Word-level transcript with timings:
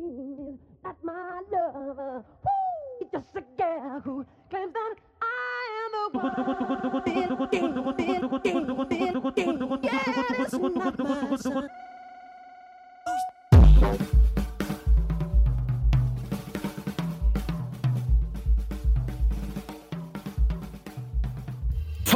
is 0.00 0.58
not 0.84 0.96
my 1.04 1.42
lover. 1.52 2.24
Woo, 2.44 3.08
just 3.12 3.26
a 3.36 3.42
girl 3.58 4.00
who 4.04 4.26
claims 4.48 4.72
that 4.72 4.94
I 5.22 5.64
am 5.80 6.12
the 6.12 6.18
one. 6.18 7.04
Ding, 7.04 7.28
ding, 7.50 7.72
ding, 7.96 8.62
ding, 8.88 9.20
ding, 9.36 9.58
ding. 9.58 9.78
Yeah, 9.82 10.02
that's 10.38 10.52
not 10.52 11.30
my 11.30 11.36
son. 11.36 11.68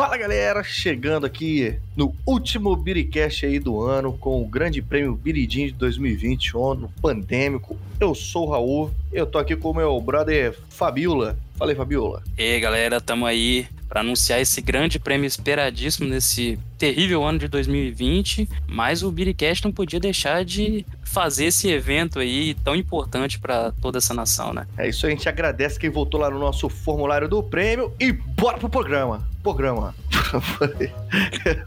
Fala 0.04 0.18
galera, 0.18 0.62
chegando 0.62 1.24
aqui 1.24 1.78
no 1.96 2.14
último 2.26 2.76
Biricast 2.76 3.46
aí 3.46 3.58
do 3.58 3.80
ano 3.80 4.12
com 4.12 4.42
o 4.42 4.46
Grande 4.46 4.82
Prêmio 4.82 5.14
Biridim 5.14 5.68
de 5.68 5.72
2020, 5.72 6.52
ano 6.58 6.92
pandêmico. 7.00 7.74
Eu 7.98 8.14
sou 8.14 8.46
o 8.46 8.50
Raul, 8.50 8.90
eu 9.10 9.24
tô 9.24 9.38
aqui 9.38 9.56
com 9.56 9.70
o 9.70 9.74
meu 9.74 9.98
brother 10.02 10.54
Fabiola. 10.68 11.38
Fala 11.56 11.72
aí, 11.72 11.74
Fabiola. 11.74 12.22
E 12.36 12.42
aí, 12.42 12.60
galera, 12.60 13.00
tamo 13.00 13.24
aí 13.24 13.66
para 13.88 14.00
anunciar 14.00 14.42
esse 14.42 14.60
grande 14.60 14.98
prêmio 14.98 15.26
esperadíssimo 15.26 16.06
nesse 16.06 16.58
terrível 16.76 17.24
ano 17.24 17.38
de 17.38 17.48
2020, 17.48 18.46
mas 18.68 19.02
o 19.02 19.10
Biricast 19.10 19.64
não 19.64 19.72
podia 19.72 19.98
deixar 19.98 20.44
de 20.44 20.84
fazer 21.02 21.46
esse 21.46 21.70
evento 21.70 22.18
aí 22.18 22.52
tão 22.62 22.76
importante 22.76 23.38
para 23.38 23.72
toda 23.80 23.96
essa 23.96 24.12
nação, 24.12 24.52
né? 24.52 24.66
É 24.76 24.86
isso 24.86 25.06
a 25.06 25.10
gente 25.10 25.26
agradece 25.30 25.78
quem 25.78 25.88
voltou 25.88 26.20
lá 26.20 26.28
no 26.28 26.38
nosso 26.38 26.68
formulário 26.68 27.26
do 27.26 27.42
prêmio 27.42 27.94
e 27.98 28.12
bora 28.12 28.58
pro 28.58 28.68
programa. 28.68 29.32
Programa. 29.44 29.94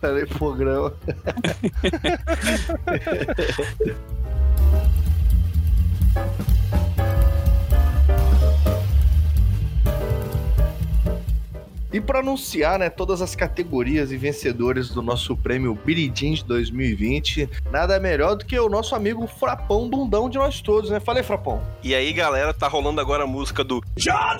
Falei 0.01 0.25
programa. 0.37 0.93
E 11.93 12.01
para 12.01 12.19
anunciar 12.19 12.77
né, 12.77 12.89
todas 12.89 13.21
as 13.21 13.33
categorias 13.33 14.11
e 14.11 14.17
vencedores 14.17 14.89
do 14.89 15.01
nosso 15.01 15.35
prêmio 15.37 15.73
Biridim 15.73 16.33
de 16.33 16.43
2020, 16.43 17.49
nada 17.71 17.99
melhor 17.99 18.35
do 18.35 18.45
que 18.45 18.59
o 18.59 18.69
nosso 18.69 18.93
amigo 18.93 19.25
Frapão 19.25 19.89
Bundão 19.89 20.29
de 20.29 20.37
nós 20.37 20.61
todos, 20.61 20.91
né? 20.91 20.99
Falei, 20.99 21.23
Frapão. 21.23 21.63
E 21.81 21.95
aí, 21.95 22.11
galera, 22.11 22.53
tá 22.53 22.67
rolando 22.67 22.99
agora 22.99 23.23
a 23.23 23.27
música 23.27 23.63
do 23.63 23.81
John 23.95 24.37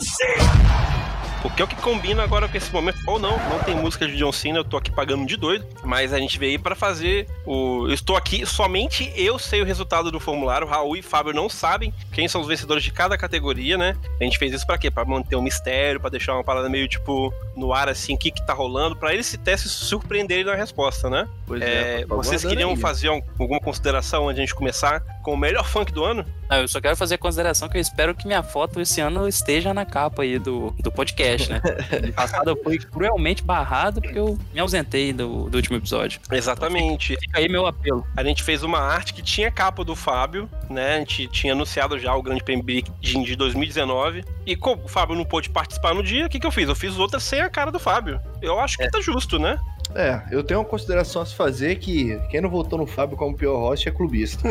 Cena! 1.48 1.50
Porque 1.50 1.62
é 1.62 1.66
o 1.66 1.68
que 1.68 1.76
combina 1.76 2.24
agora 2.24 2.48
com 2.48 2.58
esse 2.58 2.72
momento. 2.72 2.98
Ou 3.08 3.20
não, 3.20 3.38
não 3.50 3.60
tem 3.60 3.76
música 3.76 4.08
de 4.08 4.16
John 4.18 4.32
Cena, 4.32 4.60
eu 4.60 4.64
tô 4.64 4.78
aqui 4.78 4.92
pagando 4.92 5.26
de 5.26 5.38
doido. 5.38 5.66
Mas 5.84 6.14
a 6.14 6.20
gente 6.20 6.38
veio 6.38 6.52
aí 6.54 6.58
pra 6.58 6.76
fazer 6.76 7.28
o. 7.46 7.86
Eu 7.88 7.94
estou 7.94 8.16
aqui, 8.16 8.46
somente 8.46 9.12
eu 9.16 9.38
sei 9.40 9.62
o 9.62 9.66
resultado 9.66 10.12
do 10.12 10.20
formulário. 10.20 10.68
Raul 10.68 10.96
e 10.98 11.02
Fábio 11.02 11.34
não 11.34 11.50
sabem 11.50 11.94
quem 12.12 12.28
são 12.28 12.42
os 12.42 12.48
vencedores 12.48 12.84
de 12.84 12.92
cada 12.92 13.18
categoria, 13.18 13.78
né? 13.78 13.96
A 14.20 14.24
gente 14.24 14.38
fez 14.38 14.54
isso 14.54 14.66
pra 14.66 14.78
quê? 14.78 14.90
Pra 14.92 15.06
manter 15.06 15.36
um 15.36 15.42
mistério, 15.42 16.00
pra 16.00 16.10
deixar 16.10 16.34
uma 16.34 16.44
parada 16.44 16.70
meio 16.70 16.88
tipo 16.88 17.34
no 17.56 17.74
ar 17.74 17.90
assim, 17.90 18.14
o 18.14 18.18
que 18.18 18.30
que 18.32 18.46
tá 18.46 18.54
rolando, 18.54 18.96
pra 18.96 19.14
eles 19.14 19.26
se 19.26 19.38
testem 19.38 19.70
se 19.72 19.86
surpreenderem 19.86 20.44
na 20.46 20.56
resposta, 20.56 21.10
né? 21.10 21.28
Pois 21.46 21.62
É, 21.62 22.06
vocês 22.08 22.44
queriam 22.46 22.72
aí. 22.72 22.78
fazer 22.78 23.10
um- 23.10 23.22
alguma 23.40 23.60
consideração 23.60 24.26
antes 24.26 24.36
de 24.36 24.42
a 24.42 24.46
gente 24.46 24.56
começar 24.56 25.02
com 25.28 25.34
o 25.34 25.38
melhor 25.38 25.66
funk 25.66 25.92
do 25.92 26.06
ano? 26.06 26.26
Ah, 26.48 26.60
eu 26.60 26.70
só 26.70 26.80
quero 26.80 26.96
fazer 26.96 27.16
a 27.16 27.18
consideração 27.18 27.68
que 27.68 27.76
eu 27.78 27.82
espero 27.82 28.16
que 28.16 28.26
minha 28.26 28.42
foto 28.42 28.80
esse 28.80 29.02
ano 29.02 29.28
esteja 29.28 29.74
na 29.74 29.84
capa 29.84 30.22
aí 30.22 30.40
do, 30.40 30.74
do 30.80 30.90
podcast, 30.90 31.52
né? 31.52 31.62
No 32.02 32.14
passado 32.14 32.50
eu 32.52 32.64
fui 32.64 32.78
cruelmente 32.78 33.44
barrado 33.44 34.02
porque 34.02 34.18
eu 34.18 34.40
me 34.54 34.60
ausentei 34.62 35.12
do, 35.12 35.50
do 35.50 35.56
último 35.58 35.76
episódio. 35.76 36.22
Exatamente. 36.32 37.18
Fica 37.18 37.40
aí 37.40 37.50
meu 37.50 37.66
apelo. 37.66 38.08
A 38.16 38.24
gente 38.24 38.42
fez 38.42 38.64
uma 38.64 38.80
arte 38.80 39.14
que 39.14 39.22
tinha 39.22 39.52
capa 39.52 39.84
do 39.84 39.98
Fábio, 39.98 40.50
né? 40.70 40.96
A 40.96 41.00
gente 41.00 41.28
tinha 41.28 41.52
anunciado 41.52 42.00
já 42.00 42.16
o 42.16 42.24
Grande 42.24 42.42
Biridim 42.46 43.24
de 43.24 43.36
2019. 43.36 44.24
E 44.46 44.56
como 44.56 44.86
o 44.86 44.88
Fábio 44.88 45.14
não 45.14 45.26
pôde 45.26 45.50
participar 45.50 45.94
no 45.94 46.02
dia, 46.02 46.28
o 46.28 46.30
que, 46.30 46.40
que 46.40 46.48
eu 46.48 46.52
fiz? 46.52 46.70
Eu 46.70 46.76
fiz 46.76 46.98
outra 46.98 47.20
sem 47.20 47.42
a 47.42 47.50
cara 47.50 47.70
do 47.70 47.80
Fábio. 47.80 48.22
Eu 48.42 48.58
acho 48.62 48.78
que 48.78 48.90
tá 48.90 49.02
justo, 49.02 49.38
né? 49.38 49.60
É, 49.96 50.22
eu 50.32 50.44
tenho 50.44 50.60
uma 50.60 50.66
consideração 50.66 51.22
a 51.22 51.26
se 51.26 51.34
fazer 51.36 51.78
que 51.78 52.20
quem 52.30 52.42
não 52.42 52.50
votou 52.50 52.78
no 52.78 52.86
Fábio 52.86 53.18
como 53.18 53.36
pior 53.36 53.58
host 53.58 53.88
é 53.88 53.92
clubista. 53.92 54.48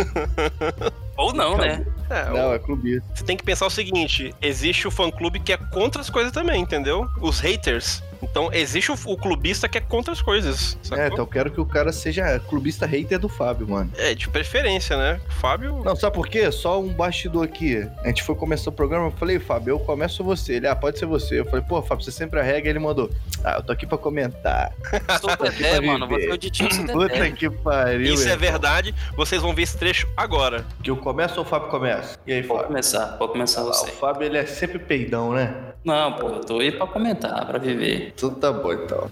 Ou 1.17 1.33
não, 1.33 1.57
né? 1.57 1.85
É, 2.11 2.31
Não, 2.31 2.53
é 2.53 2.59
clubista. 2.59 3.03
você 3.15 3.25
tem 3.25 3.37
que 3.37 3.43
pensar 3.45 3.67
o 3.67 3.71
seguinte: 3.71 4.35
existe 4.41 4.87
o 4.87 4.91
fã-clube 4.91 5.41
que 5.41 5.53
é 5.53 5.57
contra 5.57 6.01
as 6.01 6.11
coisas 6.11 6.33
também, 6.33 6.61
entendeu? 6.61 7.09
Os 7.21 7.41
haters. 7.41 8.03
Então, 8.23 8.51
existe 8.53 8.91
o, 8.93 8.97
o 9.07 9.17
clubista 9.17 9.69
que 9.69 9.79
é 9.79 9.81
contra 9.81 10.13
as 10.13 10.23
coisas. 10.23 10.77
sacou? 10.83 11.03
É, 11.05 11.07
então 11.09 11.19
eu 11.21 11.27
quero 11.27 11.51
que 11.51 11.61
o 11.61 11.67
cara 11.67 11.93
seja 11.93 12.39
clubista 12.41 12.87
hater 12.87 13.19
do 13.19 13.29
Fábio, 13.29 13.69
mano. 13.69 13.91
É, 13.97 14.15
de 14.15 14.29
preferência, 14.29 14.97
né? 14.97 15.21
O 15.29 15.33
Fábio. 15.35 15.83
Não, 15.85 15.95
sabe 15.97 16.15
por 16.15 16.29
quê? 16.29 16.51
Só 16.51 16.81
um 16.81 16.89
bastidor 16.89 17.45
aqui. 17.45 17.87
A 18.03 18.09
gente 18.09 18.23
foi 18.23 18.35
começar 18.35 18.71
o 18.71 18.73
programa, 18.73 19.07
eu 19.07 19.13
falei, 19.13 19.39
Fábio, 19.39 19.73
eu 19.75 19.79
começo 19.79 20.23
você. 20.25 20.55
Ele, 20.55 20.67
ah, 20.67 20.77
pode 20.77 20.99
ser 20.99 21.07
você. 21.07 21.41
Eu 21.41 21.45
falei, 21.47 21.65
pô, 21.67 21.81
Fábio, 21.83 22.05
você 22.05 22.11
sempre 22.13 22.41
arrega. 22.41 22.69
Ele 22.69 22.79
mandou, 22.79 23.11
ah, 23.45 23.57
eu 23.57 23.63
tô 23.63 23.73
aqui 23.73 23.87
pra 23.87 23.99
comentar. 23.99 24.73
Sou 25.21 25.31
o 25.31 25.37
Dedé, 25.37 25.81
mano. 25.81 26.07
É 26.21 26.33
o 26.33 26.37
Ditinho 26.39 26.69
do 26.87 26.93
Puta 26.93 27.31
que 27.31 27.49
pariu. 27.51 28.15
Isso 28.15 28.29
é 28.29 28.37
verdade. 28.37 28.95
Vocês 29.17 29.41
vão 29.43 29.55
ver 29.55 29.63
esse 29.63 29.77
trecho 29.77 30.09
agora. 30.17 30.65
Que 30.83 30.91
eu 30.91 30.97
começo 30.97 31.39
ou 31.39 31.45
o 31.45 31.49
Fábio 31.49 31.69
começa? 31.69 32.19
E 32.27 32.33
aí, 32.33 32.43
Pode 32.43 32.49
Fábio? 32.61 32.67
começar, 32.69 33.07
pode 33.19 33.33
começar 33.33 33.61
Ah, 33.61 33.65
você. 33.65 33.91
o 33.91 33.93
Fábio, 33.95 34.27
ele 34.27 34.39
é 34.39 34.47
sempre 34.47 34.79
peidão, 34.79 35.33
né? 35.33 35.55
Não, 35.85 36.13
pô, 36.15 36.29
eu 36.29 36.41
tô 36.41 36.59
aí 36.59 36.73
pra 36.73 36.87
comentar, 36.87 37.47
pra 37.47 37.59
viver. 37.59 38.06
Tudo 38.17 38.37
tá 38.37 38.53
bom, 38.53 38.73
então. 38.73 39.11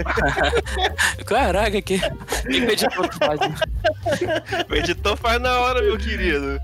Caraca, 1.26 1.80
que, 1.82 1.98
que 1.98 2.56
editor 2.56 3.08
que 3.08 3.18
faz, 3.18 3.40
né? 3.40 3.54
O 4.68 4.74
editor 4.74 5.16
faz 5.16 5.40
na 5.40 5.58
hora, 5.60 5.82
meu 5.82 5.98
querido. 5.98 6.60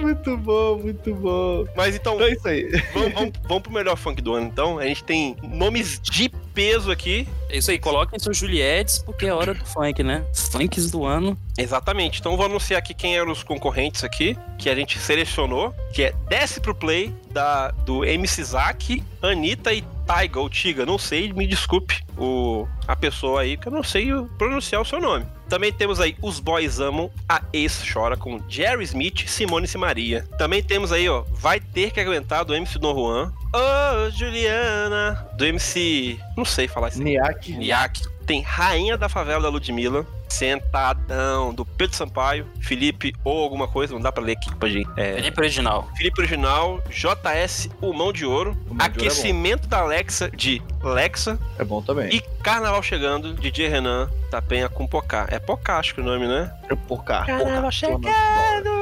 muito 0.00 0.36
bom, 0.36 0.78
muito 0.78 1.14
bom. 1.14 1.66
Mas 1.76 1.94
então, 1.96 2.14
Então 2.14 2.26
é 2.26 2.32
isso 2.32 2.48
aí. 2.48 2.68
vamos, 2.92 3.12
vamos, 3.12 3.32
vamos 3.44 3.62
pro 3.62 3.72
melhor 3.72 3.96
funk 3.96 4.20
do 4.22 4.34
ano, 4.34 4.46
então. 4.46 4.78
A 4.78 4.84
gente 4.84 5.04
tem 5.04 5.36
nomes 5.42 6.00
de 6.00 6.28
peso 6.54 6.90
aqui. 6.90 7.26
É 7.48 7.58
isso 7.58 7.70
aí, 7.70 7.78
coloquem 7.78 8.18
seus 8.18 8.36
Juliettes, 8.36 8.98
porque 8.98 9.26
é 9.26 9.34
hora 9.34 9.54
do 9.54 9.64
funk, 9.64 10.02
né? 10.02 10.24
Funks 10.52 10.90
do 10.90 11.04
ano. 11.04 11.36
Exatamente. 11.58 12.20
Então, 12.20 12.32
eu 12.32 12.36
vou 12.36 12.46
anunciar 12.46 12.78
aqui 12.78 12.94
quem 12.94 13.16
eram 13.16 13.32
os 13.32 13.42
concorrentes 13.42 14.04
aqui, 14.04 14.36
que 14.58 14.68
a 14.68 14.74
gente 14.74 14.98
selecionou, 14.98 15.74
que 15.92 16.04
é 16.04 16.12
Desce 16.28 16.60
pro 16.60 16.74
Play, 16.74 17.14
da, 17.30 17.70
do 17.70 18.04
MC 18.04 18.42
Zack, 18.44 19.02
Anitta 19.22 19.72
e 19.72 19.82
Taiga, 20.10 20.40
ou 20.40 20.50
Tiga, 20.50 20.84
não 20.84 20.98
sei, 20.98 21.32
me 21.32 21.46
desculpe 21.46 22.02
o, 22.18 22.66
a 22.88 22.96
pessoa 22.96 23.42
aí, 23.42 23.56
que 23.56 23.68
eu 23.68 23.72
não 23.72 23.84
sei 23.84 24.08
pronunciar 24.36 24.82
o 24.82 24.84
seu 24.84 25.00
nome. 25.00 25.24
Também 25.48 25.72
temos 25.72 26.00
aí 26.00 26.16
Os 26.20 26.40
Boys 26.40 26.80
Amam, 26.80 27.08
a 27.28 27.40
Ex 27.52 27.84
Chora, 27.92 28.16
com 28.16 28.40
Jerry 28.48 28.82
Smith, 28.82 29.28
Simone 29.28 29.68
e 29.72 29.78
Maria. 29.78 30.26
Também 30.36 30.64
temos 30.64 30.90
aí, 30.90 31.08
ó, 31.08 31.22
Vai 31.30 31.60
Ter 31.60 31.92
Que 31.92 32.00
Aguentar, 32.00 32.44
do 32.44 32.56
MC 32.56 32.76
Don 32.80 32.92
Juan. 32.92 33.32
Ô, 33.54 34.10
Juliana, 34.10 35.28
do 35.36 35.44
MC... 35.44 36.18
não 36.36 36.44
sei 36.44 36.66
falar 36.66 36.88
isso. 36.88 37.00
Niak. 37.00 37.52
Niak. 37.52 38.02
Tem 38.30 38.42
Rainha 38.42 38.96
da 38.96 39.08
Favela 39.08 39.42
da 39.42 39.48
Ludmilla. 39.48 40.06
Sentadão, 40.28 41.52
do 41.52 41.64
Pedro 41.64 41.96
Sampaio. 41.96 42.46
Felipe 42.60 43.12
ou 43.24 43.42
alguma 43.42 43.66
coisa, 43.66 43.92
não 43.92 44.00
dá 44.00 44.12
pra 44.12 44.22
ler 44.22 44.34
aqui 44.34 44.54
pra 44.54 44.68
gente. 44.68 44.88
É, 44.96 45.14
Felipe 45.14 45.40
Original. 45.40 45.90
Felipe 45.96 46.20
Original, 46.20 46.80
JS, 46.88 47.68
O 47.80 47.92
Mão 47.92 48.12
de 48.12 48.24
Ouro. 48.24 48.56
O 48.68 48.74
Mão 48.74 48.76
de 48.76 48.82
Ouro 48.82 48.82
é 48.82 48.84
Aquecimento 48.84 49.66
da 49.66 49.80
Alexa, 49.80 50.30
de 50.30 50.62
Lexa. 50.82 51.38
É 51.58 51.64
bom 51.64 51.82
também. 51.82 52.08
E 52.14 52.20
Carnaval 52.42 52.82
Chegando, 52.82 53.34
DJ 53.34 53.68
Renan, 53.68 54.10
Tapenha 54.30 54.68
com 54.68 54.86
Pocá. 54.86 55.26
É 55.30 55.38
Pocá, 55.38 55.78
acho 55.78 55.94
que 55.94 56.00
é 56.00 56.02
o 56.02 56.06
nome, 56.06 56.26
né? 56.26 56.52
E 56.70 56.76
porcar. 56.76 57.26
Carnaval 57.26 57.70
chegando. 57.70 58.08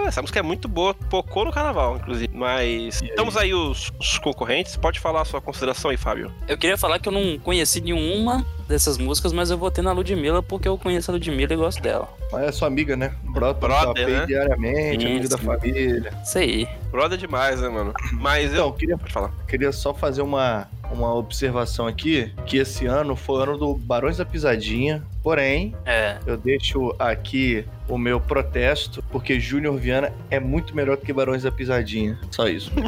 Essa 0.07 0.23
música 0.23 0.39
é 0.39 0.43
muito 0.43 0.69
boa. 0.69 0.95
Pocou 0.95 1.45
no 1.45 1.53
carnaval, 1.53 1.97
inclusive. 1.97 2.31
Mas 2.35 3.01
E 3.01 3.05
aí? 3.05 3.11
estamos 3.11 3.37
aí 3.37 3.53
os, 3.55 3.91
os 3.99 4.19
concorrentes. 4.19 4.77
Pode 4.77 5.01
falar 5.01 5.23
a 5.23 5.25
sua 5.25 5.41
consideração 5.41 5.91
aí, 5.91 5.97
Fábio. 5.97 6.33
Eu 6.47 6.57
queria 6.57 6.79
falar 6.79 6.99
que 6.99 7.09
eu 7.09 7.13
não 7.13 7.39
conheci 7.39 7.81
nenhuma 7.81 8.45
dessas 8.67 8.97
músicas, 8.99 9.33
mas 9.33 9.51
eu 9.51 9.59
votei 9.59 9.83
na 9.83 9.93
Ludmilla 9.93 10.43
porque 10.43 10.69
eu 10.69 10.79
conheço 10.79 11.11
a 11.11 11.15
Ludmilla 11.15 11.53
e 11.53 11.57
gosto 11.57 11.83
dela. 11.83 12.09
Mas 12.33 12.43
é 12.45 12.53
sua 12.53 12.69
amiga, 12.69 12.97
né? 12.97 13.15
Brother, 13.25 13.61
Brother, 13.69 14.09
né? 14.09 14.27
diariamente, 14.27 15.03
Sim, 15.03 15.07
amigo 15.13 15.29
da 15.29 15.39
sim. 15.39 15.45
família. 15.45 16.13
Isso 16.23 16.39
aí. 16.39 16.69
Brother 16.91 17.19
demais, 17.19 17.61
né, 17.61 17.69
mano? 17.69 17.93
Mas 18.13 18.47
Então, 18.53 18.59
eu. 18.59 18.67
eu 18.67 18.73
queria, 18.73 18.99
Pode 18.99 19.13
falar. 19.13 19.33
queria 19.47 19.73
só 19.73 19.93
fazer 19.95 20.23
uma, 20.23 20.69
uma 20.91 21.15
observação 21.15 21.87
aqui, 21.87 22.33
que 22.47 22.57
esse 22.59 22.87
ano 22.87 23.15
foi 23.15 23.41
o 23.41 23.43
ano 23.43 23.59
do 23.59 23.75
Barões 23.75 24.17
da 24.17 24.25
Pisadinha, 24.25 25.03
porém, 25.23 25.75
É. 25.85 26.19
eu 26.27 26.37
deixo 26.37 26.95
aqui 26.99 27.65
o 27.89 27.97
meu 27.99 28.21
protesto, 28.21 29.03
porque 29.11 29.41
Júnior 29.41 29.77
Viana 29.79 30.13
é 30.31 30.39
muito 30.39 30.75
melhor 30.77 30.97
do 30.97 31.05
que 31.05 31.13
Barões 31.13 31.43
da 31.43 31.51
Pisadinha. 31.53 32.19
Só 32.31 32.47
isso. 32.49 32.71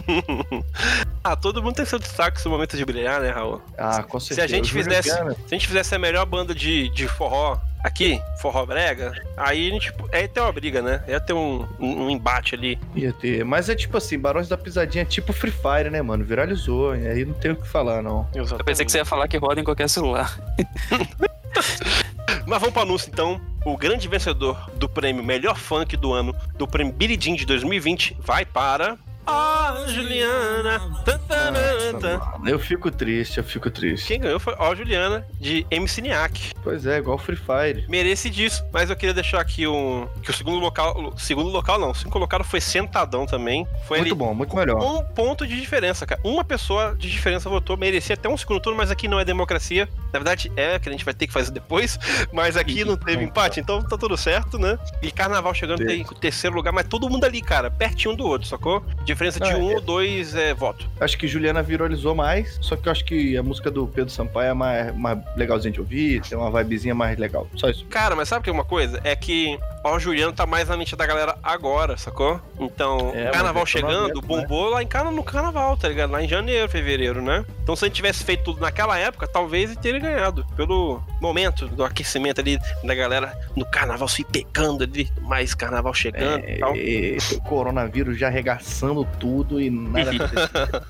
Ah, 1.22 1.36
todo 1.36 1.62
mundo 1.62 1.74
tem 1.74 1.84
seu 1.84 1.98
destaque 1.98 2.42
no 2.46 2.50
momento 2.50 2.78
de 2.78 2.84
brilhar, 2.84 3.20
né, 3.20 3.28
Raul? 3.28 3.60
Ah, 3.76 4.02
com 4.02 4.18
certeza. 4.18 4.42
a 4.42 4.48
gente 4.48 4.72
fizesse- 4.72 5.10
Viana- 5.10 5.34
Se 5.34 5.44
a 5.44 5.54
gente 5.54 5.66
fizesse 5.66 5.94
a 5.94 5.98
melhor 5.98 6.24
banda 6.24 6.54
de, 6.54 6.88
de 6.88 7.06
forró 7.06 7.58
aqui, 7.84 8.18
forró 8.40 8.64
brega, 8.64 9.12
aí 9.36 9.68
a 9.68 9.70
gente. 9.74 9.92
É 10.12 10.26
ter 10.26 10.40
uma 10.40 10.50
briga, 10.50 10.80
né? 10.80 11.04
Ia 11.06 11.20
ter 11.20 11.34
um, 11.34 11.66
um, 11.78 12.04
um 12.04 12.10
embate 12.10 12.54
ali. 12.54 12.78
Ia 12.96 13.12
ter. 13.12 13.44
Mas 13.44 13.68
é 13.68 13.74
tipo 13.74 13.98
assim, 13.98 14.18
Barões 14.18 14.48
da 14.48 14.56
Pisadinha 14.56 15.02
é 15.02 15.04
tipo 15.04 15.30
Free 15.34 15.52
Fire, 15.52 15.90
né, 15.90 16.00
mano? 16.00 16.24
Viralizou. 16.24 16.96
E 16.96 17.06
aí 17.06 17.22
não 17.26 17.34
tem 17.34 17.50
o 17.50 17.56
que 17.56 17.68
falar, 17.68 18.00
não. 18.02 18.26
Eu 18.34 18.46
pensei 18.64 18.86
que 18.86 18.90
você 18.90 18.96
ia 18.98 19.04
falar 19.04 19.28
que 19.28 19.36
roda 19.36 19.60
em 19.60 19.64
qualquer 19.64 19.90
celular. 19.90 20.40
Mas 22.46 22.58
vamos 22.60 22.72
pro 22.72 22.82
anúncio 22.82 23.10
então. 23.12 23.38
O 23.64 23.76
grande 23.76 24.08
vencedor 24.08 24.70
do 24.76 24.88
prêmio 24.88 25.22
Melhor 25.22 25.58
Funk 25.58 25.96
do 25.96 26.12
ano 26.12 26.34
do 26.56 26.66
prêmio 26.66 26.92
Billy 26.92 27.18
Jean 27.20 27.34
de 27.34 27.44
2020 27.44 28.16
vai 28.18 28.44
para. 28.44 28.98
Ó, 29.30 29.86
Juliana! 29.86 30.80
Eu 32.46 32.58
fico 32.58 32.90
triste, 32.90 33.38
eu 33.38 33.44
fico 33.44 33.70
triste. 33.70 34.06
Quem 34.06 34.20
ganhou 34.20 34.40
foi 34.40 34.54
Ó, 34.58 34.74
Juliana, 34.74 35.26
de 35.38 35.66
MC 35.70 36.00
Niak. 36.00 36.52
Pois 36.62 36.86
é, 36.86 36.98
igual 36.98 37.18
Free 37.18 37.36
Fire. 37.36 37.84
Merece 37.88 38.30
disso, 38.30 38.64
mas 38.72 38.90
eu 38.90 38.96
queria 38.96 39.14
deixar 39.14 39.40
aqui 39.40 39.66
um. 39.66 40.08
Que 40.22 40.30
o 40.30 40.34
segundo 40.34 40.58
local. 40.58 41.14
Segundo 41.16 41.48
local 41.50 41.78
não, 41.78 41.90
o 41.90 41.94
segundo 41.94 42.12
colocado 42.12 42.44
foi 42.44 42.60
Sentadão 42.60 43.26
também. 43.26 43.66
Foi 43.86 43.98
Muito 43.98 44.10
ali 44.10 44.18
bom, 44.18 44.34
muito 44.34 44.54
melhor. 44.56 44.78
um 44.80 45.02
ponto 45.02 45.46
de 45.46 45.58
diferença, 45.60 46.06
cara. 46.06 46.20
Uma 46.24 46.42
pessoa 46.44 46.94
de 46.98 47.10
diferença 47.10 47.48
votou, 47.48 47.76
merecia 47.76 48.14
até 48.14 48.28
um 48.28 48.36
segundo 48.36 48.60
turno, 48.60 48.76
mas 48.76 48.90
aqui 48.90 49.06
não 49.06 49.20
é 49.20 49.24
democracia. 49.24 49.88
Na 50.12 50.18
verdade, 50.18 50.50
é 50.56 50.78
que 50.78 50.88
a 50.88 50.92
gente 50.92 51.04
vai 51.04 51.14
ter 51.14 51.26
que 51.26 51.32
fazer 51.32 51.52
depois, 51.52 51.98
mas 52.32 52.56
aqui 52.56 52.84
não 52.84 52.96
teve 52.96 53.24
empate, 53.24 53.60
então 53.60 53.82
tá 53.82 53.96
tudo 53.96 54.16
certo, 54.16 54.58
né? 54.58 54.78
E 55.02 55.10
carnaval 55.10 55.54
chegando 55.54 55.84
tem 55.84 56.02
o 56.02 56.14
terceiro 56.14 56.56
lugar, 56.56 56.72
mas 56.72 56.86
todo 56.86 57.08
mundo 57.08 57.24
ali, 57.24 57.40
cara, 57.40 57.70
pertinho 57.70 58.16
do 58.16 58.26
outro, 58.26 58.48
sacou? 58.48 58.84
Diferença 59.20 59.40
de 59.40 59.50
Ah, 59.50 59.56
um 59.58 59.70
é. 59.70 59.74
ou 59.74 59.80
dois 59.82 60.34
é, 60.34 60.54
voto. 60.54 60.88
Acho 60.98 61.18
que 61.18 61.28
Juliana 61.28 61.62
viralizou 61.62 62.14
mais, 62.14 62.58
só 62.62 62.74
que 62.74 62.88
eu 62.88 62.92
acho 62.92 63.04
que 63.04 63.36
a 63.36 63.42
música 63.42 63.70
do 63.70 63.86
Pedro 63.86 64.10
Sampaio 64.10 64.50
é 64.50 64.54
mais, 64.54 64.96
mais 64.96 65.18
legalzinha 65.36 65.72
de 65.72 65.78
ouvir, 65.78 66.22
tem 66.22 66.38
uma 66.38 66.50
vibezinha 66.50 66.94
mais 66.94 67.18
legal. 67.18 67.46
Só 67.56 67.68
isso. 67.68 67.84
Cara, 67.86 68.16
mas 68.16 68.28
sabe 68.28 68.40
o 68.40 68.44
que 68.44 68.50
é 68.50 68.52
uma 68.52 68.64
coisa? 68.64 68.98
É 69.04 69.14
que 69.14 69.58
ó, 69.84 69.96
o 69.96 70.00
Juliano 70.00 70.32
tá 70.32 70.46
mais 70.46 70.68
na 70.68 70.76
mente 70.76 70.96
da 70.96 71.06
galera 71.06 71.36
agora, 71.42 71.96
sacou? 71.96 72.40
Então, 72.58 73.12
É, 73.14 73.30
carnaval 73.30 73.62
é 73.62 73.66
chegando, 73.66 74.14
momento, 74.14 74.22
bombou 74.22 74.70
lá 74.70 74.82
em 74.82 74.86
cana 74.86 75.10
no 75.10 75.22
carnaval, 75.22 75.76
tá 75.76 75.88
ligado? 75.88 76.10
Lá 76.10 76.22
em 76.22 76.28
janeiro, 76.28 76.68
fevereiro, 76.68 77.20
né? 77.20 77.44
Então, 77.62 77.76
se 77.76 77.84
a 77.84 77.88
gente 77.88 77.96
tivesse 77.96 78.24
feito 78.24 78.44
tudo 78.44 78.60
naquela 78.60 78.98
época, 78.98 79.26
talvez 79.26 79.70
ele 79.70 79.80
teria 79.80 80.00
ganhado. 80.00 80.46
Pelo 80.56 81.02
momento 81.20 81.68
do 81.68 81.84
aquecimento 81.84 82.40
ali 82.40 82.58
da 82.82 82.94
galera 82.94 83.38
no 83.54 83.64
carnaval 83.64 84.08
se 84.08 84.24
pegando 84.24 84.84
ali, 84.84 85.10
mais 85.20 85.54
carnaval 85.54 85.92
chegando 85.92 86.44
e 86.44 86.58
tal. 86.58 86.74
É, 86.74 87.16
o 87.34 87.40
coronavírus 87.42 88.18
já 88.18 88.28
arregaçando 88.28 89.06
tudo 89.18 89.60
e 89.60 89.70
nada 89.70 90.10
aconteceu. 90.14 90.82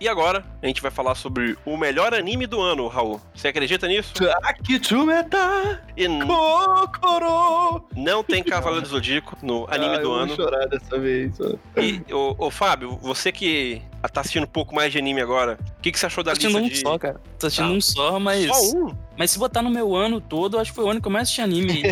E 0.00 0.08
agora, 0.08 0.44
a 0.60 0.66
gente 0.66 0.82
vai 0.82 0.90
falar 0.90 1.14
sobre 1.14 1.56
o 1.64 1.76
melhor 1.76 2.12
anime 2.12 2.44
do 2.44 2.60
ano, 2.60 2.88
Raul. 2.88 3.20
Você 3.32 3.46
acredita 3.46 3.86
nisso? 3.86 4.12
Akitsumeta 4.42 5.80
E 5.96 6.08
Kokoro. 6.26 7.84
não 7.96 8.24
tem 8.24 8.42
Cavaleiro 8.42 8.82
do 8.82 8.88
Zodíaco 8.88 9.36
no 9.40 9.64
anime 9.70 9.94
Ah, 9.94 9.98
do 9.98 10.08
eu 10.08 10.12
ano. 10.12 10.26
Vou 10.34 10.44
chorar 10.44 10.66
dessa 10.66 10.98
vez. 10.98 11.38
E, 11.76 12.02
ô, 12.12 12.34
ô, 12.36 12.50
Fábio, 12.50 12.96
você 13.00 13.30
que 13.30 13.80
tá 14.10 14.20
assistindo 14.20 14.44
um 14.44 14.48
pouco 14.48 14.74
mais 14.74 14.90
de 14.92 14.98
anime 14.98 15.20
agora, 15.20 15.58
o 15.78 15.82
que, 15.82 15.92
que 15.92 15.98
você 15.98 16.06
achou 16.06 16.24
da 16.24 16.32
Tô 16.32 16.38
assistindo 16.38 16.58
lista 16.58 16.68
um 16.68 16.68
de... 16.74 16.80
só, 16.80 16.98
cara. 16.98 17.20
Tô 17.38 17.46
assistindo 17.46 17.68
Ah, 17.72 17.76
um 17.76 17.80
só, 17.80 18.18
mas. 18.18 18.46
Só 18.46 18.76
um? 18.76 18.96
Mas 19.16 19.30
se 19.30 19.38
botar 19.38 19.62
no 19.62 19.70
meu 19.70 19.94
ano 19.94 20.20
todo, 20.20 20.56
eu 20.56 20.60
acho 20.60 20.70
que 20.70 20.74
foi 20.76 20.84
o 20.84 20.90
ano 20.90 21.00
que 21.00 21.06
eu 21.06 21.12
mais 21.12 21.24
assisti 21.24 21.40
anime 21.42 21.82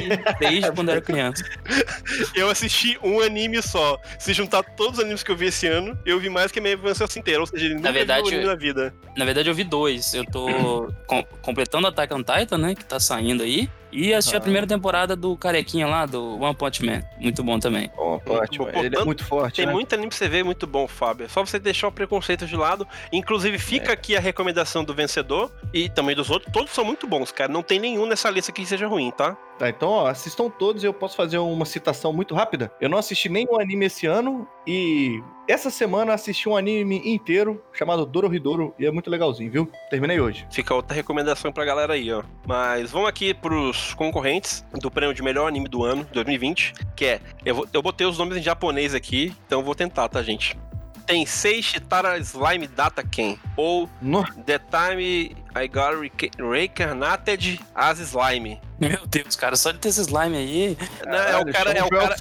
desde 0.40 0.72
quando 0.72 0.88
era 0.90 1.00
criança. 1.00 1.44
Eu 2.34 2.48
assisti 2.48 2.98
um 3.02 3.20
anime 3.20 3.62
só. 3.62 3.98
Se 4.18 4.32
juntar 4.32 4.62
todos 4.62 4.98
os 4.98 5.04
animes 5.04 5.22
que 5.22 5.30
eu 5.30 5.36
vi 5.36 5.46
esse 5.46 5.66
ano, 5.66 5.98
eu 6.06 6.18
vi 6.18 6.28
mais 6.30 6.50
que 6.50 6.58
a 6.58 6.62
minha 6.62 6.74
infância 6.74 7.06
inteira. 7.18 7.40
Ou 7.40 7.46
seja, 7.46 7.66
ele 7.66 7.74
nunca 7.74 7.92
verdade, 7.92 8.24
um 8.24 8.28
anime 8.28 8.44
na 8.44 8.54
vida. 8.54 8.94
Na 9.16 9.24
verdade, 9.24 9.48
eu 9.50 9.54
vi 9.54 9.64
dois. 9.64 10.14
Eu 10.14 10.24
tô 10.24 10.88
com- 11.06 11.24
completando 11.42 11.86
Attack 11.86 12.12
on 12.14 12.22
Titan, 12.22 12.58
né? 12.58 12.74
Que 12.74 12.84
tá 12.84 12.98
saindo 12.98 13.42
aí. 13.42 13.68
E 13.92 14.14
assisti 14.14 14.36
Ah. 14.36 14.38
a 14.38 14.40
primeira 14.40 14.66
temporada 14.66 15.16
do 15.16 15.36
Carequinha 15.36 15.86
lá, 15.86 16.06
do 16.06 16.38
One 16.40 16.54
Punch 16.54 16.84
Man. 16.84 17.02
Muito 17.18 17.42
bom 17.42 17.58
também. 17.58 17.90
Ó, 17.96 18.20
ótimo. 18.26 18.64
bom. 18.66 18.70
Ele 18.70 18.78
é 18.78 18.82
Portanto, 18.90 19.06
muito 19.06 19.24
forte, 19.24 19.56
Tem 19.56 19.66
né? 19.66 19.72
muito 19.72 19.92
anime 19.94 20.08
pra 20.08 20.16
você 20.18 20.28
ver, 20.28 20.44
muito 20.44 20.66
bom, 20.66 20.86
Fábio. 20.86 21.26
É 21.26 21.28
só 21.28 21.44
você 21.44 21.58
deixar 21.58 21.88
o 21.88 21.92
preconceito 21.92 22.46
de 22.46 22.56
lado. 22.56 22.86
Inclusive, 23.12 23.58
fica 23.58 23.92
aqui 23.92 24.16
a 24.16 24.20
recomendação 24.20 24.84
do 24.84 24.94
vencedor 24.94 25.50
e 25.74 25.88
também 25.88 26.14
dos 26.14 26.30
outros. 26.30 26.52
Todos 26.52 26.72
são 26.72 26.84
muito 26.84 27.06
bons, 27.06 27.32
cara. 27.32 27.52
Não 27.52 27.62
tem 27.62 27.78
nenhum 27.78 28.06
nessa 28.06 28.30
lista 28.30 28.52
que 28.52 28.64
seja 28.64 28.86
ruim, 28.86 29.10
tá? 29.10 29.36
Tá, 29.60 29.68
então, 29.68 29.90
ó, 29.90 30.06
assistam 30.06 30.48
todos 30.48 30.82
e 30.82 30.86
eu 30.86 30.94
posso 30.94 31.14
fazer 31.14 31.36
uma 31.36 31.66
citação 31.66 32.14
muito 32.14 32.34
rápida. 32.34 32.72
Eu 32.80 32.88
não 32.88 32.96
assisti 32.96 33.28
nenhum 33.28 33.60
anime 33.60 33.84
esse 33.84 34.06
ano 34.06 34.48
e 34.66 35.22
essa 35.46 35.68
semana 35.68 36.14
assisti 36.14 36.48
um 36.48 36.56
anime 36.56 37.02
inteiro 37.04 37.62
chamado 37.74 38.06
Dorohedoro 38.06 38.74
e 38.78 38.86
é 38.86 38.90
muito 38.90 39.10
legalzinho, 39.10 39.52
viu? 39.52 39.70
Terminei 39.90 40.18
hoje. 40.18 40.46
Fica 40.50 40.74
outra 40.74 40.94
recomendação 40.96 41.52
pra 41.52 41.66
galera 41.66 41.92
aí, 41.92 42.10
ó. 42.10 42.22
Mas 42.46 42.90
vamos 42.90 43.06
aqui 43.10 43.34
pros 43.34 43.92
concorrentes 43.92 44.64
do 44.80 44.90
prêmio 44.90 45.14
de 45.14 45.22
melhor 45.22 45.46
anime 45.46 45.68
do 45.68 45.84
ano, 45.84 46.06
2020, 46.10 46.72
que 46.96 47.04
é. 47.04 47.20
Eu, 47.44 47.56
vou- 47.56 47.68
eu 47.70 47.82
botei 47.82 48.06
os 48.06 48.16
nomes 48.16 48.38
em 48.38 48.42
japonês 48.42 48.94
aqui, 48.94 49.34
então 49.46 49.58
eu 49.60 49.64
vou 49.64 49.74
tentar, 49.74 50.08
tá, 50.08 50.22
gente? 50.22 50.58
Tem 51.06 51.26
Sei 51.26 51.60
Shitara 51.62 52.16
Slime 52.18 52.66
Data 52.66 53.04
Ken, 53.04 53.36
ou 53.58 53.90
No... 54.00 54.24
The 54.46 54.58
Time 54.58 55.36
I 55.54 55.68
Got 55.68 56.00
Reincarnated 56.38 57.60
as 57.74 57.98
Slime. 57.98 58.58
Meu 58.80 59.06
Deus, 59.06 59.36
cara, 59.36 59.56
só 59.56 59.70
de 59.72 59.78
ter 59.78 59.90
esse 59.90 60.00
slime 60.00 60.36
aí. 60.36 60.78
Não, 61.06 61.12
é 61.14 61.36
o 61.38 61.52
cara, 61.52 61.70
é 61.72 61.82
o 61.84 61.88
Joel 61.88 62.08
cara, 62.08 62.16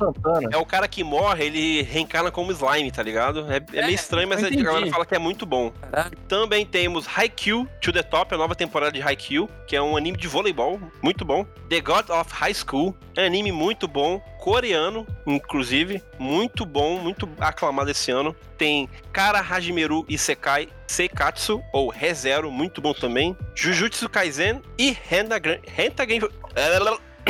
é 0.51 0.57
o 0.57 0.65
cara 0.65 0.87
que 0.87 1.03
morre, 1.03 1.45
ele 1.45 1.81
reencarna 1.83 2.29
como 2.31 2.51
slime, 2.51 2.91
tá 2.91 3.01
ligado? 3.01 3.49
É, 3.51 3.57
é 3.57 3.81
meio 3.81 3.85
É, 3.85 3.91
estranho, 3.91 4.27
mas 4.27 4.43
a 4.43 4.49
galera 4.49 4.87
fala 4.87 5.05
que 5.05 5.15
é 5.15 5.19
muito 5.19 5.45
bom. 5.45 5.71
Caralho. 5.71 6.17
Também 6.27 6.65
temos 6.65 7.05
Haikyuu 7.07 7.65
to 7.81 7.93
the 7.93 8.03
Top, 8.03 8.33
a 8.33 8.37
nova 8.37 8.55
temporada 8.55 8.91
de 8.91 9.01
Haikyuu, 9.01 9.49
que 9.67 9.75
é 9.75 9.81
um 9.81 9.95
anime 9.95 10.17
de 10.17 10.27
voleibol, 10.27 10.79
muito 11.01 11.23
bom. 11.23 11.45
The 11.69 11.79
God 11.81 12.09
of 12.09 12.31
High 12.33 12.53
School, 12.53 12.95
é 13.15 13.23
um 13.23 13.25
anime 13.25 13.51
muito 13.51 13.87
bom, 13.87 14.19
coreano, 14.39 15.05
inclusive, 15.27 16.01
muito 16.17 16.65
bom, 16.65 16.97
muito 16.97 17.29
aclamado 17.39 17.91
esse 17.91 18.09
ano. 18.09 18.35
Tem 18.57 18.89
Kara 19.11 19.39
Hajimeru 19.39 20.05
Isekai 20.09 20.69
Seikatsu, 20.87 21.61
ou 21.71 21.89
ReZero, 21.89 22.49
muito 22.49 22.81
bom 22.81 22.93
também. 22.93 23.37
Jujutsu 23.53 24.09
Kaisen 24.09 24.61
e 24.77 24.91
Renta 24.91 25.37
Game... 25.39 26.27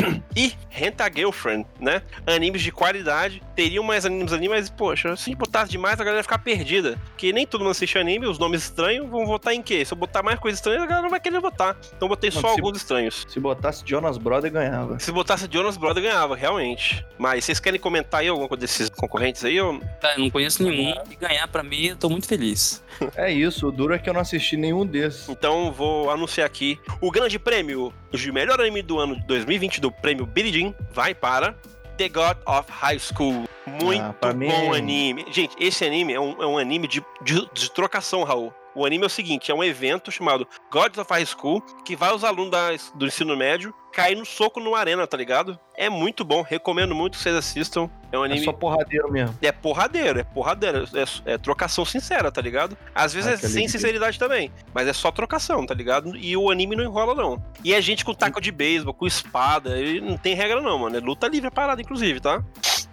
E 0.36 0.54
Renta 0.70 1.10
Girlfriend, 1.14 1.66
né? 1.80 2.02
Animes 2.26 2.62
de 2.62 2.72
qualidade. 2.72 3.42
Teriam 3.56 3.84
mais 3.84 4.06
animes 4.06 4.32
ali, 4.32 4.48
mas, 4.48 4.70
poxa, 4.70 5.16
se 5.18 5.34
botasse 5.36 5.72
demais, 5.72 5.96
a 6.00 6.04
galera 6.04 6.20
ia 6.20 6.24
ficar 6.24 6.38
perdida. 6.40 6.98
Porque 7.10 7.34
nem 7.34 7.46
todo 7.46 7.62
mundo 7.62 7.72
assiste 7.72 7.98
anime, 7.98 8.26
os 8.28 8.40
nomes 8.40 8.64
estranhos 8.64 9.10
vão 9.10 9.26
votar 9.26 9.54
em 9.54 9.62
quê? 9.62 9.84
Se 9.84 9.94
eu 9.94 9.98
botar 9.98 10.24
mais 10.24 10.40
coisa 10.40 10.56
estranha, 10.56 10.82
a 10.84 10.86
galera 10.86 11.02
não 11.02 11.10
vai 11.10 11.20
querer 11.20 11.42
votar. 11.42 11.76
Então 11.88 12.06
eu 12.06 12.10
botei 12.10 12.32
só 12.32 12.42
Mano, 12.42 12.54
se- 12.54 12.60
alguns 12.62 12.78
estranhos. 12.78 13.26
Se 13.28 13.40
botasse 13.40 13.84
Jonas 13.86 14.18
Brother, 14.18 14.52
ganhava. 14.52 14.98
Se 15.00 15.12
botasse 15.12 15.48
Jonas 15.52 15.76
Brother, 15.76 16.04
ganhava, 16.04 16.36
realmente. 16.36 17.06
Mas 17.18 17.44
vocês 17.44 17.60
querem 17.60 17.80
comentar 17.80 18.22
aí 18.22 18.28
alguma 18.30 18.48
coisa 18.48 18.62
desses 18.62 18.90
concorrentes 18.90 19.44
aí? 19.44 19.60
Ou... 19.60 19.80
Cara, 20.02 20.16
eu 20.16 20.20
não 20.20 20.30
conheço 20.30 20.64
nenhum. 20.64 20.94
E 21.12 21.16
ganhar 21.16 21.48
pra 21.48 21.64
mim, 21.64 21.88
eu 21.88 21.96
tô 21.98 22.08
muito 22.10 22.28
feliz. 22.28 22.82
É 23.16 23.32
isso, 23.32 23.68
o 23.68 23.72
duro 23.72 23.94
é 23.94 24.00
que 24.00 24.10
eu 24.10 24.14
não 24.14 24.22
assisti 24.22 24.56
nenhum 24.58 24.86
desses. 24.86 25.28
Então 25.30 25.72
vou 25.72 26.10
anunciar 26.12 26.46
aqui 26.46 26.80
o 27.02 27.10
grande 27.12 27.40
prêmio 27.40 27.94
de 28.12 28.32
melhor 28.32 28.60
anime 28.60 28.82
do 28.82 29.00
ano 29.00 29.16
de 29.16 29.26
2020 29.28 29.80
prêmio 29.92 30.26
Billie 30.26 30.52
Jean 30.52 30.74
vai 30.92 31.14
para 31.14 31.56
The 31.98 32.10
God 32.10 32.38
of 32.46 32.72
High 32.72 33.00
School. 33.00 33.46
Muito 33.66 34.02
Ah, 34.22 34.34
bom 34.34 34.34
mim- 34.34 34.76
anime. 34.78 35.26
Gente, 35.32 35.56
esse 35.60 35.86
anime 35.86 36.14
é 36.14 36.20
um, 36.20 36.42
é 36.42 36.48
um 36.48 36.58
anime 36.58 36.88
de, 36.88 37.04
de, 37.22 37.48
de 37.54 37.72
trocação, 37.72 38.24
Raul. 38.24 38.54
O 38.76 38.86
anime 38.86 39.04
é 39.04 39.08
o 39.08 39.10
seguinte, 39.10 39.52
é 39.52 39.54
um 39.56 39.64
evento 39.64 40.12
chamado 40.12 40.48
Gods 40.72 40.98
of 41.00 41.12
High 41.12 41.26
School, 41.26 41.62
que 41.84 41.96
vai 41.96 42.14
os 42.14 42.24
alunos 42.24 42.52
da- 42.52 42.70
do 42.96 43.06
ensino 43.08 43.36
médio 43.36 43.74
cair 43.92 44.16
no 44.16 44.24
soco 44.26 44.60
no 44.60 44.76
arena, 44.76 45.08
tá 45.08 45.18
ligado? 45.18 45.60
É 45.76 45.90
muito 45.90 46.24
bom, 46.24 46.44
recomendo 46.44 46.94
muito 46.94 47.18
que 47.18 47.24
vocês 47.24 47.36
assistam. 47.36 47.90
É 48.12 48.18
um 48.18 48.24
É 48.24 48.26
anime 48.28 48.46
só 48.46 48.54
porradeiro 48.54 49.12
mesmo. 49.12 49.36
é 49.42 49.52
porradeiro, 49.52 50.20
é 50.20 50.24
porradeiro, 50.24 50.86
é, 51.26 51.34
é 51.34 51.38
trocação 51.38 51.84
sincera, 51.84 52.32
tá 52.32 52.40
ligado? 52.42 52.78
Às 52.94 53.14
vezes 53.14 53.30
Ah, 53.30 53.34
é 53.34 53.38
sem 53.38 53.46
alegria. 53.50 53.70
sinceridade 53.70 54.20
também, 54.20 54.52
mas 54.74 54.88
é 54.88 54.94
só 54.94 55.12
trocação, 55.12 55.66
tá 55.66 55.74
ligado? 55.74 56.16
E 56.16 56.38
o 56.38 56.50
anime 56.52 56.76
não 56.76 56.84
enrola, 56.84 57.16
não. 57.16 57.44
E 57.64 57.74
é 57.74 57.82
gente 57.82 58.06
com 58.06 58.14
taco 58.14 58.40
de 58.40 58.52
beisebol, 58.52 58.94
com 58.94 59.08
espada, 59.08 59.72
não 60.02 60.18
tem 60.18 60.36
regra 60.36 60.62
não, 60.62 60.78
mano. 60.80 60.96
É 60.96 61.00
luta 61.00 61.28
livre 61.28 61.48
a 61.48 61.52
parada, 61.52 61.82
inclusive, 61.82 62.20
tá? 62.20 62.44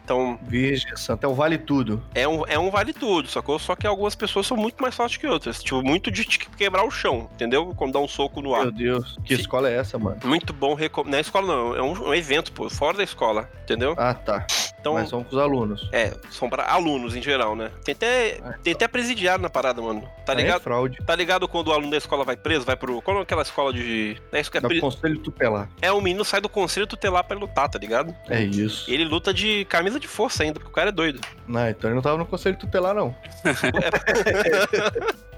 Então, 0.06 0.38
Virgem 0.46 0.96
Santa, 0.96 1.26
é 1.26 1.28
o 1.28 1.34
vale 1.34 1.58
tudo. 1.58 2.00
é 2.14 2.28
um, 2.28 2.44
é 2.46 2.56
um 2.56 2.70
vale 2.70 2.92
tudo, 2.92 3.26
sacou? 3.28 3.58
Só 3.58 3.74
que 3.74 3.88
algumas 3.88 4.14
pessoas 4.14 4.46
são 4.46 4.56
muito 4.56 4.80
mais 4.80 4.94
fortes 4.94 5.16
que 5.16 5.26
outras. 5.26 5.60
Tipo, 5.60 5.82
muito 5.82 6.12
de 6.12 6.24
quebrar 6.24 6.84
o 6.84 6.90
chão, 6.92 7.28
entendeu? 7.34 7.74
Quando 7.76 7.94
dá 7.94 7.98
um 7.98 8.06
soco 8.06 8.40
no 8.40 8.54
ar. 8.54 8.62
Meu 8.62 8.70
Deus, 8.72 9.16
que 9.24 9.34
Sim. 9.34 9.40
escola 9.40 9.68
é 9.68 9.74
essa, 9.76 9.98
mano? 9.98 10.18
Muito 10.24 10.52
bom, 10.52 10.74
recom... 10.74 11.02
não 11.04 11.18
é 11.18 11.20
escola 11.20 11.46
não, 11.48 11.74
é 11.76 11.82
um, 11.82 12.08
um 12.10 12.14
evento, 12.14 12.52
pô, 12.52 12.70
fora 12.70 12.96
da 12.98 13.02
escola, 13.02 13.50
entendeu? 13.64 13.96
Ah, 13.98 14.14
tá. 14.14 14.46
Então, 14.78 14.94
Mas 14.94 15.08
são 15.08 15.24
com 15.24 15.34
os 15.34 15.42
alunos. 15.42 15.88
é, 15.92 16.16
são 16.30 16.48
pra 16.48 16.70
alunos 16.70 17.16
em 17.16 17.20
geral, 17.22 17.56
né? 17.56 17.72
Tem 17.84 17.92
até, 17.92 18.38
tem 18.62 18.72
até 18.72 18.86
presidiário 18.86 19.42
na 19.42 19.50
parada, 19.50 19.82
mano. 19.82 20.08
Tá 20.24 20.32
É 20.32 20.36
ligado? 20.36 20.60
fraude. 20.62 20.98
Tá 21.04 21.16
ligado 21.16 21.48
quando 21.48 21.68
o 21.68 21.72
aluno 21.72 21.90
da 21.90 21.96
escola 21.96 22.22
vai 22.24 22.36
preso, 22.36 22.64
vai 22.64 22.76
pro. 22.76 23.02
Qual 23.02 23.18
é 23.18 23.22
aquela 23.22 23.42
escola 23.42 23.72
de. 23.72 24.16
É, 24.30 24.40
isso 24.40 24.48
que 24.48 24.58
é, 24.58 24.60
Dá 24.60 24.68
pri- 24.68 24.80
conselho 24.80 25.18
tutelar. 25.18 25.68
é 25.82 25.92
um 25.92 26.00
menino 26.00 26.24
sai 26.24 26.40
do 26.40 26.48
conselho 26.48 26.86
tutelar 26.86 27.24
pra 27.24 27.36
lutar, 27.36 27.68
tá 27.68 27.80
ligado? 27.80 28.14
É 28.28 28.40
isso. 28.44 28.88
Ele 28.88 29.04
luta 29.04 29.34
de 29.34 29.64
camisa 29.64 29.95
de 29.98 30.08
força 30.08 30.42
ainda, 30.42 30.54
porque 30.54 30.70
o 30.70 30.74
cara 30.74 30.88
é 30.88 30.92
doido. 30.92 31.20
Não, 31.46 31.68
então 31.68 31.88
ele 31.88 31.94
não 31.94 32.02
tava 32.02 32.18
no 32.18 32.26
conselho 32.26 32.56
tutelar, 32.56 32.94
não. 32.94 33.14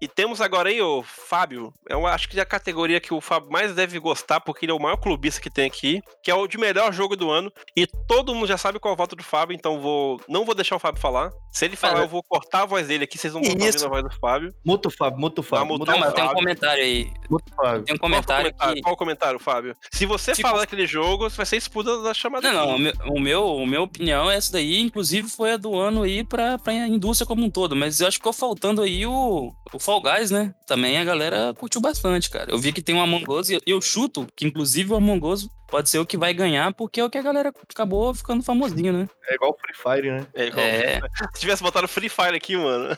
E 0.00 0.08
temos 0.08 0.40
agora 0.40 0.68
aí 0.70 0.80
o 0.80 1.02
Fábio. 1.02 1.72
Eu 1.88 2.06
acho 2.06 2.28
que 2.28 2.38
é 2.38 2.42
a 2.42 2.46
categoria 2.46 3.00
que 3.00 3.12
o 3.12 3.20
Fábio 3.20 3.50
mais 3.50 3.74
deve 3.74 3.98
gostar, 3.98 4.40
porque 4.40 4.64
ele 4.64 4.72
é 4.72 4.74
o 4.74 4.80
maior 4.80 4.96
clubista 4.96 5.40
que 5.40 5.50
tem 5.50 5.66
aqui, 5.66 6.00
que 6.22 6.30
é 6.30 6.34
o 6.34 6.46
de 6.46 6.56
melhor 6.58 6.92
jogo 6.92 7.14
do 7.16 7.30
ano. 7.30 7.52
E 7.76 7.86
todo 8.08 8.34
mundo 8.34 8.46
já 8.46 8.56
sabe 8.56 8.78
qual 8.78 8.92
é 8.92 8.94
o 8.94 8.96
voto 8.96 9.14
do 9.14 9.22
Fábio, 9.22 9.54
então 9.54 9.80
vou 9.80 10.20
não 10.28 10.44
vou 10.44 10.54
deixar 10.54 10.76
o 10.76 10.78
Fábio 10.78 11.00
falar. 11.00 11.30
Se 11.52 11.64
ele 11.64 11.76
falar, 11.76 11.94
Mas- 11.94 12.02
eu 12.04 12.08
vou 12.08 12.22
cortar 12.22 12.62
a 12.62 12.66
voz 12.66 12.86
dele 12.88 13.04
aqui, 13.04 13.18
vocês 13.18 13.34
não 13.34 13.42
vão 13.42 13.50
Isso. 13.52 13.66
ouvindo 13.66 13.84
a 13.86 13.88
voz 13.88 14.04
do 14.04 14.20
Fábio. 14.20 14.54
Muta 14.64 14.88
o 14.88 14.90
Fábio, 14.90 15.20
muta 15.20 15.40
o 15.40 15.44
Fábio. 15.44 15.66
Muta 15.78 15.90
Não, 15.92 15.98
o 15.98 16.00
mas 16.00 16.14
tem 16.14 16.24
um 16.24 16.32
comentário 16.32 16.82
aí. 16.82 17.12
Muta 17.28 17.52
o 17.52 17.56
Fábio. 17.56 17.82
Tem 17.82 17.94
um 17.94 17.98
Qual 17.98 18.10
que 18.10 18.16
é 18.16 18.18
o 18.18 18.22
comentário 18.22 18.44
comentário, 18.52 18.74
que. 18.76 18.82
qual 18.82 18.94
o 18.94 18.96
comentário, 18.96 19.38
Fábio? 19.38 19.76
Se 19.92 20.06
você 20.06 20.32
Tipo- 20.32 20.48
falar 20.48 20.60
daquele 20.60 20.86
jogo, 20.86 21.28
você 21.28 21.36
vai 21.36 21.46
ser 21.46 21.56
expulso 21.56 22.02
da 22.02 22.14
chamada. 22.14 22.50
Não, 22.52 22.60
não, 22.60 22.68
o 22.70 22.72
aqui. 22.74 22.82
meu, 22.82 22.94
o 23.16 23.20
meu, 23.20 23.46
o 23.56 23.66
meu 23.66 23.82
opinião 23.82 24.30
é 24.30 24.36
essa 24.36 24.52
daí, 24.52 24.80
inclusive 24.80 25.28
foi 25.28 25.52
a 25.52 25.56
do 25.56 25.76
ano 25.76 26.02
aí 26.02 26.24
pra, 26.24 26.58
pra 26.58 26.72
indústria 26.72 27.26
como 27.26 27.44
um 27.44 27.50
todo, 27.50 27.74
mas 27.76 28.00
eu 28.00 28.06
acho 28.08 28.16
que 28.16 28.20
ficou 28.20 28.32
faltando 28.32 28.82
aí 28.82 29.04
o, 29.06 29.52
o 29.72 29.78
Fall 29.90 30.02
Guys, 30.02 30.30
né? 30.30 30.54
Também 30.66 30.98
a 30.98 31.04
galera 31.04 31.52
curtiu 31.54 31.80
bastante, 31.80 32.30
cara. 32.30 32.52
Eu 32.52 32.58
vi 32.58 32.72
que 32.72 32.80
tem 32.80 32.94
um 32.94 33.02
Among 33.02 33.24
Us 33.28 33.50
e 33.50 33.60
eu 33.66 33.82
chuto 33.82 34.24
que 34.36 34.46
inclusive 34.46 34.92
o 34.92 34.96
Among 34.96 35.26
Us 35.26 35.48
pode 35.70 35.88
ser 35.88 35.98
o 35.98 36.06
que 36.06 36.16
vai 36.16 36.34
ganhar, 36.34 36.72
porque 36.74 37.00
é 37.00 37.04
o 37.04 37.10
que 37.10 37.18
a 37.18 37.22
galera 37.22 37.52
acabou 37.70 38.12
ficando 38.14 38.42
famosinho, 38.42 38.92
né? 38.92 39.08
É 39.28 39.34
igual 39.34 39.52
o 39.52 39.58
Free 39.58 39.74
Fire, 39.74 40.10
né? 40.10 40.26
É, 40.34 40.46
igual- 40.46 40.66
É. 40.66 41.00
Se 41.34 41.40
tivesse 41.40 41.62
botado 41.62 41.86
Free 41.88 42.08
Fire 42.08 42.36
aqui, 42.36 42.56
mano. 42.56 42.96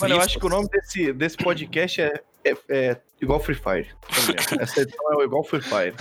Mano, 0.00 0.14
eu 0.14 0.20
acho 0.20 0.38
que 0.38 0.46
o 0.46 0.48
nome 0.48 0.68
desse, 0.68 1.12
desse 1.12 1.36
podcast 1.36 2.00
é, 2.02 2.20
é, 2.44 2.56
é 2.68 2.96
igual 3.22 3.40
Free 3.40 3.54
Fire. 3.54 3.88
também. 4.10 4.62
Essa 4.62 4.82
edição 4.82 5.20
é 5.20 5.24
igual 5.24 5.42
Free 5.44 5.62
Fire. 5.62 5.94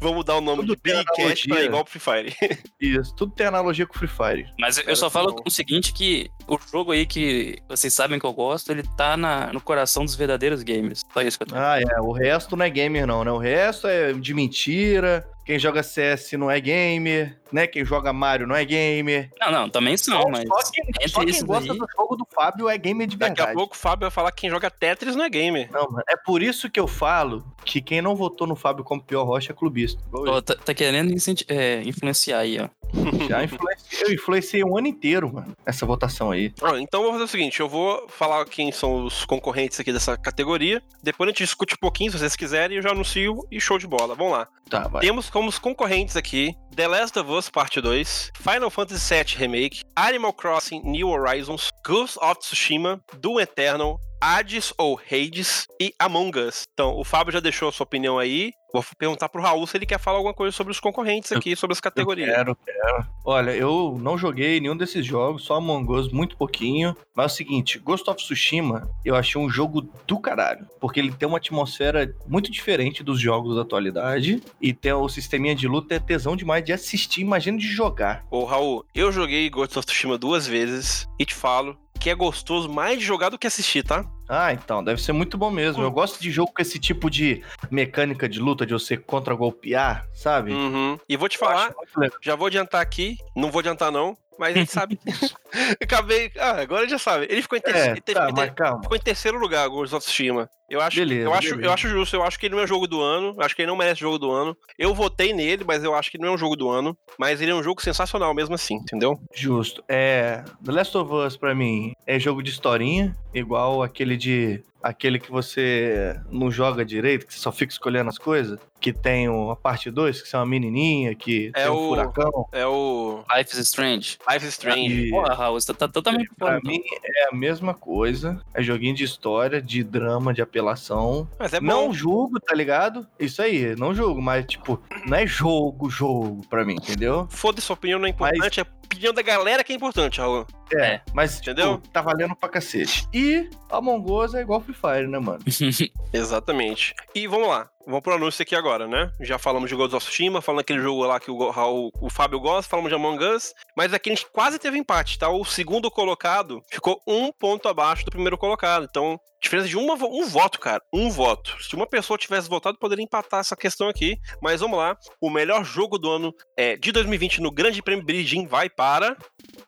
Vamos 0.00 0.24
dar 0.24 0.36
o 0.36 0.40
nome 0.40 0.62
Tudo 0.62 0.76
tem 0.76 0.94
Billycast 0.94 1.48
pra 1.48 1.62
igual 1.62 1.84
Free 1.84 2.00
Fire. 2.00 2.36
Isso, 2.80 3.14
tudo 3.14 3.32
tem 3.34 3.46
analogia 3.46 3.86
com 3.86 3.92
Free 3.98 4.08
Fire. 4.08 4.46
Mas 4.58 4.78
eu- 4.78 4.84
eu 4.84 4.96
só 4.96 5.10
falo 5.10 5.32
não. 5.32 5.42
o 5.46 5.50
seguinte, 5.50 5.92
que 5.92 6.30
o 6.48 6.58
jogo 6.72 6.92
aí 6.92 7.04
que 7.04 7.58
vocês 7.68 7.92
sabem 7.92 8.18
que 8.18 8.24
eu 8.24 8.32
gosto, 8.32 8.70
ele 8.72 8.82
tá 8.96 9.16
na- 9.16 9.52
no 9.52 9.60
coração 9.60 10.04
dos 10.04 10.14
verdadeiros 10.14 10.62
gamers. 10.62 11.02
Só 11.12 11.20
isso 11.20 11.36
que 11.36 11.42
eu 11.42 11.48
tenho. 11.48 11.60
Ah, 11.60 11.78
é. 11.78 12.00
O 12.00 12.12
resto 12.12 12.56
não 12.56 12.64
é 12.64 12.70
gamer, 12.70 13.06
não, 13.06 13.22
né? 13.24 13.30
O 13.32 13.38
resto 13.38 13.86
é 13.86 14.12
de 14.14 14.32
mentira. 14.32 15.28
Quem 15.50 15.58
joga 15.58 15.82
CS 15.82 16.34
não 16.34 16.48
é 16.48 16.60
gamer, 16.60 17.36
né? 17.50 17.66
Quem 17.66 17.84
joga 17.84 18.12
Mario 18.12 18.46
não 18.46 18.54
é 18.54 18.64
gamer. 18.64 19.30
Não, 19.40 19.50
não, 19.50 19.68
também 19.68 19.96
são, 19.96 20.30
mas 20.30 20.44
só 20.46 20.70
quem, 20.70 21.08
só 21.08 21.24
quem 21.24 21.44
gosta 21.44 21.72
aí- 21.72 21.76
do 21.80 21.86
jogo 21.96 22.14
do 22.14 22.24
Fábio 22.32 22.68
é 22.68 22.78
gamer 22.78 23.08
de 23.08 23.16
Daqui 23.16 23.34
verdade. 23.34 23.50
a 23.50 23.54
pouco 23.54 23.74
o 23.74 23.76
Fábio 23.76 24.02
vai 24.02 24.12
falar 24.12 24.30
que 24.30 24.42
quem 24.42 24.50
joga 24.50 24.70
Tetris 24.70 25.16
não 25.16 25.24
é 25.24 25.28
gamer. 25.28 25.68
Não, 25.72 25.90
mano. 25.90 26.04
É 26.08 26.16
por 26.16 26.40
isso 26.40 26.70
que 26.70 26.78
eu 26.78 26.86
falo 26.86 27.44
que 27.64 27.80
quem 27.80 28.00
não 28.00 28.14
votou 28.14 28.46
no 28.46 28.54
Fábio 28.54 28.84
como 28.84 29.02
pior 29.02 29.24
rocha 29.24 29.50
é 29.50 29.54
clubista. 29.56 30.00
Ó, 30.12 30.40
tá, 30.40 30.54
tá 30.54 30.72
querendo 30.72 31.12
é, 31.48 31.82
influenciar 31.84 32.38
aí, 32.38 32.60
ó. 32.60 32.68
Já 33.28 33.44
influenciei, 33.44 34.02
eu 34.02 34.14
influenciei 34.14 34.64
um 34.64 34.76
ano 34.76 34.86
inteiro, 34.88 35.32
mano, 35.32 35.56
essa 35.64 35.86
votação 35.86 36.30
aí. 36.30 36.52
Ah, 36.62 36.78
então 36.80 37.00
eu 37.00 37.04
vou 37.04 37.12
fazer 37.12 37.24
o 37.24 37.28
seguinte, 37.28 37.60
eu 37.60 37.68
vou 37.68 38.08
falar 38.08 38.44
quem 38.46 38.72
são 38.72 39.04
os 39.04 39.24
concorrentes 39.24 39.78
aqui 39.78 39.92
dessa 39.92 40.16
categoria. 40.16 40.82
Depois 41.02 41.28
a 41.28 41.30
gente 41.30 41.44
discute 41.44 41.74
um 41.74 41.78
pouquinho, 41.80 42.10
se 42.10 42.18
vocês 42.18 42.34
quiserem, 42.34 42.76
eu 42.76 42.82
já 42.82 42.90
anuncio 42.90 43.46
e 43.50 43.60
show 43.60 43.78
de 43.78 43.86
bola. 43.86 44.14
Vamos 44.14 44.32
lá. 44.32 44.48
Tá, 44.68 44.88
vai. 44.88 45.02
Temos 45.02 45.30
como 45.30 45.39
os 45.48 45.58
concorrentes 45.58 46.16
aqui 46.16 46.54
The 46.74 46.86
Last 46.86 47.18
of 47.18 47.30
Us 47.30 47.48
Parte 47.48 47.80
2, 47.80 48.30
Final 48.36 48.70
Fantasy 48.70 49.14
VII 49.14 49.36
Remake, 49.36 49.82
Animal 49.96 50.32
Crossing 50.32 50.82
New 50.82 51.08
Horizons, 51.08 51.70
Ghost 51.84 52.18
of 52.20 52.38
Tsushima, 52.40 53.00
Doom 53.20 53.40
Eternal, 53.40 54.00
Hades 54.20 54.72
ou 54.76 55.00
Hades 55.10 55.66
e 55.80 55.94
Among 55.98 56.38
Us. 56.38 56.66
Então, 56.74 56.94
o 56.98 57.04
Fábio 57.04 57.32
já 57.32 57.40
deixou 57.40 57.70
a 57.70 57.72
sua 57.72 57.84
opinião 57.84 58.18
aí. 58.18 58.52
Vou 58.72 58.84
perguntar 58.96 59.28
pro 59.28 59.42
Raul 59.42 59.66
se 59.66 59.76
ele 59.76 59.86
quer 59.86 59.98
falar 59.98 60.18
alguma 60.18 60.34
coisa 60.34 60.54
sobre 60.54 60.70
os 60.70 60.78
concorrentes 60.78 61.32
aqui, 61.32 61.56
sobre 61.56 61.72
as 61.72 61.78
Eu 61.78 61.82
categorias. 61.82 62.28
Quero, 62.28 62.54
quero. 62.54 63.06
Olha, 63.24 63.50
eu 63.50 63.98
não 64.00 64.16
joguei 64.16 64.60
nenhum 64.60 64.76
desses 64.76 65.04
jogos, 65.04 65.42
só 65.42 65.54
Among 65.54 65.90
Us 65.92 66.12
muito 66.12 66.36
pouquinho. 66.36 66.94
Mas 67.14 67.32
é 67.32 67.34
o 67.34 67.36
seguinte, 67.36 67.78
Ghost 67.78 68.08
of 68.08 68.22
Tsushima, 68.22 68.88
eu 69.04 69.16
achei 69.16 69.40
um 69.40 69.48
jogo 69.48 69.88
do 70.06 70.20
caralho. 70.20 70.66
Porque 70.78 71.00
ele 71.00 71.12
tem 71.12 71.26
uma 71.26 71.38
atmosfera 71.38 72.14
muito 72.28 72.50
diferente 72.50 73.02
dos 73.02 73.18
jogos 73.18 73.56
da 73.56 73.62
atualidade. 73.62 74.42
E 74.60 74.72
tem 74.72 74.92
o 74.92 75.08
sisteminha 75.08 75.54
de 75.54 75.66
luta, 75.66 75.94
é 75.94 75.98
tesão 75.98 76.36
demais 76.36 76.64
de 76.64 76.72
assistir, 76.72 77.22
imagina 77.22 77.58
de 77.58 77.66
jogar. 77.66 78.24
Ô, 78.30 78.44
Raul, 78.44 78.84
eu 78.94 79.10
joguei 79.10 79.50
Ghost 79.50 79.76
of 79.78 79.86
Tsushima 79.86 80.16
duas 80.16 80.46
vezes 80.46 81.08
e 81.18 81.24
te 81.24 81.34
falo 81.34 81.76
que 82.00 82.08
é 82.08 82.14
gostoso 82.14 82.68
mais 82.68 82.98
de 82.98 83.04
jogar 83.04 83.28
do 83.28 83.38
que 83.38 83.46
assistir, 83.46 83.84
tá? 83.84 84.04
Ah, 84.26 84.52
então, 84.52 84.82
deve 84.82 85.02
ser 85.02 85.12
muito 85.12 85.36
bom 85.36 85.50
mesmo. 85.50 85.82
Eu 85.82 85.90
gosto 85.90 86.20
de 86.20 86.30
jogo 86.30 86.52
com 86.54 86.62
esse 86.62 86.78
tipo 86.78 87.10
de 87.10 87.42
mecânica 87.70 88.28
de 88.28 88.40
luta, 88.40 88.64
de 88.64 88.72
você 88.72 88.96
contra-golpear, 88.96 90.06
sabe? 90.14 90.52
Uhum. 90.52 90.98
E 91.08 91.16
vou 91.16 91.28
te 91.28 91.36
falar, 91.36 91.74
já 92.22 92.34
vou 92.34 92.46
adiantar 92.46 92.80
aqui, 92.80 93.16
não 93.36 93.50
vou 93.50 93.58
adiantar 93.60 93.92
não, 93.92 94.16
mas 94.40 94.56
a 94.56 94.58
gente 94.58 94.72
sabe. 94.72 94.98
Acabei. 95.80 96.32
Ah, 96.38 96.60
agora 96.62 96.88
já 96.88 96.98
sabe. 96.98 97.26
Ele 97.30 97.42
ficou 97.42 97.58
em, 97.58 97.60
ter... 97.60 97.74
É, 97.76 97.90
ele 97.90 98.00
teve- 98.00 98.18
tá, 98.18 98.24
ele 98.24 98.32
mas 98.36 98.50
calma. 98.54 98.82
ficou 98.82 98.96
em 98.96 99.00
terceiro 99.00 99.38
lugar, 99.38 99.68
Ghost 99.68 99.94
of 99.94 100.04
Tsushima. 100.04 100.48
Eu 100.68 100.80
acho, 100.80 100.96
Beleza, 100.98 101.22
eu, 101.28 101.34
acho, 101.34 101.48
beleza. 101.50 101.66
eu 101.66 101.72
acho 101.72 101.88
justo, 101.88 102.14
eu 102.16 102.22
acho 102.22 102.38
que 102.38 102.46
ele 102.46 102.54
não 102.54 102.62
é 102.62 102.66
jogo 102.66 102.86
do 102.86 103.00
ano, 103.00 103.34
eu 103.36 103.44
acho 103.44 103.56
que 103.56 103.62
ele 103.62 103.66
não 103.70 103.76
merece 103.76 104.00
jogo 104.00 104.18
do 104.18 104.30
ano. 104.30 104.56
Eu 104.78 104.94
votei 104.94 105.32
nele, 105.32 105.64
mas 105.66 105.82
eu 105.82 105.94
acho 105.96 106.10
que 106.12 106.16
não 106.18 106.28
é 106.28 106.30
um 106.30 106.38
jogo 106.38 106.54
do 106.54 106.68
ano. 106.70 106.96
Mas 107.18 107.40
ele 107.40 107.50
é 107.50 107.54
um 107.54 107.62
jogo 107.62 107.82
sensacional 107.82 108.32
mesmo 108.32 108.54
assim, 108.54 108.74
entendeu? 108.76 109.18
Justo. 109.34 109.82
É, 109.88 110.44
The 110.64 110.70
Last 110.72 110.96
of 110.96 111.12
Us 111.12 111.36
pra 111.36 111.54
mim 111.56 111.92
é 112.06 112.18
jogo 112.20 112.40
de 112.42 112.50
historinha, 112.50 113.16
igual 113.34 113.82
aquele 113.82 114.16
de 114.16 114.62
aquele 114.82 115.18
que 115.18 115.30
você 115.30 116.18
não 116.30 116.50
joga 116.50 116.84
direito, 116.84 117.26
que 117.26 117.34
você 117.34 117.40
só 117.40 117.52
fica 117.52 117.72
escolhendo 117.72 118.08
as 118.10 118.18
coisas, 118.18 118.58
que 118.80 118.92
tem 118.94 119.26
a 119.28 119.56
parte 119.56 119.90
2, 119.90 120.22
que 120.22 120.34
é 120.34 120.38
uma 120.38 120.46
menininha 120.46 121.14
que 121.14 121.50
É 121.54 121.62
tem 121.64 121.70
um 121.70 121.74
o- 121.74 121.88
furacão. 121.88 122.46
É 122.50 122.66
o 122.66 123.22
Life 123.36 123.52
is 123.52 123.58
Strange. 123.58 124.18
Life 124.30 124.46
is 124.46 124.52
Strange. 124.52 125.06
E 125.06 125.10
Porra, 125.10 125.34
Raul, 125.34 125.60
você 125.60 125.72
tá, 125.74 125.80
tá 125.86 125.88
totalmente 125.88 126.30
pra 126.38 126.48
fora. 126.48 126.60
mim 126.64 126.80
é 127.04 127.28
a 127.28 127.34
mesma 127.34 127.74
coisa, 127.74 128.40
é 128.54 128.62
joguinho 128.62 128.94
de 128.94 129.04
história, 129.04 129.60
de 129.60 129.84
drama, 129.84 130.32
de 130.32 130.40
apelação. 130.40 131.28
Mas 131.38 131.52
é 131.52 131.60
bom. 131.60 131.66
não 131.66 131.92
julgo, 131.92 132.40
tá 132.40 132.54
ligado? 132.54 133.06
Isso 133.18 133.42
aí, 133.42 133.76
não 133.76 133.94
julgo, 133.94 134.22
mas 134.22 134.46
tipo, 134.46 134.80
não 135.04 135.16
é 135.18 135.26
jogo, 135.26 135.90
jogo 135.90 136.40
pra 136.48 136.64
mim, 136.64 136.74
entendeu? 136.76 137.26
Foda-se, 137.30 137.66
sua 137.66 137.74
opinião 137.74 137.98
não 137.98 138.06
é 138.06 138.10
importante, 138.10 138.60
é 138.60 138.62
a 138.62 138.66
opinião 138.86 139.12
da 139.12 139.20
galera 139.22 139.62
que 139.62 139.72
é 139.72 139.76
importante, 139.76 140.20
Raul. 140.20 140.46
É. 140.74 141.00
Mas, 141.12 141.36
tipo, 141.40 141.50
Entendeu? 141.50 141.82
tá 141.92 142.00
valendo 142.00 142.34
pra 142.36 142.48
cacete. 142.48 143.06
E 143.12 143.48
Among 143.70 144.10
Us 144.10 144.34
é 144.34 144.40
igual 144.40 144.60
Free 144.60 144.74
Fire, 144.74 145.06
né, 145.08 145.18
mano? 145.18 145.40
Exatamente. 146.12 146.94
E 147.14 147.26
vamos 147.26 147.48
lá. 147.48 147.68
Vamos 147.86 148.02
pro 148.02 148.14
anúncio 148.14 148.42
aqui 148.42 148.54
agora, 148.54 148.86
né? 148.86 149.10
Já 149.20 149.38
falamos 149.38 149.68
de 149.68 149.74
Ghost 149.74 149.96
of 149.96 150.04
Tsushima, 150.06 150.40
falando 150.42 150.58
daquele 150.60 150.80
jogo 150.82 151.04
lá 151.04 151.18
que 151.18 151.30
o, 151.30 151.50
Raul- 151.50 151.90
o 152.00 152.10
Fábio 152.10 152.38
gosta, 152.38 152.68
falamos 152.70 152.90
de 152.90 152.94
Among 152.94 153.24
Us, 153.24 153.52
mas 153.76 153.92
aqui 153.94 154.10
a 154.10 154.14
gente 154.14 154.26
quase 154.30 154.58
teve 154.58 154.78
empate, 154.78 155.18
tá? 155.18 155.28
O 155.30 155.44
segundo 155.44 155.90
colocado 155.90 156.62
ficou 156.70 157.00
um 157.06 157.32
ponto 157.32 157.68
abaixo 157.68 158.04
do 158.04 158.10
primeiro 158.10 158.36
colocado. 158.36 158.86
Então, 158.88 159.18
diferença 159.42 159.66
de 159.68 159.76
uma, 159.78 159.94
um 159.94 160.26
voto, 160.26 160.60
cara. 160.60 160.80
Um 160.92 161.10
voto. 161.10 161.56
Se 161.64 161.74
uma 161.74 161.86
pessoa 161.86 162.18
tivesse 162.18 162.48
votado, 162.50 162.78
poderia 162.78 163.02
empatar 163.02 163.40
essa 163.40 163.56
questão 163.56 163.88
aqui. 163.88 164.18
Mas 164.42 164.60
vamos 164.60 164.78
lá. 164.78 164.96
O 165.20 165.30
melhor 165.30 165.64
jogo 165.64 165.98
do 165.98 166.10
ano 166.10 166.34
é, 166.56 166.76
de 166.76 166.92
2020 166.92 167.40
no 167.40 167.50
Grande 167.50 167.82
Prêmio 167.82 168.04
Bridging 168.04 168.46
vai 168.46 168.68
para 168.68 169.16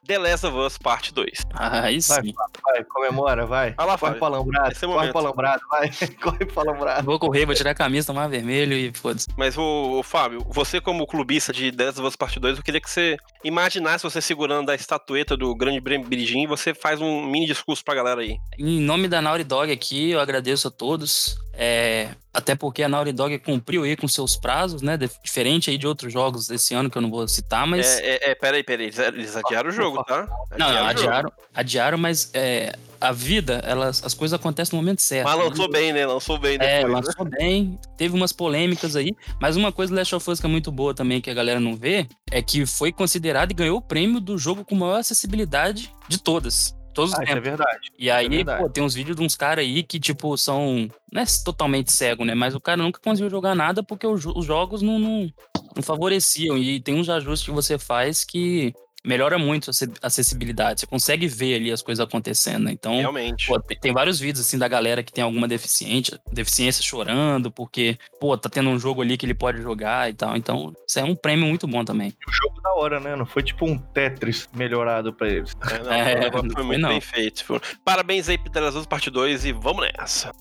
The 0.06 0.18
Last 0.18 0.46
of 0.46 0.56
Us 0.58 0.78
Parte 0.92 1.14
2. 1.14 1.46
Aí 1.54 2.00
Vai, 2.00 2.00
sim. 2.02 2.34
Vai, 2.62 2.84
comemora, 2.84 3.46
vai. 3.46 3.72
Vai 3.72 3.86
lá, 3.86 3.96
corre 3.96 4.14
pra 4.16 4.26
Alambrado, 4.26 4.68
é 4.68 4.76
o 4.76 4.78
corre 4.78 4.92
momento. 4.92 5.12
pra 5.12 5.20
Alambrado, 5.22 5.62
vai. 5.70 5.90
corre 6.20 6.44
pra 6.44 6.62
Alambrado. 6.62 7.06
Vou 7.06 7.18
correr, 7.18 7.46
vou 7.46 7.54
tirar 7.54 7.70
a 7.70 7.74
camisa, 7.74 8.08
tomar 8.08 8.28
vermelho 8.28 8.74
e 8.74 8.92
foda-se. 8.92 9.26
Mas, 9.34 9.56
ô, 9.56 9.98
ô, 9.98 10.02
Fábio, 10.02 10.44
você 10.50 10.82
como 10.82 11.06
clubista 11.06 11.50
de 11.50 11.70
of 11.70 12.02
Us 12.02 12.14
Part 12.14 12.38
2, 12.38 12.58
eu 12.58 12.62
queria 12.62 12.78
que 12.78 12.90
você 12.90 13.16
imaginasse 13.42 14.04
você 14.04 14.20
segurando 14.20 14.68
a 14.68 14.74
estatueta 14.74 15.34
do 15.34 15.54
Grande 15.54 15.80
Bridging 15.80 16.42
e 16.42 16.46
você 16.46 16.74
faz 16.74 17.00
um 17.00 17.24
mini 17.24 17.46
discurso 17.46 17.82
pra 17.82 17.94
galera 17.94 18.20
aí. 18.20 18.36
Em 18.58 18.78
nome 18.78 19.08
da 19.08 19.22
Naughty 19.22 19.44
Dog 19.44 19.72
aqui, 19.72 20.10
eu 20.10 20.20
agradeço 20.20 20.68
a 20.68 20.70
todos. 20.70 21.38
É, 21.54 22.08
até 22.32 22.54
porque 22.54 22.82
a 22.82 22.88
Naughty 22.88 23.12
Dog 23.12 23.38
cumpriu 23.40 23.82
aí 23.82 23.94
com 23.96 24.08
seus 24.08 24.36
prazos, 24.36 24.80
né? 24.80 24.96
dif- 24.96 25.18
Diferente 25.22 25.70
aí 25.70 25.76
de 25.76 25.86
outros 25.86 26.12
jogos 26.12 26.46
desse 26.46 26.74
ano 26.74 26.88
que 26.88 26.96
eu 26.96 27.02
não 27.02 27.10
vou 27.10 27.28
citar, 27.28 27.66
mas. 27.66 28.00
É, 28.00 28.06
é, 28.06 28.30
é, 28.30 28.34
peraí, 28.34 28.62
peraí, 28.62 28.86
eles, 28.86 29.36
adiaram 29.36 29.68
o 29.68 29.72
jogo, 29.72 30.02
tá? 30.04 30.26
não, 30.58 30.72
não, 30.72 30.86
adiaram, 30.86 31.32
adiaram, 31.54 31.98
mas 31.98 32.30
é, 32.32 32.74
a 32.98 33.12
vida, 33.12 33.60
elas, 33.66 34.02
as 34.02 34.14
coisas 34.14 34.38
acontecem 34.38 34.74
no 34.76 34.82
momento 34.82 35.02
certo. 35.02 35.28
Mas 35.28 35.38
né? 35.38 35.44
lançou 35.44 35.70
bem, 35.70 35.92
né? 35.92 36.06
Lançou 36.06 36.38
bem 36.38 36.54
É, 36.60 36.84
né? 36.84 36.88
lançou 36.88 37.24
bem, 37.26 37.78
teve 37.98 38.14
umas 38.14 38.32
polêmicas 38.32 38.96
aí, 38.96 39.10
mas 39.40 39.54
uma 39.56 39.70
coisa 39.70 39.92
do 39.92 39.98
Last 39.98 40.14
of 40.14 40.30
Us 40.30 40.40
que 40.40 40.46
é 40.46 40.48
muito 40.48 40.72
boa 40.72 40.94
também, 40.94 41.20
que 41.20 41.28
a 41.30 41.34
galera 41.34 41.60
não 41.60 41.76
vê, 41.76 42.06
é 42.30 42.40
que 42.40 42.64
foi 42.64 42.92
considerado 42.92 43.50
e 43.50 43.54
ganhou 43.54 43.76
o 43.76 43.82
prêmio 43.82 44.20
do 44.20 44.38
jogo 44.38 44.64
com 44.64 44.74
maior 44.74 45.00
acessibilidade 45.00 45.92
de 46.08 46.18
todas. 46.18 46.74
Todos 46.94 47.12
os 47.12 47.18
Ah, 47.18 47.22
é 47.22 47.26
tempos. 47.26 47.42
verdade. 47.44 47.88
E 47.98 48.10
aí, 48.10 48.28
verdade. 48.28 48.62
pô, 48.62 48.68
tem 48.68 48.82
uns 48.82 48.94
vídeos 48.94 49.16
de 49.16 49.22
uns 49.22 49.34
caras 49.36 49.64
aí 49.64 49.82
que, 49.82 49.98
tipo, 49.98 50.36
são. 50.36 50.88
Não 51.12 51.22
é 51.22 51.24
totalmente 51.44 51.92
cego, 51.92 52.24
né? 52.24 52.34
Mas 52.34 52.54
o 52.54 52.60
cara 52.60 52.82
nunca 52.82 53.00
conseguiu 53.00 53.30
jogar 53.30 53.54
nada 53.54 53.82
porque 53.82 54.06
os 54.06 54.22
jogos 54.44 54.82
não, 54.82 54.98
não, 54.98 55.30
não 55.76 55.82
favoreciam. 55.82 56.56
E 56.58 56.80
tem 56.80 56.94
uns 56.94 57.08
ajustes 57.08 57.46
que 57.46 57.54
você 57.54 57.78
faz 57.78 58.24
que 58.24 58.72
melhora 59.04 59.36
muito 59.36 59.68
a 59.68 59.70
acess- 59.72 59.90
acessibilidade. 60.00 60.80
Você 60.80 60.86
consegue 60.86 61.26
ver 61.26 61.56
ali 61.56 61.72
as 61.72 61.82
coisas 61.82 62.04
acontecendo, 62.06 62.64
né? 62.64 62.72
Então. 62.72 62.98
Realmente. 63.00 63.48
Pô, 63.48 63.58
tem, 63.60 63.76
tem 63.76 63.92
vários 63.92 64.20
vídeos 64.20 64.46
assim 64.46 64.56
da 64.56 64.68
galera 64.68 65.02
que 65.02 65.12
tem 65.12 65.24
alguma 65.24 65.48
deficiente, 65.48 66.16
deficiência 66.32 66.84
chorando, 66.84 67.50
porque, 67.50 67.98
pô, 68.20 68.38
tá 68.38 68.48
tendo 68.48 68.70
um 68.70 68.78
jogo 68.78 69.02
ali 69.02 69.16
que 69.16 69.26
ele 69.26 69.34
pode 69.34 69.60
jogar 69.60 70.08
e 70.08 70.14
tal. 70.14 70.36
Então, 70.36 70.72
isso 70.86 71.00
é 71.00 71.04
um 71.04 71.16
prêmio 71.16 71.46
muito 71.46 71.66
bom 71.66 71.84
também. 71.84 72.14
O 72.28 72.32
jogo 72.32 72.60
da 72.72 72.80
hora, 72.80 73.00
né? 73.00 73.14
Não 73.16 73.26
foi 73.26 73.42
tipo 73.42 73.66
um 73.66 73.76
Tetris 73.78 74.48
melhorado 74.54 75.12
pra 75.12 75.28
eles. 75.28 75.54
É, 75.70 75.78
não, 75.82 75.92
É, 75.92 76.16
o 76.16 76.20
negócio 76.20 76.46
não 76.46 76.52
foi 76.54 76.62
foi, 76.62 76.64
muito 76.64 76.80
não. 76.80 76.88
bem 76.88 77.00
feito. 77.00 77.62
Parabéns 77.84 78.28
aí, 78.28 78.38
Pedras 78.38 78.68
Azul, 78.76 78.86
parte 78.86 79.10
2, 79.10 79.44
e 79.44 79.52
vamos 79.52 79.86
nessa. 79.98 80.32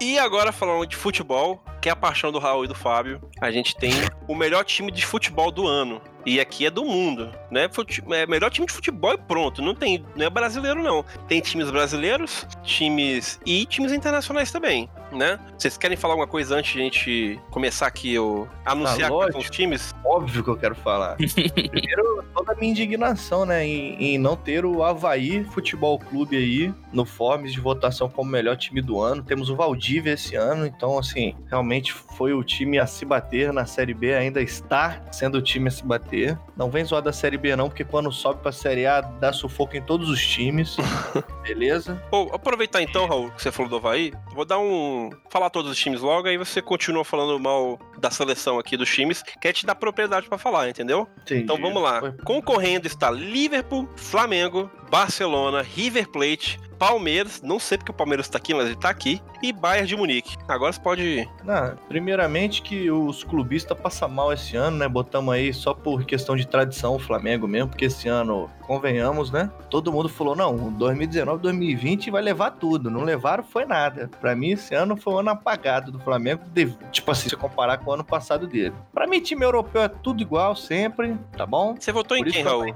E 0.00 0.18
agora 0.18 0.52
falando 0.52 0.86
de 0.86 0.96
futebol, 0.96 1.62
que 1.80 1.88
é 1.88 1.92
a 1.92 1.96
paixão 1.96 2.32
do 2.32 2.38
Raul 2.38 2.64
e 2.64 2.68
do 2.68 2.74
Fábio, 2.74 3.20
a 3.40 3.50
gente 3.50 3.76
tem 3.76 3.92
o 4.26 4.34
melhor 4.34 4.64
time 4.64 4.90
de 4.90 5.06
futebol 5.06 5.50
do 5.50 5.66
ano. 5.66 6.00
E 6.24 6.40
aqui 6.40 6.66
é 6.66 6.70
do 6.70 6.84
mundo, 6.84 7.30
né? 7.50 7.68
É 8.10 8.26
melhor 8.26 8.50
time 8.50 8.66
de 8.66 8.72
futebol 8.72 9.12
e 9.12 9.18
pronto. 9.18 9.60
Não 9.60 9.74
tem, 9.74 10.04
não 10.14 10.26
é 10.26 10.30
brasileiro 10.30 10.82
não. 10.82 11.04
Tem 11.26 11.40
times 11.40 11.70
brasileiros, 11.70 12.46
times 12.62 13.40
e 13.44 13.66
times 13.66 13.92
internacionais 13.92 14.50
também, 14.52 14.88
né? 15.16 15.38
Vocês 15.56 15.76
querem 15.76 15.96
falar 15.96 16.14
alguma 16.14 16.26
coisa 16.28 16.56
antes 16.56 16.72
de 16.72 16.80
a 16.80 16.82
gente 16.84 17.40
começar 17.50 17.86
aqui 17.86 18.18
o 18.18 18.46
anunciar 18.64 19.10
Ah, 19.10 19.14
quais 19.14 19.32
são 19.32 19.36
lógico. 19.38 19.38
os 19.40 19.50
times? 19.50 19.94
Óbvio 20.04 20.42
que 20.44 20.50
eu 20.50 20.56
quero 20.56 20.74
falar. 20.74 21.16
Primeiro, 21.16 22.24
toda 22.34 22.52
a 22.52 22.54
minha 22.56 22.70
indignação, 22.70 23.44
né? 23.44 23.66
Em, 23.66 24.14
em 24.14 24.18
não 24.18 24.36
ter 24.36 24.64
o 24.64 24.82
Havaí 24.82 25.44
Futebol 25.44 25.98
Clube 25.98 26.36
aí 26.36 26.72
no 26.92 27.04
Forms 27.04 27.52
de 27.52 27.60
votação 27.60 28.08
como 28.08 28.30
melhor 28.30 28.56
time 28.56 28.80
do 28.82 29.00
ano. 29.00 29.22
Temos 29.22 29.48
o 29.48 29.56
Valdívia 29.56 30.12
esse 30.12 30.36
ano, 30.36 30.66
então, 30.66 30.98
assim, 30.98 31.34
realmente 31.48 31.92
foi 31.92 32.32
o 32.34 32.42
time 32.44 32.78
a 32.78 32.86
se 32.86 33.04
bater 33.04 33.52
na 33.52 33.64
Série 33.66 33.94
B, 33.94 34.14
ainda 34.14 34.40
está 34.42 35.00
sendo 35.10 35.38
o 35.38 35.42
time 35.42 35.68
a 35.68 35.70
se 35.70 35.84
bater. 35.84 36.38
Não 36.56 36.70
vem 36.70 36.84
zoar 36.84 37.02
da 37.02 37.12
Série 37.12 37.38
B, 37.38 37.56
não, 37.56 37.68
porque 37.68 37.84
quando 37.84 38.10
sobe 38.12 38.40
pra 38.42 38.52
Série 38.52 38.86
A 38.86 39.00
dá 39.00 39.32
sufoco 39.32 39.76
em 39.76 39.82
todos 39.82 40.08
os 40.10 40.20
times. 40.24 40.76
Beleza? 41.42 42.00
Ou 42.10 42.30
aproveitar 42.34 42.82
então, 42.82 43.06
Raul, 43.06 43.30
que 43.30 43.42
você 43.42 43.50
falou 43.50 43.70
do 43.70 43.76
Havaí, 43.76 44.12
vou 44.34 44.44
dar 44.44 44.58
um. 44.58 45.01
Falar 45.30 45.50
todos 45.50 45.70
os 45.70 45.78
times 45.78 46.00
logo, 46.00 46.28
aí 46.28 46.36
você 46.36 46.60
continua 46.60 47.04
falando 47.04 47.38
mal 47.38 47.78
da 47.98 48.10
seleção 48.10 48.58
aqui 48.58 48.76
dos 48.76 48.90
times, 48.90 49.22
quer 49.40 49.52
te 49.52 49.64
dar 49.64 49.74
propriedade 49.74 50.28
pra 50.28 50.38
falar, 50.38 50.68
entendeu? 50.68 51.08
Entendi. 51.22 51.42
Então 51.42 51.56
vamos 51.60 51.82
lá. 51.82 52.12
Concorrendo 52.24 52.86
está 52.86 53.10
Liverpool, 53.10 53.88
Flamengo, 53.96 54.70
Barcelona, 54.90 55.62
River 55.62 56.08
Plate, 56.08 56.60
Palmeiras, 56.78 57.40
não 57.42 57.58
sei 57.60 57.78
porque 57.78 57.92
o 57.92 57.94
Palmeiras 57.94 58.28
tá 58.28 58.38
aqui, 58.38 58.52
mas 58.52 58.66
ele 58.66 58.76
tá 58.76 58.90
aqui, 58.90 59.22
e 59.42 59.52
Bayern 59.52 59.86
de 59.86 59.96
Munique. 59.96 60.36
Agora 60.48 60.72
você 60.72 60.80
pode. 60.80 61.28
Não, 61.44 61.76
primeiramente 61.88 62.60
que 62.60 62.90
os 62.90 63.22
clubistas 63.22 63.78
passam 63.78 64.08
mal 64.08 64.32
esse 64.32 64.56
ano, 64.56 64.78
né? 64.78 64.88
Botamos 64.88 65.32
aí 65.32 65.54
só 65.54 65.72
por 65.72 66.04
questão 66.04 66.36
de 66.36 66.46
tradição 66.46 66.96
o 66.96 66.98
Flamengo 66.98 67.46
mesmo, 67.46 67.68
porque 67.68 67.84
esse 67.84 68.08
ano, 68.08 68.50
convenhamos, 68.76 69.30
né? 69.30 69.50
Todo 69.68 69.92
mundo 69.92 70.08
falou, 70.08 70.34
não, 70.34 70.70
2019, 70.72 71.42
2020 71.42 72.10
vai 72.10 72.22
levar 72.22 72.52
tudo. 72.52 72.90
Não 72.90 73.02
levaram 73.04 73.44
foi 73.44 73.66
nada. 73.66 74.08
Pra 74.20 74.34
mim, 74.34 74.52
esse 74.52 74.74
ano 74.74 74.96
foi 74.96 75.12
um 75.14 75.18
ano 75.18 75.30
apagado 75.30 75.92
do 75.92 75.98
Flamengo, 75.98 76.42
de- 76.54 76.74
tipo 76.90 77.10
assim, 77.10 77.28
se 77.28 77.36
comparar 77.36 77.76
com 77.78 77.90
o 77.90 77.94
ano 77.94 78.04
passado 78.04 78.46
dele. 78.46 78.74
Pra 78.92 79.06
mim, 79.06 79.20
time 79.20 79.44
europeu 79.44 79.82
é 79.82 79.88
tudo 79.88 80.22
igual 80.22 80.56
sempre, 80.56 81.16
tá 81.36 81.44
bom? 81.44 81.74
Você 81.78 81.92
votou 81.92 82.16
em 82.16 82.20
Por 82.20 82.28
isso 82.28 82.36
quem, 82.36 82.44
eu 82.46 82.50
Raul? 82.50 82.74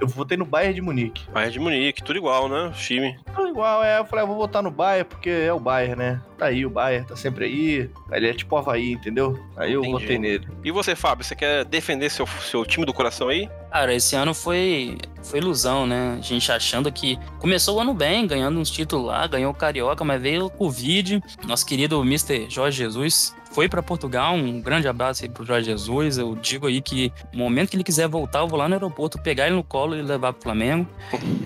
Eu 0.00 0.08
votei 0.08 0.36
no 0.36 0.44
Bayern 0.44 0.74
de 0.74 0.80
Munique. 0.80 1.28
Bayern 1.30 1.52
de 1.52 1.60
Munique, 1.60 2.02
tudo 2.02 2.16
igual, 2.16 2.48
né? 2.48 2.66
O 2.66 2.72
time. 2.72 3.16
Tudo 3.34 3.48
igual, 3.48 3.84
é. 3.84 3.98
Eu 3.98 4.04
falei, 4.04 4.24
ah, 4.24 4.26
vou 4.26 4.36
votar 4.36 4.62
no 4.62 4.70
Bayern 4.70 5.04
porque 5.08 5.30
é 5.30 5.52
o 5.52 5.60
Bayern, 5.60 5.96
né? 5.96 6.20
Tá 6.36 6.46
aí, 6.46 6.66
o 6.66 6.70
Bayern 6.70 7.06
tá 7.06 7.14
sempre 7.14 7.44
aí. 7.44 7.90
Ele 8.10 8.28
é 8.28 8.32
tipo 8.32 8.54
o 8.54 8.58
Havaí, 8.58 8.92
entendeu? 8.92 9.38
Aí 9.56 9.72
eu 9.72 9.80
Entendi. 9.80 9.92
votei 10.02 10.18
nele. 10.18 10.48
E 10.64 10.70
você, 10.72 10.96
Fábio, 10.96 11.24
você 11.24 11.36
quer 11.36 11.64
defender 11.64 12.10
seu, 12.10 12.26
seu 12.26 12.64
time 12.64 12.84
do 12.84 12.92
coração 12.92 13.28
aí? 13.28 13.48
Cara, 13.70 13.94
esse 13.94 14.16
ano 14.16 14.34
foi, 14.34 14.98
foi 15.22 15.38
ilusão, 15.38 15.86
né? 15.86 16.16
A 16.18 16.22
gente 16.22 16.50
achando 16.50 16.90
que 16.90 17.18
começou 17.38 17.76
o 17.76 17.80
ano 17.80 17.94
bem, 17.94 18.26
ganhando 18.26 18.58
uns 18.58 18.70
títulos 18.70 19.06
lá, 19.06 19.26
ganhou 19.26 19.52
o 19.52 19.54
Carioca, 19.54 20.04
mas 20.04 20.20
veio 20.20 20.46
o 20.46 20.50
Covid. 20.50 21.22
Nosso 21.46 21.64
querido 21.64 22.00
Mr. 22.02 22.50
Jorge 22.50 22.78
Jesus 22.78 23.34
foi 23.52 23.68
pra 23.68 23.82
Portugal. 23.82 24.34
Um 24.34 24.60
grande 24.60 24.88
abraço 24.88 25.24
aí 25.24 25.28
pro 25.28 25.44
Jorge 25.44 25.66
Jesus. 25.66 26.18
Eu 26.18 26.34
digo 26.36 26.66
aí 26.66 26.80
que 26.80 27.12
no 27.32 27.38
momento 27.40 27.70
que 27.70 27.76
ele 27.76 27.84
quiser 27.84 28.08
voltar, 28.08 28.40
eu 28.40 28.48
vou 28.48 28.58
lá 28.58 28.68
no 28.68 28.74
aeroporto 28.74 29.18
pegar 29.18 29.46
ele 29.46 29.56
no 29.56 29.64
colo 29.64 29.96
e 29.96 30.02
levar 30.02 30.32
pro 30.32 30.42
Flamengo. 30.42 30.86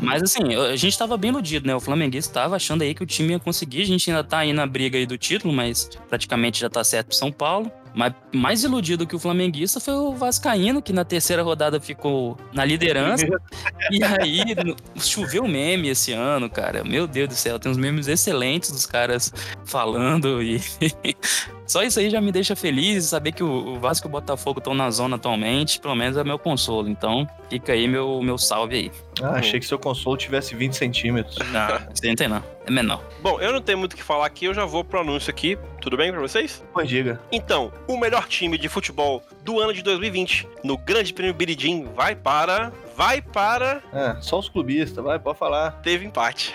Mas 0.01 0.23
assim, 0.23 0.55
a 0.55 0.77
gente 0.77 0.97
tava 0.97 1.17
bem 1.17 1.31
iludido, 1.31 1.67
né? 1.67 1.75
O 1.75 1.81
flamenguista 1.81 2.33
tava 2.33 2.57
achando 2.57 2.83
aí 2.83 2.95
que 2.95 3.03
o 3.03 3.07
time 3.07 3.33
ia 3.33 3.39
conseguir. 3.39 3.83
A 3.83 3.87
gente 3.87 4.11
ainda 4.11 4.25
tá 4.25 4.39
aí 4.39 4.53
na 4.53 4.67
briga 4.67 4.97
aí 4.97 5.07
do 5.07 5.19
título, 5.19 5.53
mas 5.53 5.91
praticamente 6.09 6.61
já 6.61 6.71
tá 6.71 6.83
certo 6.83 7.09
pro 7.09 7.17
São 7.17 7.33
Paulo. 7.33 7.71
Mas 7.97 8.13
mais 8.31 8.63
iludido 8.63 9.07
que 9.07 9.17
o 9.17 9.19
flamenguista 9.19 9.81
foi 9.81 9.95
o 9.95 10.13
Vascaíno, 10.13 10.83
que 10.83 10.93
na 10.93 11.03
terceira 11.03 11.43
rodada 11.43 11.81
ficou 11.81 12.37
na 12.53 12.65
liderança. 12.65 13.27
E 13.89 14.03
aí, 14.03 14.43
choveu 14.97 15.47
meme 15.47 15.91
esse 15.91 16.13
ano, 16.13 16.51
cara. 16.51 16.83
Meu 16.83 17.07
Deus 17.07 17.29
do 17.29 17.35
céu, 17.35 17.57
tem 17.57 17.71
uns 17.71 17.79
memes 17.79 18.09
excelentes 18.09 18.73
dos 18.73 18.85
caras 18.85 19.33
falando 19.65 20.43
e. 20.43 20.61
Só 21.67 21.83
isso 21.83 21.99
aí 21.99 22.09
já 22.09 22.21
me 22.21 22.31
deixa 22.31 22.55
feliz 22.55 23.07
saber 23.07 23.33
que 23.33 23.43
o 23.43 23.79
Vasco 23.79 24.07
e 24.07 24.09
o 24.09 24.11
Botafogo 24.11 24.59
estão 24.59 24.75
na 24.75 24.91
zona 24.91 25.17
atualmente, 25.17 25.81
pelo 25.81 25.95
menos 25.97 26.17
é 26.17 26.23
meu 26.23 26.39
consolo. 26.39 26.89
Então, 26.89 27.29
fica 27.51 27.73
aí 27.73 27.89
meu, 27.89 28.23
meu 28.23 28.39
salve 28.39 28.77
aí. 28.77 28.93
Ah, 29.23 29.39
achei 29.39 29.59
que 29.59 29.67
seu 29.67 29.79
console 29.79 30.19
tivesse 30.19 30.55
20 30.55 30.75
centímetros. 30.75 31.37
Não, 31.51 31.69
você 31.93 32.09
não 32.09 32.15
tem 32.15 32.29
não. 32.29 32.43
É 32.65 32.71
menor. 32.71 33.03
Bom, 33.21 33.41
eu 33.41 33.53
não 33.53 33.61
tenho 33.61 33.79
muito 33.79 33.95
o 33.95 33.97
que 33.97 34.03
falar 34.03 34.27
aqui, 34.27 34.45
eu 34.45 34.55
já 34.55 34.65
vou 34.65 34.85
pro 34.85 35.01
anúncio 35.01 35.31
aqui. 35.31 35.59
Tudo 35.81 35.97
bem 35.97 36.13
pra 36.13 36.21
vocês? 36.21 36.63
Pois 36.73 36.89
diga. 36.89 37.21
Então, 37.33 37.73
o 37.89 37.97
melhor 37.97 38.27
time 38.29 38.57
de 38.59 38.69
futebol 38.69 39.23
do 39.45 39.61
ano 39.61 39.73
de 39.73 39.83
2020 39.83 40.49
no 40.63 40.77
Grande 40.77 41.13
Prêmio 41.13 41.35
Biridim 41.35 41.89
vai 41.95 42.15
para. 42.15 42.73
Vai 42.97 43.21
para. 43.21 43.83
É, 43.93 44.17
só 44.23 44.39
os 44.39 44.49
clubistas, 44.49 45.05
vai, 45.05 45.19
pode 45.19 45.39
falar. 45.39 45.73
Teve 45.83 46.07
empate. 46.07 46.55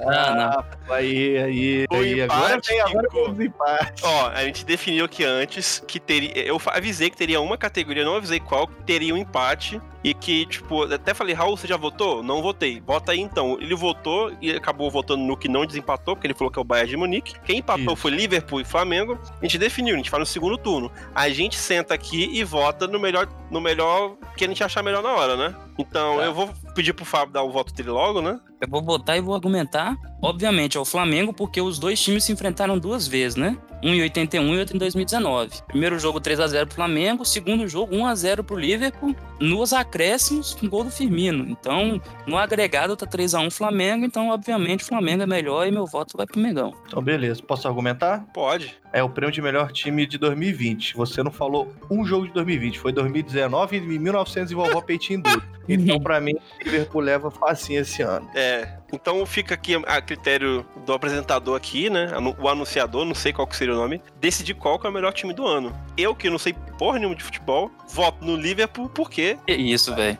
Ah, 0.00 0.64
Aí, 0.88 1.36
aí, 1.38 1.86
O 1.90 1.94
aí. 1.96 2.22
Agora 2.22 2.52
empate 2.52 2.68
vem, 2.68 2.80
agora 2.80 3.08
vem 3.12 3.30
os 3.32 3.40
empates. 3.40 4.04
Ó, 4.04 4.28
a 4.28 4.44
gente 4.44 4.64
definiu 4.64 5.04
aqui 5.04 5.24
antes 5.24 5.82
que 5.86 5.98
teria. 5.98 6.30
Eu 6.38 6.60
avisei 6.66 7.10
que 7.10 7.16
teria 7.16 7.40
uma 7.40 7.58
categoria, 7.58 8.04
não 8.04 8.14
avisei 8.16 8.38
qual, 8.38 8.68
que 8.68 8.84
teria 8.84 9.12
um 9.12 9.16
empate. 9.16 9.80
E 10.04 10.14
que, 10.14 10.46
tipo, 10.46 10.84
até 10.84 11.12
falei, 11.12 11.34
Raul, 11.34 11.56
você 11.56 11.66
já 11.66 11.76
votou? 11.76 12.22
Não 12.22 12.40
votei. 12.40 12.80
Vota 12.80 13.10
aí 13.10 13.18
então. 13.18 13.58
Ele 13.60 13.74
votou 13.74 14.32
e 14.40 14.52
acabou 14.52 14.88
votando 14.88 15.24
no 15.24 15.36
que 15.36 15.48
não 15.48 15.66
desempatou, 15.66 16.14
porque 16.14 16.28
ele 16.28 16.34
falou 16.34 16.48
que 16.48 16.60
é 16.60 16.62
o 16.62 16.64
Bayern 16.64 16.90
de 16.90 16.96
Munique. 16.96 17.34
Quem 17.40 17.58
empatou 17.58 17.94
Isso. 17.94 17.96
foi 17.96 18.12
Liverpool 18.12 18.60
e 18.60 18.64
Flamengo. 18.64 19.18
A 19.24 19.44
gente 19.44 19.58
definiu, 19.58 19.94
a 19.94 19.96
gente 19.96 20.08
faz 20.08 20.20
no 20.20 20.26
segundo 20.26 20.56
turno. 20.56 20.92
A 21.12 21.28
gente 21.28 21.56
senta 21.56 21.92
aqui 21.92 22.30
e 22.32 22.44
vota 22.44 22.86
no 22.86 23.00
melhor, 23.00 23.26
no 23.50 23.60
melhor 23.60 24.14
que 24.36 24.44
a 24.44 24.48
gente 24.48 24.62
achar 24.62 24.80
melhor 24.80 25.02
na 25.02 25.10
hora, 25.10 25.34
né? 25.34 25.55
time. 25.56 25.65
Então 25.78 26.16
Tá. 26.16 26.24
eu 26.24 26.34
vou 26.34 26.50
pedir 26.74 26.92
pro 26.92 27.04
Fábio 27.04 27.32
dar 27.32 27.42
o 27.42 27.50
voto 27.50 27.72
dele 27.74 27.90
logo, 27.90 28.20
né? 28.22 28.38
Eu 28.60 28.68
vou 28.68 28.80
botar 28.80 29.16
e 29.16 29.20
vou 29.20 29.34
argumentar. 29.34 29.96
Obviamente, 30.22 30.78
é 30.78 30.80
o 30.80 30.84
Flamengo, 30.84 31.32
porque 31.32 31.60
os 31.60 31.78
dois 31.78 32.00
times 32.02 32.24
se 32.24 32.32
enfrentaram 32.32 32.78
duas 32.78 33.06
vezes, 33.06 33.36
né? 33.36 33.56
Um 33.84 33.92
em 33.92 34.00
81 34.00 34.54
e 34.54 34.58
outro 34.58 34.74
em 34.74 34.78
2019. 34.78 35.50
Primeiro 35.68 35.98
jogo 35.98 36.18
3 36.18 36.40
a 36.40 36.46
0 36.46 36.66
pro 36.66 36.76
Flamengo, 36.76 37.22
segundo 37.26 37.68
jogo 37.68 37.94
1 37.94 38.06
a 38.06 38.14
0 38.14 38.42
pro 38.42 38.56
Liverpool, 38.56 39.14
nos 39.38 39.74
acréscimos 39.74 40.54
com 40.54 40.66
gol 40.68 40.84
do 40.84 40.90
Firmino. 40.90 41.44
Então, 41.46 42.00
no 42.26 42.38
agregado 42.38 42.96
tá 42.96 43.04
3 43.06 43.34
a 43.34 43.40
1 43.40 43.50
Flamengo, 43.50 44.06
então 44.06 44.30
obviamente 44.30 44.82
o 44.82 44.86
Flamengo 44.86 45.22
é 45.22 45.26
melhor 45.26 45.66
e 45.66 45.70
meu 45.70 45.86
voto 45.86 46.16
vai 46.16 46.26
pro 46.26 46.40
Mengão. 46.40 46.72
Então, 46.86 47.02
beleza. 47.02 47.42
Posso 47.42 47.68
argumentar? 47.68 48.24
Pode. 48.32 48.74
É 48.90 49.02
o 49.02 49.10
prêmio 49.10 49.32
de 49.34 49.42
melhor 49.42 49.70
time 49.70 50.06
de 50.06 50.16
2020. 50.16 50.96
Você 50.96 51.22
não 51.22 51.30
falou 51.30 51.70
um 51.90 52.06
jogo 52.06 52.26
de 52.26 52.32
2020. 52.32 52.78
Foi 52.78 52.90
2019 52.90 53.76
e 53.76 53.80
1900 53.98 54.50
e 54.50 54.54
vovó 54.54 54.80
Peitinho 54.80 55.22
duro. 55.22 55.42
Então, 55.68 55.98
pra 56.00 56.20
mim, 56.20 56.34
Liverpool 56.64 57.00
leva 57.00 57.30
facinho 57.30 57.80
esse 57.80 58.02
ano. 58.02 58.28
É, 58.34 58.78
então 58.92 59.24
fica 59.26 59.54
aqui 59.54 59.74
a 59.86 60.00
critério 60.00 60.64
do 60.84 60.92
apresentador 60.92 61.56
aqui, 61.56 61.90
né? 61.90 62.08
O 62.38 62.48
anunciador, 62.48 63.04
não 63.04 63.14
sei 63.14 63.32
qual 63.32 63.46
que 63.46 63.56
seria 63.56 63.74
o 63.74 63.76
nome, 63.76 64.00
decidir 64.20 64.54
qual 64.54 64.78
que 64.78 64.86
é 64.86 64.90
o 64.90 64.92
melhor 64.92 65.12
time 65.12 65.32
do 65.32 65.46
ano. 65.46 65.74
Eu, 65.96 66.14
que 66.14 66.28
não 66.30 66.38
sei 66.38 66.54
porra 66.78 66.98
nenhuma 66.98 67.16
de 67.16 67.24
futebol, 67.24 67.70
voto 67.88 68.24
no 68.24 68.36
Liverpool 68.36 68.88
porque. 68.90 69.38
Que 69.46 69.54
isso, 69.54 69.94
velho. 69.94 70.18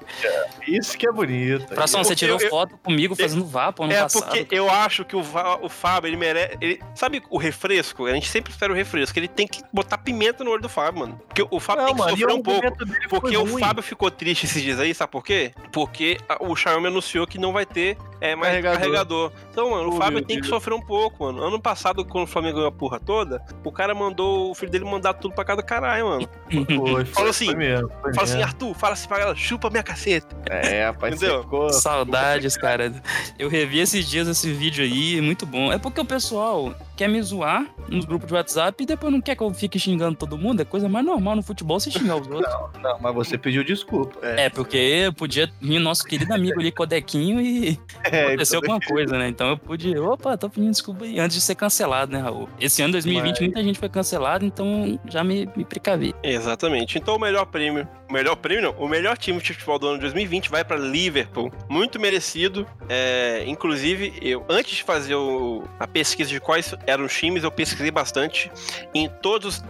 Isso 0.67 0.97
que 0.97 1.07
é 1.09 1.13
bonito. 1.13 1.67
Fração, 1.75 2.03
você 2.03 2.15
tirou 2.17 2.41
eu- 2.41 2.49
foto 2.51 2.77
comigo 2.79 3.15
fazendo 3.15 3.45
vapo 3.45 3.85
ano 3.85 3.93
é 3.93 4.01
passado. 4.03 4.25
porque 4.37 4.47
eu 4.55 4.71
acho 4.71 5.05
que 5.05 5.15
o, 5.15 5.23
Va- 5.23 5.59
o 5.63 5.69
Fábio, 5.69 6.09
ele 6.09 6.17
merece. 6.17 6.57
ele- 6.61 6.81
sabe 6.95 7.23
o 7.31 7.39
refresco? 7.39 8.07
A 8.07 8.13
gente 8.15 8.29
sempre 8.29 8.51
espera 8.53 8.73
o 8.73 8.77
refresco. 8.77 9.19
Ele 9.19 9.29
tem 9.29 9.47
que 9.47 9.63
botar 9.73 9.99
pimenta 9.99 10.43
no 10.43 10.51
olho 10.51 10.63
do 10.63 10.69
Fábio, 10.69 11.01
mano. 11.01 11.21
Porque 11.29 11.47
o 11.51 11.61
Fábio 11.61 11.83
Não, 11.83 11.87
tem 11.89 11.95
que 11.97 12.01
mano, 12.03 12.17
sofrer 12.17 12.35
um 12.35 12.43
pouco. 12.43 13.09
Porque 13.09 13.37
o. 13.37 13.59
Fábio 13.59 13.83
ficou 13.83 14.11
triste 14.11 14.45
esses 14.47 14.63
dias 14.63 14.81
aí, 14.81 14.95
sabe 14.95 15.13
por 15.13 15.23
quê? 15.25 15.53
Porque 15.73 16.19
o 16.41 16.55
Xiaomi 16.57 16.87
anunciou 16.89 17.27
que 17.27 17.39
não 17.39 17.53
vai 17.53 17.65
ter 17.67 17.97
é, 18.21 18.35
mais 18.35 18.56
Carregador. 18.63 18.79
carregador. 18.81 19.33
Então, 19.51 19.71
mano, 19.71 19.91
o 19.91 19.95
Oh, 19.95 19.97
Fábio 19.97 20.15
meu 20.19 20.25
tem 20.25 20.37
que 20.37 20.43
Deus. 20.43 20.49
sofrer 20.55 20.75
um 20.75 20.81
pouco, 20.81 21.25
mano. 21.25 21.43
Ano 21.43 21.61
passado, 21.61 22.05
quando 22.05 22.25
o 22.25 22.27
Flamengo 22.27 22.57
ganhou 22.57 22.69
a 22.69 22.73
porra 22.73 22.99
toda, 23.01 23.43
o 23.65 23.71
cara 23.73 23.95
mandou 23.95 24.51
o 24.51 24.55
filho 24.55 24.71
dele 24.71 24.85
mandar 24.85 25.15
tudo 25.15 25.35
pra 25.35 25.45
cada 25.45 25.63
caralho, 25.63 26.07
mano. 26.07 26.29
Foi, 26.67 26.77
foi, 26.77 27.05
Falou 27.07 27.31
assim, 27.31 27.55
mesmo, 27.55 27.89
Fala 28.15 28.23
assim. 28.23 28.43
Arthur, 28.43 28.75
fala 28.75 28.93
assim 28.93 29.09
pra 29.09 29.19
galera, 29.19 29.37
chupa 29.37 29.69
minha 29.71 29.83
caceta. 29.83 30.37
É, 30.49 30.85
rapaz, 30.87 31.15
Entendeu? 31.17 31.45
Saudades, 31.73 32.57
cara. 32.57 32.93
Eu 33.39 33.49
revi 33.49 33.81
esses 33.81 34.09
dias 34.09 34.29
esse 34.29 34.53
vídeo 34.53 34.85
aí, 34.85 35.21
muito 35.21 35.45
bom. 35.47 35.73
É 35.73 35.79
porque 35.79 36.01
o 36.01 36.05
pessoal, 36.05 36.75
quer 36.97 37.09
me 37.09 37.21
zoar 37.23 37.67
nos 37.89 38.05
grupos 38.05 38.29
de 38.29 38.35
WhatsApp 38.35 38.83
e 38.83 38.87
depois 38.87 39.13
não 39.13 39.21
quer 39.21 39.37
que 39.37 39.43
eu 39.43 39.53
fique 39.53 39.79
xingando 39.79 40.17
todo 40.17 40.37
mundo. 40.39 40.61
É 40.63 40.65
coisa 40.65 40.89
mais 40.89 41.05
normal 41.05 41.37
no 41.37 41.43
futebol 41.43 41.79
você 41.81 41.91
xingar 41.91 42.17
os 42.17 42.27
outros. 42.31 42.53
Não, 42.53 42.71
não, 42.81 42.99
mas 43.01 43.15
você 43.15 43.37
pediu 43.39 43.65
desculpa. 43.65 44.19
É, 44.27 44.49
porque 44.49 45.13
podia 45.17 45.51
vir 45.61 45.79
nosso 45.79 46.05
querido 46.05 46.33
amigo 46.33 46.59
ali, 46.61 46.71
Codequinho, 46.73 47.41
e 47.41 47.79
É, 48.05 48.35
aconteceu 48.55 48.59
alguma 48.59 48.81
coisa, 48.81 49.19
né? 49.19 49.29
Então 49.29 49.49
eu 49.51 49.59
pude, 49.59 49.99
opa, 49.99 50.37
tô 50.37 50.49
pedindo 50.49 50.71
desculpa 50.71 51.05
aí, 51.05 51.19
antes 51.19 51.37
de 51.37 51.43
ser 51.43 51.55
cancelado, 51.55 52.13
né, 52.13 52.21
Raul? 52.21 52.49
Esse 52.61 52.83
ano 52.83 52.93
2020 52.93 53.31
Mas- 53.33 53.41
muita 53.41 53.63
gente 53.63 53.79
foi 53.79 53.89
cancelada, 53.89 54.45
então 54.45 54.99
já 55.09 55.23
me, 55.25 55.49
me 55.57 55.65
precavi. 55.65 56.15
Exatamente. 56.23 56.99
Então 56.99 57.17
o 57.17 57.21
melhor 57.21 57.47
prêmio, 57.47 57.89
o 58.09 58.13
melhor 58.13 58.37
prêmio 58.37 58.63
não, 58.73 58.73
o 58.85 58.89
melhor 58.89 59.17
time 59.17 59.41
de 59.41 59.53
futebol 59.53 59.79
do 59.79 59.87
ano 59.89 59.97
de 59.97 60.03
2020 60.03 60.51
vai 60.51 60.65
pra 60.65 60.77
Liverpool. 60.77 61.51
Muito 61.69 61.99
merecido. 62.01 62.67
É, 62.89 63.45
inclusive, 63.47 64.13
eu 64.23 64.45
antes 64.49 64.77
de 64.77 64.83
fazer 64.85 65.15
o- 65.15 65.63
a 65.79 65.87
pesquisa 65.87 66.31
de 66.31 66.41
quais 66.41 66.75
eram 66.87 67.05
os 67.05 67.13
times, 67.15 67.43
eu 67.45 67.51
pesquisei 67.51 67.91
bastante. 67.91 68.51
Em 68.95 69.09
todas 69.09 69.63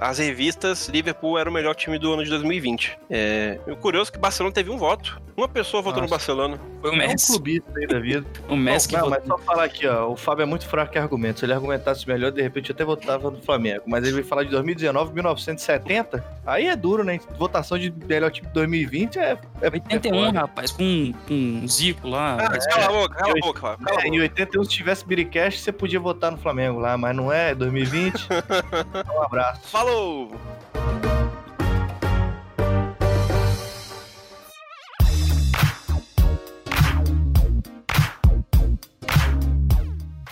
as 0.00 0.18
revistas, 0.18 0.88
Liverpool 0.88 1.38
era 1.38 1.48
o 1.48 1.52
melhor 1.52 1.74
time 1.74 1.98
do 1.98 2.12
ano 2.12 2.24
de 2.24 2.30
2020. 2.30 2.98
É, 3.10 3.58
curioso 3.80 4.10
é 4.10 4.12
que 4.12 4.18
Barcelona 4.18 4.54
teve 4.54 4.70
um 4.70 4.76
voto. 4.78 5.20
Uma 5.36 5.48
pessoa 5.48 5.82
votou 5.82 5.96
no 6.02 6.02
Nossa. 6.08 6.14
Barcelona. 6.14 6.58
Foi 6.80 6.90
o 6.90 6.92
É 6.94 6.96
um 6.96 6.98
Messi, 7.08 7.32
clubista 7.32 7.70
aí 7.76 7.86
da 7.86 7.98
vida. 8.06 8.26
o 8.48 8.56
Messi 8.56 8.88
que 8.88 8.94
não, 8.94 9.10
votou. 9.10 9.18
mas 9.18 9.26
só 9.26 9.38
falar 9.38 9.64
aqui, 9.64 9.86
ó. 9.86 10.08
O 10.08 10.16
Fábio 10.16 10.42
é 10.42 10.46
muito 10.46 10.66
fraco 10.66 10.96
em 10.96 11.00
argumentos. 11.00 11.40
Se 11.40 11.46
ele 11.46 11.52
argumentasse 11.52 12.06
melhor, 12.08 12.30
de 12.30 12.40
repente 12.40 12.70
eu 12.70 12.74
até 12.74 12.84
votava 12.84 13.30
no 13.30 13.42
Flamengo. 13.42 13.82
Mas 13.86 14.04
ele 14.04 14.14
veio 14.14 14.24
falar 14.24 14.44
de 14.44 14.50
2019, 14.50 15.12
1970. 15.14 16.24
Aí 16.46 16.66
é 16.66 16.76
duro, 16.76 17.02
né? 17.04 17.18
Votação 17.36 17.78
de 17.78 17.92
melhor 18.06 18.30
time 18.30 18.46
de 18.46 18.54
2020 18.54 19.18
é. 19.18 19.38
é 19.60 19.70
81, 19.70 20.24
é 20.26 20.30
rapaz, 20.30 20.70
com, 20.70 21.12
com 21.26 21.34
um 21.34 21.68
Zico 21.68 22.08
lá. 22.08 22.36
Ah, 22.40 22.58
cala 22.58 22.84
a 22.84 22.88
boca, 22.88 23.14
cala 23.16 23.32
a 23.32 23.40
boca, 23.40 23.60
Fábio, 23.60 23.86
cala 23.86 24.02
É, 24.02 24.06
em 24.06 24.10
boca. 24.12 24.22
81, 24.22 24.64
se 24.64 24.70
tivesse 24.70 25.04
Biricast, 25.04 25.60
você 25.60 25.72
podia 25.72 26.00
votar 26.00 26.30
no 26.30 26.38
Flamengo 26.38 26.78
lá, 26.78 26.96
mas 26.96 27.16
não 27.16 27.32
é, 27.32 27.50
é 27.50 27.54
2020. 27.54 28.28
um 29.14 29.22
abraço. 29.22 29.68
Falou! 29.68 30.30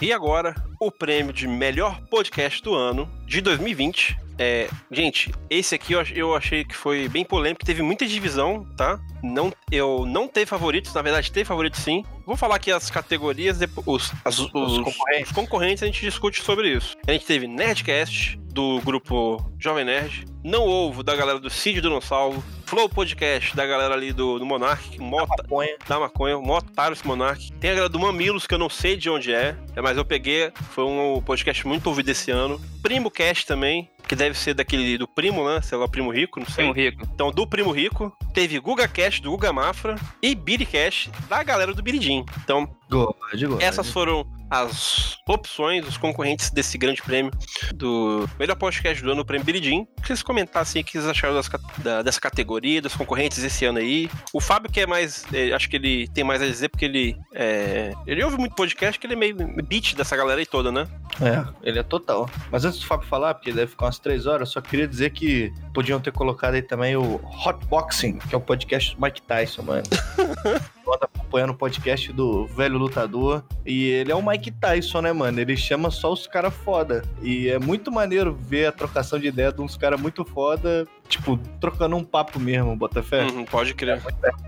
E 0.05 0.13
agora, 0.13 0.55
o 0.79 0.91
prêmio 0.91 1.33
de 1.33 1.49
melhor 1.49 1.99
podcast 2.11 2.63
do 2.63 2.75
ano 2.75 3.11
de 3.27 3.41
2020. 3.41 4.19
É, 4.37 4.69
gente, 4.91 5.33
esse 5.49 5.75
aqui 5.75 5.95
eu, 5.95 6.01
ach- 6.01 6.13
eu 6.15 6.35
achei 6.37 6.63
que 6.63 6.75
foi 6.77 7.09
bem 7.09 7.25
polêmico, 7.25 7.65
teve 7.65 7.81
muita 7.81 8.05
divisão, 8.05 8.67
tá? 8.77 9.01
Não, 9.23 9.51
eu 9.73 10.05
não 10.05 10.29
teve 10.29 10.45
favoritos, 10.45 10.93
na 10.93 11.01
verdade 11.01 11.33
teve 11.33 11.47
favoritos 11.47 11.81
sim. 11.81 12.05
Vou 12.27 12.37
falar 12.37 12.57
aqui 12.57 12.71
as 12.71 12.91
categorias, 12.91 13.61
os, 13.87 14.13
as- 14.23 14.39
os- 14.41 14.51
concorrentes. 14.51 15.27
os 15.29 15.33
concorrentes, 15.33 15.83
a 15.83 15.87
gente 15.87 16.03
discute 16.03 16.43
sobre 16.43 16.69
isso. 16.77 16.95
A 17.09 17.13
gente 17.13 17.25
teve 17.25 17.47
Nerdcast, 17.47 18.37
do 18.53 18.81
grupo 18.83 19.41
Jovem 19.59 19.85
Nerd, 19.87 20.27
Não 20.45 20.67
Ovo, 20.67 21.03
da 21.03 21.17
galera 21.17 21.39
do 21.41 21.49
Cid 21.49 21.81
Dinossauro, 21.81 22.43
Flow 22.65 22.89
Podcast, 22.89 23.55
da 23.55 23.67
galera 23.67 23.95
ali 23.95 24.13
do, 24.13 24.39
do 24.39 24.47
Monark, 24.47 24.99
Mota, 24.99 25.43
Maconha. 25.43 25.77
da 25.87 26.01
maconha, 26.01 26.39
otário 26.39 26.95
esse 26.95 27.07
Monark. 27.07 27.53
Tem 27.53 27.71
a 27.71 27.75
galera 27.75 27.89
do 27.89 28.01
Mamilos, 28.01 28.47
que 28.47 28.55
eu 28.55 28.59
não 28.59 28.69
sei 28.69 28.97
de 28.97 29.09
onde 29.11 29.33
é, 29.33 29.57
é, 29.77 29.81
mas 29.81 29.97
eu 29.97 30.05
peguei, 30.05 30.53
foi 30.71 30.85
um 30.85 31.23
podcast 31.23 31.67
muito 31.67 31.87
ouvido 31.87 32.09
esse 32.11 32.31
ano. 32.31 32.61
Primo 32.83 33.11
Cast 33.11 33.47
também, 33.47 33.89
que 34.07 34.15
deve 34.15 34.37
ser 34.37 34.55
daquele 34.55 34.99
do 34.99 35.09
Primo, 35.09 35.49
né? 35.49 35.61
Sei 35.63 35.77
lá, 35.77 35.89
Primo 35.89 36.11
Rico, 36.11 36.41
não 36.41 36.47
sei. 36.47 36.57
Primo 36.57 36.73
Rico. 36.73 37.03
Então, 37.15 37.31
do 37.31 37.47
Primo 37.47 37.71
Rico, 37.71 38.13
teve 38.33 38.59
Guga 38.59 38.87
Cast, 38.89 39.23
do 39.23 39.31
Guga 39.31 39.53
Mafra, 39.53 39.97
e 40.23 40.35
Biri 40.35 40.67
Cast, 40.67 41.11
da 41.29 41.43
galera 41.43 41.73
do 41.73 41.83
Biridim. 41.83 42.25
Então, 42.43 42.69
God, 42.91 43.15
God. 43.33 43.61
essas 43.63 43.91
foram 43.91 44.27
as 44.51 45.17
opções, 45.27 45.87
os 45.89 45.97
concorrentes 45.97 46.51
desse 46.51 46.79
grande 46.79 47.03
prêmio 47.03 47.33
do 47.75 48.29
melhor 48.39 48.55
podcast 48.57 49.03
do 49.03 49.11
ano, 49.11 49.23
o 49.23 49.25
prêmio 49.25 49.45
Biridim. 49.45 49.85
Que 50.01 50.09
vocês 50.09 50.23
comentassem 50.23 50.83
o 50.83 50.85
que 50.85 50.93
vocês 50.93 51.07
acharam 51.07 51.35
das 51.35 51.49
da- 51.79 52.03
dessa 52.03 52.21
categoria, 52.21 52.81
dos 52.81 52.95
concorrentes 52.95 53.43
esse 53.43 53.65
ano 53.65 53.79
aí. 53.79 54.09
O 54.33 54.41
Fábio, 54.41 54.71
que 54.71 54.81
é 54.81 54.87
mais. 54.87 55.25
eh, 55.33 55.53
acho 55.53 55.69
que 55.69 55.77
ele 55.77 56.07
tem 56.09 56.23
mais 56.23 56.41
a 56.43 56.47
dizer, 56.47 56.69
porque 56.69 56.85
ele. 56.85 57.17
é, 57.35 57.93
ele 58.07 58.23
ouve 58.23 58.37
muito 58.37 58.55
podcast, 58.55 58.99
que 59.01 59.07
ele 59.07 59.15
é 59.15 59.17
meio 59.17 59.35
beat 59.65 59.95
dessa 59.97 60.17
galera 60.17 60.39
aí 60.41 60.47
toda, 60.47 60.71
né? 60.71 60.87
É, 61.21 61.45
ele 61.69 61.79
é 61.79 61.83
total. 61.83 62.29
Mas 62.53 62.65
antes 62.65 62.79
do 62.79 62.87
Fábio 62.87 63.09
falar, 63.09 63.35
porque 63.35 63.51
deve 63.51 63.69
ficar 63.69 63.87
umas 63.87 63.99
três 63.99 64.27
horas, 64.27 64.49
eu 64.49 64.53
só 64.53 64.61
queria 64.61 64.87
dizer 64.87 65.11
que 65.11 65.53
podiam 65.73 65.99
ter 66.01 66.13
colocado 66.13 66.55
aí 66.55 66.63
também 66.63 66.95
o 66.97 67.21
Hotboxing, 67.45 68.19
que 68.19 68.35
é 68.35 68.39
o 68.39 68.41
podcast 68.41 68.95
do 68.95 69.03
Mike 69.03 69.23
Tyson, 69.23 69.63
mano. 69.63 69.83
Acompanhando 71.01 71.51
o 71.51 71.55
podcast 71.57 72.13
do 72.13 72.47
velho 72.49 72.74
lutador. 72.79 73.45
E 73.65 73.89
ele 73.89 74.13
é 74.13 74.15
o 74.15 74.27
Mike 74.27 74.51
Tyson, 74.51 75.01
né, 75.01 75.13
mano? 75.13 75.41
Ele 75.41 75.57
chama 75.57 75.91
só 75.91 76.13
os 76.13 76.27
caras 76.27 76.55
foda. 76.55 77.03
E 77.23 77.49
é 77.49 77.59
muito 77.59 77.91
maneiro 77.91 78.33
ver 78.35 78.67
a 78.67 78.73
trocação 78.73 79.19
de 79.19 79.29
ideia 79.29 79.53
de 79.53 79.61
uns 79.61 79.77
caras 79.77 80.01
muito 80.01 80.25
foda, 80.25 80.87
tipo, 81.09 81.37
trocando 81.61 81.97
um 81.97 82.05
papo 82.05 82.39
mesmo, 82.41 82.75
Botafé. 82.77 83.25
Uhum, 83.25 83.45
pode 83.45 83.75
crer. 83.75 84.01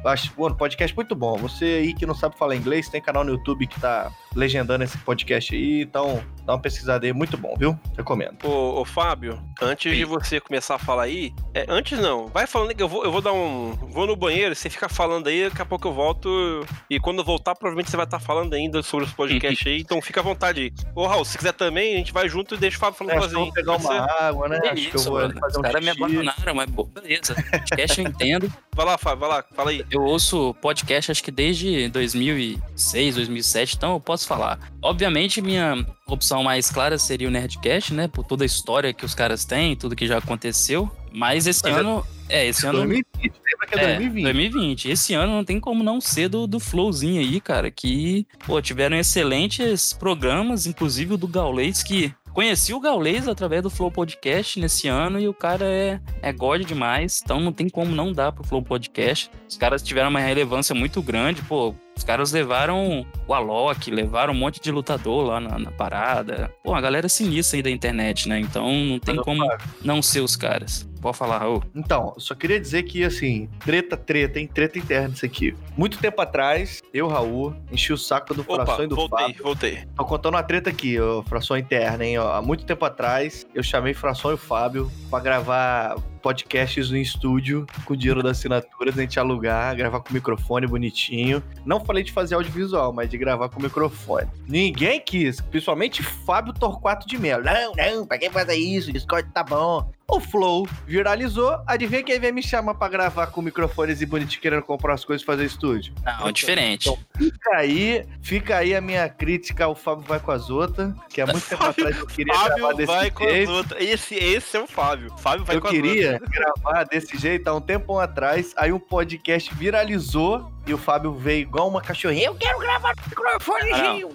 Acho, 0.04 0.32
mano, 0.38 0.54
podcast 0.56 0.94
muito 0.94 1.14
bom. 1.14 1.36
Você 1.38 1.64
aí 1.64 1.94
que 1.94 2.06
não 2.06 2.14
sabe 2.14 2.36
falar 2.38 2.56
inglês, 2.56 2.88
tem 2.88 3.00
canal 3.00 3.24
no 3.24 3.32
YouTube 3.32 3.66
que 3.66 3.80
tá 3.80 4.10
legendando 4.34 4.84
esse 4.84 4.98
podcast 4.98 5.54
aí, 5.54 5.80
então 5.82 6.22
dá 6.44 6.52
uma 6.54 6.60
pesquisada 6.60 7.06
aí, 7.06 7.12
muito 7.12 7.38
bom, 7.38 7.54
viu? 7.58 7.78
Recomendo. 7.96 8.36
Ô, 8.44 8.80
ô, 8.80 8.84
Fábio, 8.84 9.40
antes 9.62 9.90
Sim. 9.90 9.96
de 9.98 10.04
você 10.04 10.38
começar 10.40 10.74
a 10.74 10.78
falar 10.78 11.04
aí, 11.04 11.32
é, 11.54 11.64
antes 11.68 11.98
não, 11.98 12.26
vai 12.26 12.46
falando 12.46 12.74
que 12.74 12.82
eu 12.82 12.88
vou, 12.88 13.02
eu 13.04 13.10
vou 13.10 13.22
dar 13.22 13.32
um. 13.32 13.72
Vou 13.88 14.06
no 14.06 14.14
banheiro, 14.14 14.54
você 14.54 14.68
fica 14.68 14.88
falando 14.90 15.28
aí, 15.28 15.48
daqui 15.48 15.62
a 15.62 15.64
pouco 15.66 15.88
eu 15.88 15.92
volto. 15.92 16.66
E 16.90 17.00
quando 17.00 17.18
eu 17.20 17.24
voltar, 17.24 17.54
provavelmente 17.54 17.90
você 17.90 17.96
vai 17.96 18.04
estar 18.04 18.20
falando 18.20 18.52
ainda 18.54 18.82
sobre 18.82 19.06
os 19.06 19.12
podcasts 19.12 19.66
aí, 19.66 19.80
então 19.80 20.00
fica 20.02 20.20
à 20.20 20.22
vontade 20.22 20.60
aí. 20.60 20.72
Ô, 20.94 21.06
Raul, 21.06 21.24
se 21.24 21.38
quiser 21.38 21.52
também, 21.54 21.94
a 21.94 21.98
gente 21.98 22.12
vai 22.12 22.28
junto 22.28 22.54
e 22.54 22.58
deixa 22.58 22.76
o 22.76 22.80
Fábio 22.80 22.98
falando 22.98 23.14
É, 23.16 23.20
sozinho. 23.22 23.44
vou 23.46 23.52
pegar 23.54 23.72
uma 23.76 23.80
ser? 24.06 24.22
água, 24.22 24.48
né? 24.48 24.60
Que 24.60 24.68
Acho 24.68 24.74
que 24.90 24.96
eu 24.96 25.00
isso, 25.00 25.10
vou 25.10 25.20
mano. 25.20 25.40
fazer 25.40 25.52
Os 25.52 25.56
um 25.58 25.62
caras 25.62 25.84
me 25.84 25.90
xixi. 25.92 26.45
Abandonaram, 26.50 26.54
mas 26.54 27.02
beleza. 27.02 27.34
Podcast 27.34 28.00
eu 28.00 28.06
entendo. 28.06 28.52
Vai 28.74 28.84
lá, 28.84 28.98
Fábio, 28.98 29.20
vai 29.20 29.28
lá, 29.30 29.44
fala 29.54 29.70
aí. 29.70 29.82
Eu 29.90 30.02
ouço 30.02 30.54
podcast 30.60 31.10
acho 31.10 31.24
que 31.24 31.30
desde 31.30 31.88
2006, 31.88 33.14
2007, 33.14 33.74
então 33.76 33.94
eu 33.94 34.00
posso 34.00 34.26
falar. 34.26 34.58
Obviamente, 34.82 35.40
minha 35.40 35.82
opção 36.06 36.42
mais 36.42 36.70
clara 36.70 36.98
seria 36.98 37.26
o 37.26 37.30
Nerdcast, 37.30 37.94
né? 37.94 38.06
Por 38.06 38.22
toda 38.24 38.44
a 38.44 38.46
história 38.46 38.92
que 38.92 39.02
os 39.04 39.14
caras 39.14 39.46
têm, 39.46 39.74
tudo 39.74 39.96
que 39.96 40.06
já 40.06 40.18
aconteceu. 40.18 40.90
Mas 41.10 41.46
esse 41.46 41.62
Mas 41.64 41.74
é- 41.74 41.80
ano. 41.80 42.06
É, 42.28 42.46
esse 42.46 42.66
ano. 42.66 42.78
2020, 42.80 43.06
lembra 43.22 43.66
que 43.66 43.74
é, 43.78 43.82
É, 43.82 43.86
2020. 43.96 44.22
2020. 44.24 44.90
Esse 44.90 45.14
ano 45.14 45.32
não 45.32 45.44
tem 45.44 45.58
como 45.58 45.82
não 45.82 45.98
ser 45.98 46.28
do, 46.28 46.46
do 46.46 46.60
Flowzinho 46.60 47.20
aí, 47.22 47.40
cara, 47.40 47.70
que, 47.70 48.26
pô, 48.44 48.60
tiveram 48.60 48.98
excelentes 48.98 49.94
programas, 49.94 50.66
inclusive 50.66 51.14
o 51.14 51.16
do 51.16 51.26
Gaulês, 51.28 51.82
que 51.82 52.12
conheci 52.36 52.74
o 52.74 52.80
Gaulês 52.80 53.26
através 53.26 53.62
do 53.62 53.70
Flow 53.70 53.90
Podcast 53.90 54.60
nesse 54.60 54.88
ano 54.88 55.18
e 55.18 55.26
o 55.26 55.32
cara 55.32 55.64
é, 55.64 55.98
é 56.20 56.30
god 56.34 56.62
demais, 56.66 57.22
então 57.24 57.40
não 57.40 57.50
tem 57.50 57.66
como 57.66 57.94
não 57.94 58.12
dar 58.12 58.30
pro 58.30 58.44
Flow 58.44 58.62
Podcast. 58.62 59.30
Os 59.48 59.56
caras 59.56 59.82
tiveram 59.82 60.10
uma 60.10 60.20
relevância 60.20 60.74
muito 60.74 61.00
grande, 61.00 61.40
pô, 61.40 61.74
os 61.96 62.04
caras 62.04 62.30
levaram 62.32 63.06
o 63.26 63.34
Alok, 63.34 63.90
levaram 63.90 64.34
um 64.34 64.36
monte 64.36 64.60
de 64.60 64.70
lutador 64.70 65.24
lá 65.24 65.40
na, 65.40 65.58
na 65.58 65.70
parada. 65.70 66.52
Pô, 66.62 66.74
a 66.74 66.80
galera 66.80 67.08
sinistra 67.08 67.58
aí 67.58 67.62
da 67.62 67.70
internet, 67.70 68.28
né? 68.28 68.38
Então 68.38 68.70
não 68.70 68.98
tem 68.98 69.16
como 69.16 69.46
não 69.82 70.02
ser 70.02 70.20
os 70.20 70.36
caras. 70.36 70.86
Pode 71.00 71.18
falar, 71.18 71.38
Raul. 71.38 71.62
Então, 71.74 72.12
eu 72.16 72.20
só 72.20 72.34
queria 72.34 72.58
dizer 72.58 72.82
que, 72.82 73.04
assim, 73.04 73.48
treta, 73.64 73.96
treta, 73.96 74.40
hein? 74.40 74.48
Treta 74.52 74.78
interna 74.78 75.14
isso 75.14 75.24
aqui. 75.24 75.54
Muito 75.76 75.98
tempo 75.98 76.20
atrás, 76.20 76.82
eu, 76.92 77.06
Raul, 77.06 77.54
enchi 77.70 77.92
o 77.92 77.98
saco 77.98 78.34
do 78.34 78.40
Opa, 78.42 78.64
Fração 78.64 78.84
e 78.84 78.88
do 78.88 78.96
voltei, 78.96 79.26
Fábio. 79.26 79.44
voltei. 79.44 79.84
Tô 79.94 80.04
contando 80.04 80.34
uma 80.34 80.42
treta 80.42 80.70
aqui, 80.70 80.98
ó, 80.98 81.22
Fração 81.22 81.56
interna, 81.56 82.04
hein? 82.04 82.18
Ó, 82.18 82.32
há 82.32 82.42
muito 82.42 82.64
tempo 82.64 82.84
atrás, 82.84 83.46
eu 83.54 83.62
chamei 83.62 83.94
Fração 83.94 84.32
e 84.32 84.34
o 84.34 84.38
Fábio 84.38 84.90
pra 85.08 85.20
gravar 85.20 85.96
podcasts 86.16 86.90
no 86.90 86.96
estúdio 86.96 87.66
com 87.84 87.94
o 87.94 87.96
dinheiro 87.96 88.22
das 88.22 88.38
assinaturas, 88.38 88.96
a 88.98 89.00
gente 89.00 89.18
alugar, 89.18 89.76
gravar 89.76 90.00
com 90.00 90.12
microfone 90.12 90.66
bonitinho. 90.66 91.42
Não 91.64 91.84
falei 91.84 92.02
de 92.02 92.12
fazer 92.12 92.34
audiovisual, 92.34 92.92
mas 92.92 93.08
de 93.08 93.18
gravar 93.18 93.48
com 93.48 93.60
microfone. 93.60 94.28
Ninguém 94.46 95.00
quis, 95.00 95.40
principalmente 95.40 96.02
Fábio 96.02 96.52
Torquato 96.52 97.06
de 97.06 97.18
Melo. 97.18 97.44
Não, 97.44 97.72
não, 97.76 98.06
pra 98.06 98.18
que 98.18 98.30
fazer 98.30 98.56
isso? 98.56 98.92
Discord 98.92 99.30
tá 99.32 99.42
bom. 99.42 99.90
O 100.08 100.20
Flow 100.20 100.68
viralizou. 100.86 101.58
Adivinha 101.66 102.02
quem 102.02 102.20
vem 102.20 102.30
me 102.30 102.42
chamar 102.42 102.74
pra 102.74 102.88
gravar 102.88 103.26
com 103.26 103.42
microfones 103.42 104.00
e 104.00 104.06
bonitinho 104.06 104.40
querendo 104.40 104.62
comprar 104.62 104.94
as 104.94 105.04
coisas 105.04 105.22
e 105.22 105.26
fazer 105.26 105.44
estúdio? 105.44 105.92
Não, 106.04 106.28
é 106.28 106.32
diferente. 106.32 106.88
Então, 106.88 106.98
fica 107.18 107.56
aí, 107.56 108.06
fica 108.22 108.56
aí 108.56 108.74
a 108.74 108.80
minha 108.80 109.08
crítica 109.08 109.64
ao 109.64 109.74
Fábio 109.74 110.04
vai 110.06 110.20
com 110.20 110.30
as 110.30 110.48
outras, 110.48 110.94
que 111.10 111.20
há 111.20 111.26
muito 111.26 111.48
tempo 111.48 111.64
atrás 111.64 111.98
eu 111.98 112.06
queria 112.06 112.32
gravar 112.32 112.56
Fábio 112.60 112.76
desse 112.76 112.86
vai 112.86 113.10
com 113.10 113.24
as 113.24 113.30
jeito. 113.32 113.50
outras. 113.52 113.82
Esse, 113.82 114.14
esse 114.14 114.56
é 114.56 114.60
o 114.60 114.66
Fábio. 114.68 115.12
Fábio 115.18 115.44
vai 115.44 115.56
Eu 115.56 115.60
com 115.60 115.66
as 115.66 115.72
queria 115.74 116.12
outras. 116.12 116.30
gravar 116.30 116.84
desse 116.84 117.18
jeito 117.18 117.48
há 117.48 117.54
um 117.54 117.60
tempão 117.60 117.98
atrás, 117.98 118.52
aí 118.56 118.72
um 118.72 118.78
podcast 118.78 119.52
viralizou 119.54 120.52
e 120.66 120.74
o 120.74 120.78
Fábio 120.78 121.12
veio 121.12 121.42
igual 121.42 121.68
uma 121.68 121.80
cachorrinha. 121.80 122.26
Eu 122.26 122.34
quero 122.34 122.58
gravar 122.58 122.92
no 122.96 123.02
microfonezinho, 123.08 124.10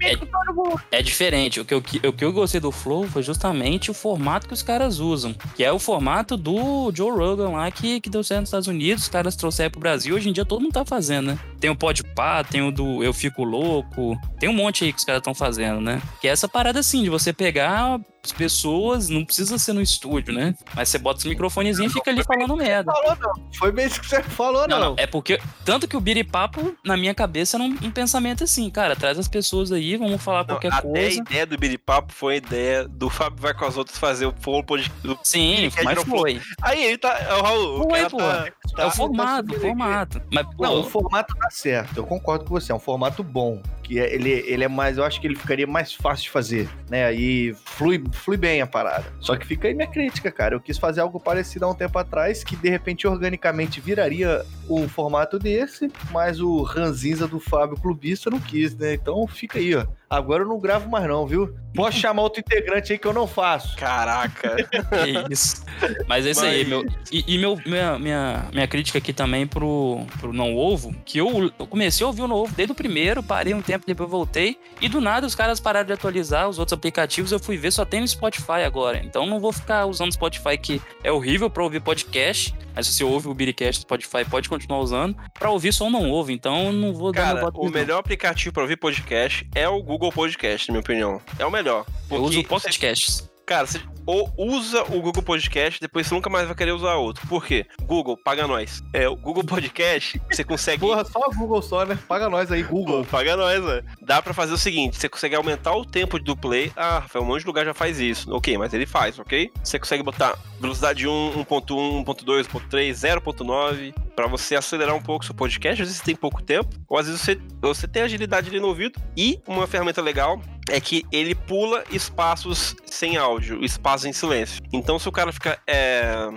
É- 0.00 0.16
todo 0.16 0.54
mundo. 0.54 0.80
É 0.90 1.02
diferente. 1.02 1.60
O 1.60 1.64
que, 1.64 1.74
eu, 1.74 1.78
o 1.78 2.12
que 2.12 2.24
eu 2.24 2.32
gostei 2.32 2.60
do 2.60 2.70
Flow 2.70 3.04
foi 3.08 3.22
justamente 3.22 3.90
o 3.90 3.94
formato 3.94 4.46
que 4.46 4.54
os 4.54 4.62
caras 4.62 5.00
usam. 5.00 5.34
Que 5.56 5.64
é 5.64 5.72
o 5.72 5.78
formato 5.78 6.36
do 6.36 6.92
Joe 6.94 7.10
Rogan 7.10 7.50
lá, 7.50 7.70
que, 7.70 8.00
que 8.00 8.08
deu 8.08 8.22
certo 8.22 8.40
nos 8.40 8.48
Estados 8.48 8.68
Unidos. 8.68 9.02
Os 9.04 9.08
caras 9.08 9.34
trouxeram 9.34 9.70
pro 9.70 9.80
Brasil. 9.80 10.14
Hoje 10.14 10.28
em 10.28 10.32
dia 10.32 10.44
todo 10.44 10.60
mundo 10.62 10.72
tá 10.72 10.84
fazendo, 10.84 11.28
né? 11.32 11.38
Tem 11.60 11.70
o 11.70 11.76
Pode 11.76 12.02
Pá, 12.04 12.44
tem 12.44 12.62
o 12.62 12.70
do 12.70 13.02
Eu 13.02 13.12
Fico 13.12 13.42
Louco. 13.44 14.16
Tem 14.38 14.48
um 14.48 14.52
monte 14.52 14.84
aí 14.84 14.92
que 14.92 14.98
os 14.98 15.04
caras 15.04 15.20
estão 15.20 15.34
fazendo, 15.34 15.80
né? 15.80 16.00
Que 16.20 16.28
é 16.28 16.30
essa 16.30 16.48
parada 16.48 16.78
assim, 16.80 17.02
de 17.02 17.10
você 17.10 17.32
pegar 17.32 17.98
as 18.24 18.32
pessoas, 18.32 19.08
não 19.08 19.24
precisa 19.24 19.58
ser 19.58 19.72
no 19.72 19.80
estúdio, 19.80 20.34
né? 20.34 20.54
Mas 20.74 20.88
você 20.88 20.98
bota 20.98 21.18
os 21.18 21.24
microfonezinhos 21.24 21.92
e 21.92 21.94
fica 21.94 22.10
ali 22.10 22.22
falando 22.24 22.56
merda. 22.56 22.92
Falou, 22.92 23.16
não. 23.20 23.50
Foi 23.54 23.72
bem 23.72 23.86
isso 23.86 24.00
que 24.00 24.06
você 24.08 24.22
falou, 24.22 24.66
Não, 24.68 24.78
não. 24.78 24.90
não, 24.90 24.94
é 24.98 25.06
porque. 25.06 25.40
Tanto 25.64 25.86
que 25.88 25.96
o 25.96 26.00
biripapo, 26.00 26.76
na 26.84 26.96
minha 26.96 27.14
cabeça, 27.14 27.56
era 27.56 27.64
um, 27.64 27.76
um 27.82 27.90
pensamento 27.90 28.44
assim, 28.44 28.68
cara, 28.70 28.94
traz 28.96 29.18
as 29.18 29.28
pessoas 29.28 29.72
aí, 29.72 29.96
vamos 29.96 30.22
falar 30.22 30.40
Não, 30.40 30.46
qualquer 30.46 30.68
até 30.72 30.78
a 30.78 30.82
coisa. 30.82 31.20
ideia 31.20 31.46
do 31.46 31.56
Biripapo 31.58 32.12
foi 32.12 32.34
a 32.34 32.36
ideia 32.36 32.88
do 32.88 33.08
Fábio 33.08 33.38
Vai 33.40 33.54
com 33.54 33.64
as 33.64 33.76
outras 33.76 33.96
fazer 33.98 34.26
o 34.26 34.32
pod... 34.32 34.90
do- 35.02 35.18
Sim, 35.22 35.70
mas 35.84 36.02
foi. 36.04 36.40
Aí 36.62 36.84
ele 36.84 36.98
tá. 36.98 37.16
O 37.38 37.42
Raul, 37.42 37.80
o 37.80 37.82
Foi, 37.88 37.98
cara 37.98 38.10
pô. 38.10 38.18
tá, 38.18 38.82
É 38.82 38.86
o 38.86 38.90
formato, 38.90 39.48
o 39.48 39.52
aqui. 39.56 39.60
formato. 39.66 40.22
Mas, 40.32 40.46
pô, 40.56 40.62
Não, 40.64 40.80
o 40.80 40.84
formato 40.84 41.34
tá 41.36 41.47
certo, 41.50 41.96
eu 41.98 42.06
concordo 42.06 42.44
com 42.44 42.50
você, 42.50 42.72
é 42.72 42.74
um 42.74 42.78
formato 42.80 43.22
bom. 43.22 43.60
Que 43.82 43.98
é- 43.98 44.14
ele, 44.14 44.30
ele 44.30 44.64
é 44.64 44.68
mais, 44.68 44.98
eu 44.98 45.04
acho 45.04 45.20
que 45.20 45.26
ele 45.26 45.34
ficaria 45.36 45.66
mais 45.66 45.92
fácil 45.94 46.24
de 46.24 46.30
fazer, 46.30 46.68
né? 46.90 47.06
Aí 47.06 47.54
flui, 47.64 48.02
flui 48.12 48.36
bem 48.36 48.60
a 48.60 48.66
parada. 48.66 49.06
Só 49.20 49.34
que 49.36 49.46
fica 49.46 49.66
aí 49.68 49.74
minha 49.74 49.86
crítica, 49.88 50.30
cara. 50.30 50.54
Eu 50.54 50.60
quis 50.60 50.76
fazer 50.78 51.00
algo 51.00 51.18
parecido 51.18 51.64
há 51.64 51.70
um 51.70 51.74
tempo 51.74 51.98
atrás, 51.98 52.44
que 52.44 52.54
de 52.56 52.68
repente 52.68 53.06
organicamente 53.06 53.80
viraria 53.80 54.44
um 54.68 54.88
formato 54.88 55.38
desse, 55.38 55.90
mas 56.10 56.40
o 56.40 56.62
ranzinza 56.62 57.26
do 57.26 57.40
Fábio 57.40 57.76
Clubista 57.80 58.28
não 58.30 58.40
quis, 58.40 58.76
né? 58.76 58.94
Então 58.94 59.26
fica 59.26 59.58
aí, 59.58 59.74
ó. 59.74 59.86
Agora 60.10 60.42
eu 60.42 60.48
não 60.48 60.58
gravo 60.58 60.88
mais 60.88 61.06
não, 61.06 61.26
viu? 61.26 61.54
Posso 61.74 61.98
chamar 62.00 62.22
outro 62.22 62.40
integrante 62.40 62.92
aí 62.92 62.98
que 62.98 63.06
eu 63.06 63.12
não 63.12 63.26
faço. 63.26 63.76
Caraca. 63.76 64.56
É 64.92 65.30
isso. 65.32 65.64
Mas 66.06 66.26
é 66.26 66.30
isso 66.30 66.44
aí, 66.44 66.60
Mas- 66.64 66.68
meu. 66.68 66.86
E, 67.12 67.24
e 67.34 67.38
meu, 67.38 67.58
minha, 67.66 67.98
minha, 67.98 68.46
minha 68.52 68.66
crítica 68.66 68.98
aqui 68.98 69.12
também 69.12 69.46
pro, 69.46 70.00
pro 70.18 70.32
Não 70.32 70.56
Ovo, 70.56 70.94
que 71.04 71.18
eu, 71.18 71.52
eu 71.58 71.66
comecei 71.66 72.04
a 72.04 72.06
ouvir 72.06 72.22
o 72.22 72.28
Não 72.28 72.36
Ovo 72.36 72.54
desde 72.54 72.72
o 72.72 72.74
primeiro, 72.74 73.22
parei 73.22 73.52
um 73.54 73.60
tempo, 73.62 73.86
depois 73.86 74.08
voltei. 74.10 74.58
E 74.80 74.88
do 74.88 75.00
nada 75.00 75.26
os 75.26 75.34
caras 75.34 75.60
pararam 75.60 75.86
de 75.86 75.92
atualizar 75.92 76.48
os 76.48 76.58
outros 76.58 76.72
aplicativos, 76.72 77.30
eu 77.32 77.38
fui 77.38 77.56
ver, 77.56 77.70
só 77.70 77.84
tem 77.84 78.00
no 78.00 78.08
Spotify 78.08 78.62
agora. 78.64 78.98
Então 79.04 79.26
não 79.26 79.38
vou 79.40 79.52
ficar 79.52 79.84
usando 79.86 80.08
o 80.10 80.14
Spotify, 80.14 80.56
que 80.56 80.80
é 81.04 81.12
horrível 81.12 81.50
pra 81.50 81.62
ouvir 81.62 81.80
podcast. 81.80 82.54
Mas 82.74 82.86
se 82.86 82.94
você 82.94 83.02
ouve 83.04 83.26
o 83.26 83.34
Biricast 83.34 83.80
do 83.80 83.82
Spotify, 83.82 84.24
pode 84.24 84.48
continuar 84.48 84.78
usando. 84.78 85.16
Pra 85.36 85.50
ouvir 85.50 85.72
só 85.72 85.86
o 85.86 85.90
Não 85.90 86.12
Ovo, 86.12 86.30
então 86.30 86.66
eu 86.66 86.72
não 86.72 86.94
vou 86.94 87.10
dar 87.12 87.26
meu 87.26 87.34
Cara, 87.34 87.40
voto 87.46 87.60
o 87.60 87.70
melhor 87.70 87.98
aplicativo 87.98 88.52
pra 88.52 88.62
ouvir 88.62 88.76
podcast 88.76 89.48
é 89.52 89.68
o 89.68 89.82
Google 89.82 89.97
Podcast, 89.98 90.68
na 90.68 90.72
minha 90.72 90.80
opinião. 90.80 91.20
É 91.38 91.44
o 91.44 91.50
melhor. 91.50 91.84
Eu 92.10 92.22
uso 92.22 92.40
o 92.40 92.42
Porque 92.44 92.48
Pocket 92.48 92.78
Casts. 92.78 93.28
Cara, 93.44 93.66
você 93.66 93.80
ou 94.08 94.32
usa 94.38 94.82
o 94.84 95.02
Google 95.02 95.22
Podcast, 95.22 95.78
depois 95.78 96.06
você 96.06 96.14
nunca 96.14 96.30
mais 96.30 96.46
vai 96.46 96.56
querer 96.56 96.72
usar 96.72 96.94
outro. 96.94 97.26
Por 97.26 97.44
quê? 97.44 97.66
Google, 97.82 98.16
paga 98.16 98.46
nós. 98.46 98.82
É, 98.94 99.06
o 99.06 99.14
Google 99.14 99.44
Podcast, 99.44 100.18
você 100.30 100.42
consegue. 100.42 100.80
Porra, 100.80 101.04
só 101.04 101.18
o 101.18 101.34
Google 101.34 101.60
só, 101.60 101.84
né? 101.84 101.98
Paga 102.08 102.30
nós 102.30 102.50
aí, 102.50 102.62
Google. 102.62 102.86
Google, 102.86 103.04
paga 103.04 103.36
nós, 103.36 103.62
né? 103.62 103.82
Dá 104.00 104.22
pra 104.22 104.32
fazer 104.32 104.54
o 104.54 104.56
seguinte: 104.56 104.96
você 104.96 105.10
consegue 105.10 105.34
aumentar 105.34 105.74
o 105.74 105.84
tempo 105.84 106.18
do 106.18 106.34
play. 106.34 106.72
Ah, 106.74 107.00
Rafael, 107.00 107.22
um 107.22 107.28
monte 107.28 107.40
de 107.40 107.46
lugar 107.46 107.66
já 107.66 107.74
faz 107.74 108.00
isso. 108.00 108.34
Ok, 108.34 108.56
mas 108.56 108.72
ele 108.72 108.86
faz, 108.86 109.18
ok? 109.18 109.50
Você 109.62 109.78
consegue 109.78 110.02
botar 110.02 110.38
velocidade 110.60 111.06
1, 111.06 111.44
1.1, 111.44 112.04
1.2, 112.04 112.44
1.3, 112.46 112.90
0.9 112.92 113.94
pra 114.14 114.26
você 114.26 114.56
acelerar 114.56 114.94
um 114.94 115.02
pouco 115.02 115.24
seu 115.24 115.34
podcast. 115.34 115.80
Às 115.82 115.88
vezes 115.88 115.98
você 115.98 116.04
tem 116.04 116.16
pouco 116.16 116.42
tempo, 116.42 116.68
ou 116.88 116.98
às 116.98 117.06
vezes 117.06 117.20
você, 117.20 117.40
você 117.60 117.86
tem 117.86 118.02
agilidade 118.02 118.48
ali 118.48 118.60
no 118.60 118.68
ouvido. 118.68 119.00
E 119.16 119.40
uma 119.46 119.66
ferramenta 119.66 120.02
legal 120.02 120.40
é 120.68 120.80
que 120.80 121.04
ele 121.12 121.34
pula 121.34 121.84
espaços 121.90 122.74
sem 122.84 123.16
áudio, 123.16 123.64
espaços 123.64 124.06
em 124.06 124.12
silêncio. 124.12 124.60
Então, 124.72 124.98
se 124.98 125.08
o 125.08 125.12
cara 125.12 125.32
fica. 125.32 125.58
é, 125.66 126.28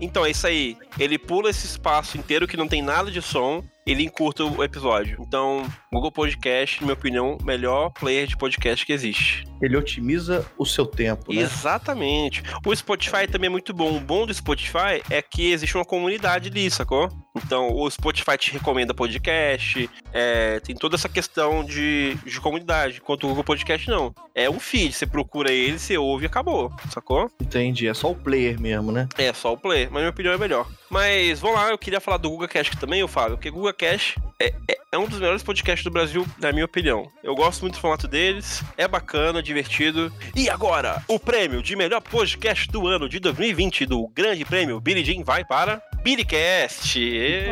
Então, 0.00 0.24
é 0.24 0.30
isso 0.30 0.46
aí. 0.46 0.76
Ele 0.98 1.18
pula 1.18 1.50
esse 1.50 1.66
espaço 1.66 2.18
inteiro 2.18 2.46
que 2.46 2.56
não 2.56 2.68
tem 2.68 2.82
nada 2.82 3.10
de 3.10 3.22
som. 3.22 3.64
Ele 3.86 4.04
encurta 4.04 4.44
o 4.44 4.62
episódio. 4.62 5.18
Então, 5.20 5.66
Google 5.92 6.12
Podcast, 6.12 6.80
na 6.80 6.86
minha 6.86 6.94
opinião, 6.94 7.36
melhor 7.42 7.90
player 7.90 8.26
de 8.26 8.36
podcast 8.36 8.86
que 8.86 8.92
existe. 8.92 9.44
Ele 9.60 9.76
otimiza 9.76 10.46
o 10.56 10.64
seu 10.64 10.86
tempo, 10.86 11.32
né? 11.32 11.40
Exatamente. 11.40 12.42
O 12.64 12.74
Spotify 12.74 13.26
também 13.30 13.46
é 13.46 13.50
muito 13.50 13.72
bom. 13.74 13.96
O 13.96 14.00
bom 14.00 14.26
do 14.26 14.32
Spotify 14.34 15.02
é 15.10 15.20
que 15.20 15.52
existe 15.52 15.76
uma 15.76 15.84
comunidade 15.84 16.48
ali, 16.48 16.70
sacou? 16.70 17.08
Então, 17.36 17.72
o 17.72 17.90
Spotify 17.90 18.36
te 18.36 18.52
recomenda 18.52 18.92
podcast, 18.94 19.88
é, 20.12 20.60
tem 20.60 20.74
toda 20.74 20.96
essa 20.96 21.08
questão 21.08 21.64
de, 21.64 22.14
de 22.26 22.40
comunidade, 22.40 22.98
enquanto 22.98 23.24
o 23.24 23.28
Google 23.28 23.44
Podcast 23.44 23.88
não. 23.88 24.14
É 24.34 24.50
um 24.50 24.60
feed, 24.60 24.92
você 24.92 25.06
procura 25.06 25.50
ele, 25.50 25.78
você 25.78 25.96
ouve 25.96 26.24
e 26.24 26.26
acabou, 26.26 26.70
sacou? 26.90 27.30
Entendi, 27.40 27.88
é 27.88 27.94
só 27.94 28.10
o 28.10 28.14
player 28.14 28.60
mesmo, 28.60 28.92
né? 28.92 29.08
É 29.16 29.32
só 29.32 29.52
o 29.52 29.58
player, 29.58 29.86
mas 29.86 29.94
na 29.94 30.00
minha 30.00 30.10
opinião 30.10 30.34
é 30.34 30.38
melhor. 30.38 30.68
Mas 30.92 31.40
vamos 31.40 31.56
lá, 31.56 31.70
eu 31.70 31.78
queria 31.78 32.00
falar 32.00 32.18
do 32.18 32.28
Google 32.28 32.46
Cash 32.46 32.68
também, 32.78 33.00
eu 33.00 33.08
falo, 33.08 33.30
porque 33.36 33.48
o 33.48 33.52
Google 33.52 33.72
Cash 33.72 34.14
é, 34.38 34.52
é, 34.68 34.78
é 34.92 34.98
um 34.98 35.08
dos 35.08 35.18
melhores 35.18 35.42
podcasts 35.42 35.82
do 35.82 35.90
Brasil, 35.90 36.26
na 36.38 36.52
minha 36.52 36.66
opinião. 36.66 37.10
Eu 37.24 37.34
gosto 37.34 37.62
muito 37.62 37.76
do 37.76 37.80
formato 37.80 38.06
deles, 38.06 38.62
é 38.76 38.86
bacana, 38.86 39.42
divertido. 39.42 40.12
E 40.36 40.50
agora, 40.50 41.02
o 41.08 41.18
prêmio 41.18 41.62
de 41.62 41.74
melhor 41.74 42.02
podcast 42.02 42.68
do 42.70 42.86
ano 42.86 43.08
de 43.08 43.18
2020 43.20 43.86
do 43.86 44.06
Grande 44.08 44.44
Prêmio 44.44 44.78
Billy 44.80 45.02
Jean 45.02 45.24
vai 45.24 45.46
para 45.46 45.80
Billycast. 46.02 47.00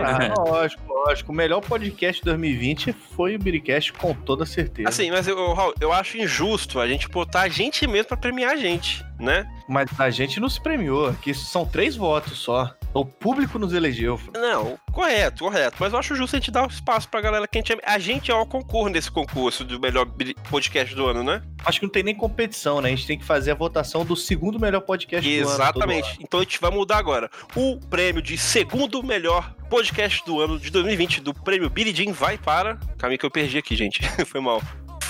Ah, 0.05 0.35
lógico, 0.39 0.83
lógico. 0.93 1.33
O 1.33 1.35
melhor 1.35 1.63
podcast 1.63 2.21
de 2.21 2.27
2020 2.27 2.93
foi 3.17 3.37
o 3.37 3.39
Biricast, 3.39 3.93
com 3.95 4.13
toda 4.13 4.45
certeza. 4.45 4.89
Assim, 4.89 5.11
mas 5.11 5.27
eu, 5.27 5.55
Raul, 5.55 5.73
eu 5.81 5.93
acho 5.95 6.19
injusto 6.19 6.79
a 6.79 6.87
gente 6.87 7.09
botar 7.09 7.43
a 7.43 7.49
gente 7.49 7.87
mesmo 7.87 8.09
pra 8.09 8.17
premiar 8.17 8.53
a 8.53 8.57
gente, 8.57 9.03
né? 9.19 9.49
Mas 9.67 9.89
a 9.99 10.11
gente 10.11 10.41
não 10.41 10.49
se 10.51 10.61
premiou, 10.61 11.09
aqui 11.09 11.33
são 11.33 11.65
três 11.65 11.97
votos 11.97 12.39
só. 12.39 12.75
O 12.93 13.05
público 13.05 13.59
nos 13.59 13.73
elegeu. 13.73 14.21
Não, 14.35 14.79
correto, 14.93 15.45
correto. 15.45 15.77
Mas 15.79 15.93
eu 15.93 15.99
acho 15.99 16.15
justo 16.17 16.35
a 16.35 16.39
gente 16.39 16.51
dar 16.51 16.65
um 16.65 16.67
espaço 16.67 17.09
pra 17.09 17.21
galera 17.21 17.47
que 17.47 17.59
a 17.59 17.61
gente 17.61 17.73
é. 17.73 17.79
A 17.85 17.99
gente 17.99 18.31
é 18.31 18.35
o 18.35 18.45
concurso 18.45 18.91
nesse 18.91 19.11
concurso 19.11 19.65
do 19.65 19.79
melhor 19.79 20.07
podcast 20.51 20.95
do 20.95 21.07
ano, 21.07 21.23
né? 21.23 21.43
Acho 21.65 21.79
que 21.79 21.87
não 21.87 21.93
tem 21.93 22.03
nem 22.03 22.15
competição, 22.15 22.81
né? 22.81 22.89
A 22.89 22.95
gente 22.95 23.07
tem 23.07 23.19
que 23.19 23.25
fazer 23.25 23.53
a 23.53 23.55
votação 23.55 24.05
do 24.05 24.17
segundo 24.17 24.59
melhor 24.59 24.81
podcast 24.81 25.29
do 25.29 25.49
ano. 25.49 25.55
Exatamente. 25.55 26.19
Então 26.21 26.41
a 26.41 26.43
gente 26.43 26.61
vai 26.61 26.71
mudar 26.71 26.99
agora. 26.99 27.31
O 27.55 27.79
prêmio 27.79 28.21
de 28.21 28.37
segundo 28.37 29.03
melhor 29.03 29.55
podcast 29.69 30.25
do 30.25 30.41
ano 30.41 30.59
de 30.59 30.71
2020 30.71 31.21
do 31.21 31.33
prêmio 31.33 31.71
Billy 31.71 31.95
Jean 31.95 32.13
vai 32.13 32.37
para. 32.37 32.79
Aí 33.01 33.17
que 33.17 33.25
eu 33.25 33.31
perdi 33.31 33.59
aqui, 33.59 33.77
gente. 33.77 34.01
Foi 34.27 34.41
mal. 34.41 34.61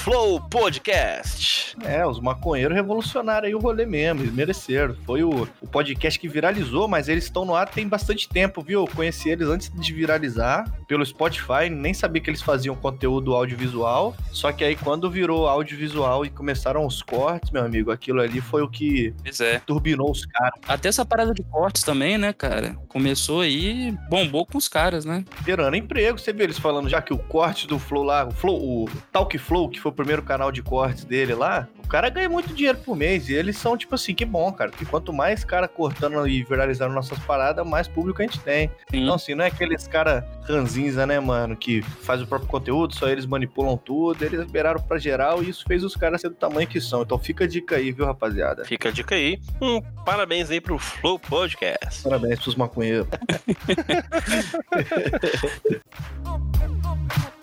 Flow 0.03 0.41
Podcast. 0.41 1.77
É, 1.85 2.07
os 2.07 2.21
maconheiros 2.21 2.75
revolucionaram 2.75 3.47
aí 3.47 3.55
o 3.55 3.59
rolê 3.59 3.87
mesmo, 3.87 4.23
eles 4.23 4.33
mereceram. 4.33 4.95
Foi 5.05 5.23
o, 5.23 5.47
o 5.61 5.67
podcast 5.67 6.19
que 6.19 6.29
viralizou, 6.29 6.89
mas 6.89 7.09
eles 7.09 7.25
estão 7.25 7.45
no 7.45 7.55
ar 7.55 7.69
tem 7.69 7.87
bastante 7.87 8.29
tempo, 8.29 8.63
viu? 8.63 8.81
Eu 8.81 8.87
conheci 8.87 9.29
eles 9.29 9.49
antes 9.49 9.71
de 9.73 9.93
viralizar 9.93 10.65
pelo 10.89 11.05
Spotify, 11.05 11.69
nem 11.71 11.93
sabia 11.93 12.23
que 12.23 12.31
eles 12.31 12.43
faziam 12.43 12.75
conteúdo 12.75 13.35
audiovisual. 13.35 14.17
Só 14.33 14.51
que 14.53 14.65
aí 14.65 14.75
quando 14.75 15.11
virou 15.11 15.47
audiovisual 15.47 16.25
e 16.25 16.31
começaram 16.31 16.87
os 16.87 17.03
cortes, 17.03 17.51
meu 17.51 17.65
amigo, 17.65 17.91
aquilo 17.91 18.21
ali 18.21 18.41
foi 18.41 18.63
o 18.63 18.69
que 18.69 19.15
é. 19.41 19.59
turbinou 19.61 20.11
os 20.11 20.25
caras. 20.25 20.61
Até 20.67 20.89
essa 20.89 21.05
parada 21.05 21.35
de 21.35 21.43
cortes 21.43 21.83
também, 21.83 22.17
né, 22.17 22.33
cara? 22.33 22.75
Começou 22.89 23.43
aí, 23.43 23.97
bombou 24.09 24.47
com 24.47 24.59
os 24.59 24.69
caras, 24.69 25.05
né? 25.05 25.25
gerando 25.45 25.77
emprego. 25.77 26.19
Você 26.19 26.33
viu 26.33 26.45
eles 26.45 26.59
falando 26.59 26.89
já 26.89 27.03
que 27.03 27.13
o 27.13 27.19
corte 27.19 27.67
do 27.67 27.79
Flow 27.79 28.03
lá, 28.03 28.27
o 28.27 28.31
Flow, 28.31 28.57
o 28.57 28.91
Talk 29.13 29.37
Flow, 29.39 29.69
que 29.69 29.81
foi 29.81 29.91
o 29.91 29.95
primeiro 30.01 30.23
canal 30.23 30.51
de 30.51 30.63
cortes 30.63 31.05
dele 31.05 31.35
lá, 31.35 31.69
o 31.85 31.89
cara 31.89 32.09
ganha 32.09 32.29
muito 32.29 32.55
dinheiro 32.55 32.79
por 32.79 32.97
mês. 32.97 33.29
E 33.29 33.35
eles 33.35 33.57
são 33.57 33.77
tipo 33.77 33.95
assim, 33.95 34.15
que 34.15 34.25
bom, 34.25 34.51
cara. 34.53 34.71
Porque 34.71 34.87
quanto 34.87 35.13
mais 35.13 35.45
cara 35.45 35.69
cortando 35.69 36.27
e 36.27 36.43
viralizando 36.43 36.95
nossas 36.95 37.19
paradas, 37.21 37.67
mais 37.67 37.87
público 37.87 38.23
a 38.23 38.25
gente 38.25 38.41
tem. 38.41 38.69
Sim. 38.91 39.03
Então, 39.03 39.15
assim, 39.15 39.35
não 39.35 39.45
é 39.45 39.49
aqueles 39.49 39.87
cara 39.87 40.27
ranzinza, 40.45 41.07
né, 41.07 41.21
mano, 41.21 41.57
que 41.57 41.83
faz 41.83 42.23
o 42.23 42.27
próprio 42.27 42.49
conteúdo, 42.49 42.95
só 42.95 43.09
eles 43.09 43.27
manipulam 43.27 43.77
tudo. 43.77 44.25
Eles 44.25 44.41
liberaram 44.41 44.81
pra 44.81 44.99
geral 44.99 45.43
e 45.43 45.51
isso 45.51 45.65
fez 45.67 45.85
os 45.85 45.95
caras 45.95 46.21
ser 46.21 46.31
do 46.31 46.35
tamanho 46.35 46.67
que 46.67 46.81
são. 46.81 47.03
Então 47.03 47.19
fica 47.19 47.45
a 47.45 47.47
dica 47.47 47.77
aí, 47.77 47.93
viu, 47.93 48.07
rapaziada? 48.07 48.65
Fica 48.65 48.89
a 48.89 48.93
dica 48.93 49.15
aí. 49.15 49.39
Um 49.61 49.81
parabéns 50.05 50.51
aí 50.51 50.61
pro 50.61 50.79
Flow 50.79 51.19
Podcast. 51.19 52.03
Parabéns 52.03 52.41
pros 52.41 52.55
maconheiros. 52.55 53.07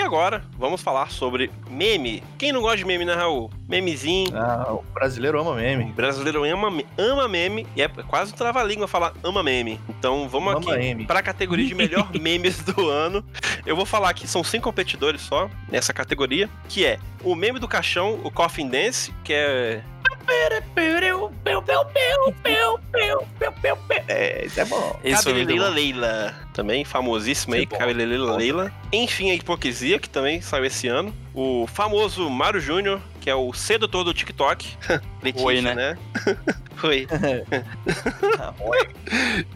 E 0.00 0.02
agora, 0.02 0.42
vamos 0.58 0.80
falar 0.80 1.10
sobre 1.10 1.50
meme. 1.68 2.22
Quem 2.38 2.52
não 2.52 2.62
gosta 2.62 2.78
de 2.78 2.86
meme, 2.86 3.04
né, 3.04 3.12
Raul? 3.12 3.50
Memezinho. 3.68 4.34
Ah, 4.34 4.72
o 4.72 4.82
brasileiro 4.94 5.38
ama 5.38 5.54
meme. 5.54 5.84
O 5.84 5.92
brasileiro 5.92 6.42
ama, 6.42 6.82
ama 6.96 7.28
meme 7.28 7.66
e 7.76 7.82
é 7.82 7.88
quase 8.08 8.32
um 8.32 8.34
trava-língua 8.34 8.88
falar 8.88 9.12
ama 9.22 9.42
meme. 9.42 9.78
Então 9.90 10.26
vamos 10.26 10.54
Ama 10.54 10.74
aqui 10.74 11.04
para 11.04 11.18
a 11.18 11.22
categoria 11.22 11.66
de 11.66 11.74
melhor 11.74 12.10
memes 12.18 12.62
do 12.62 12.88
ano. 12.88 13.22
Eu 13.66 13.76
vou 13.76 13.84
falar 13.84 14.14
que 14.14 14.26
são 14.26 14.42
cinco 14.42 14.64
competidores 14.64 15.20
só 15.20 15.50
nessa 15.70 15.92
categoria, 15.92 16.48
que 16.66 16.86
é 16.86 16.98
o 17.22 17.34
meme 17.34 17.58
do 17.58 17.68
caixão, 17.68 18.18
o 18.24 18.30
Coffin 18.30 18.68
Dance, 18.68 19.12
que 19.22 19.34
é 19.34 19.82
É, 24.08 24.44
isso 24.44 24.60
é 24.60 24.64
bom. 24.64 24.98
Esse 25.04 25.22
foi 25.22 25.32
Cabeleleila 25.32 25.68
bom. 25.68 25.74
Leila, 25.74 26.34
também 26.52 26.84
famosíssimo 26.84 27.54
aí, 27.54 27.62
é 27.62 27.66
bom. 27.66 27.76
Cabeleleila 27.78 28.36
Leila. 28.36 28.72
Enfim, 28.92 29.30
a 29.30 29.34
Hipocrisia, 29.34 29.98
que 29.98 30.08
também 30.08 30.40
saiu 30.40 30.64
esse 30.64 30.88
ano. 30.88 31.14
O 31.34 31.66
famoso 31.66 32.28
Mário 32.28 32.60
Júnior, 32.60 33.00
que 33.20 33.30
é 33.30 33.34
o 33.34 33.52
sedutor 33.52 34.04
do 34.04 34.12
TikTok. 34.12 34.76
Letícia, 35.22 35.46
Oi, 35.46 35.60
né? 35.60 35.74
né? 35.74 35.98
Foi. 36.76 37.06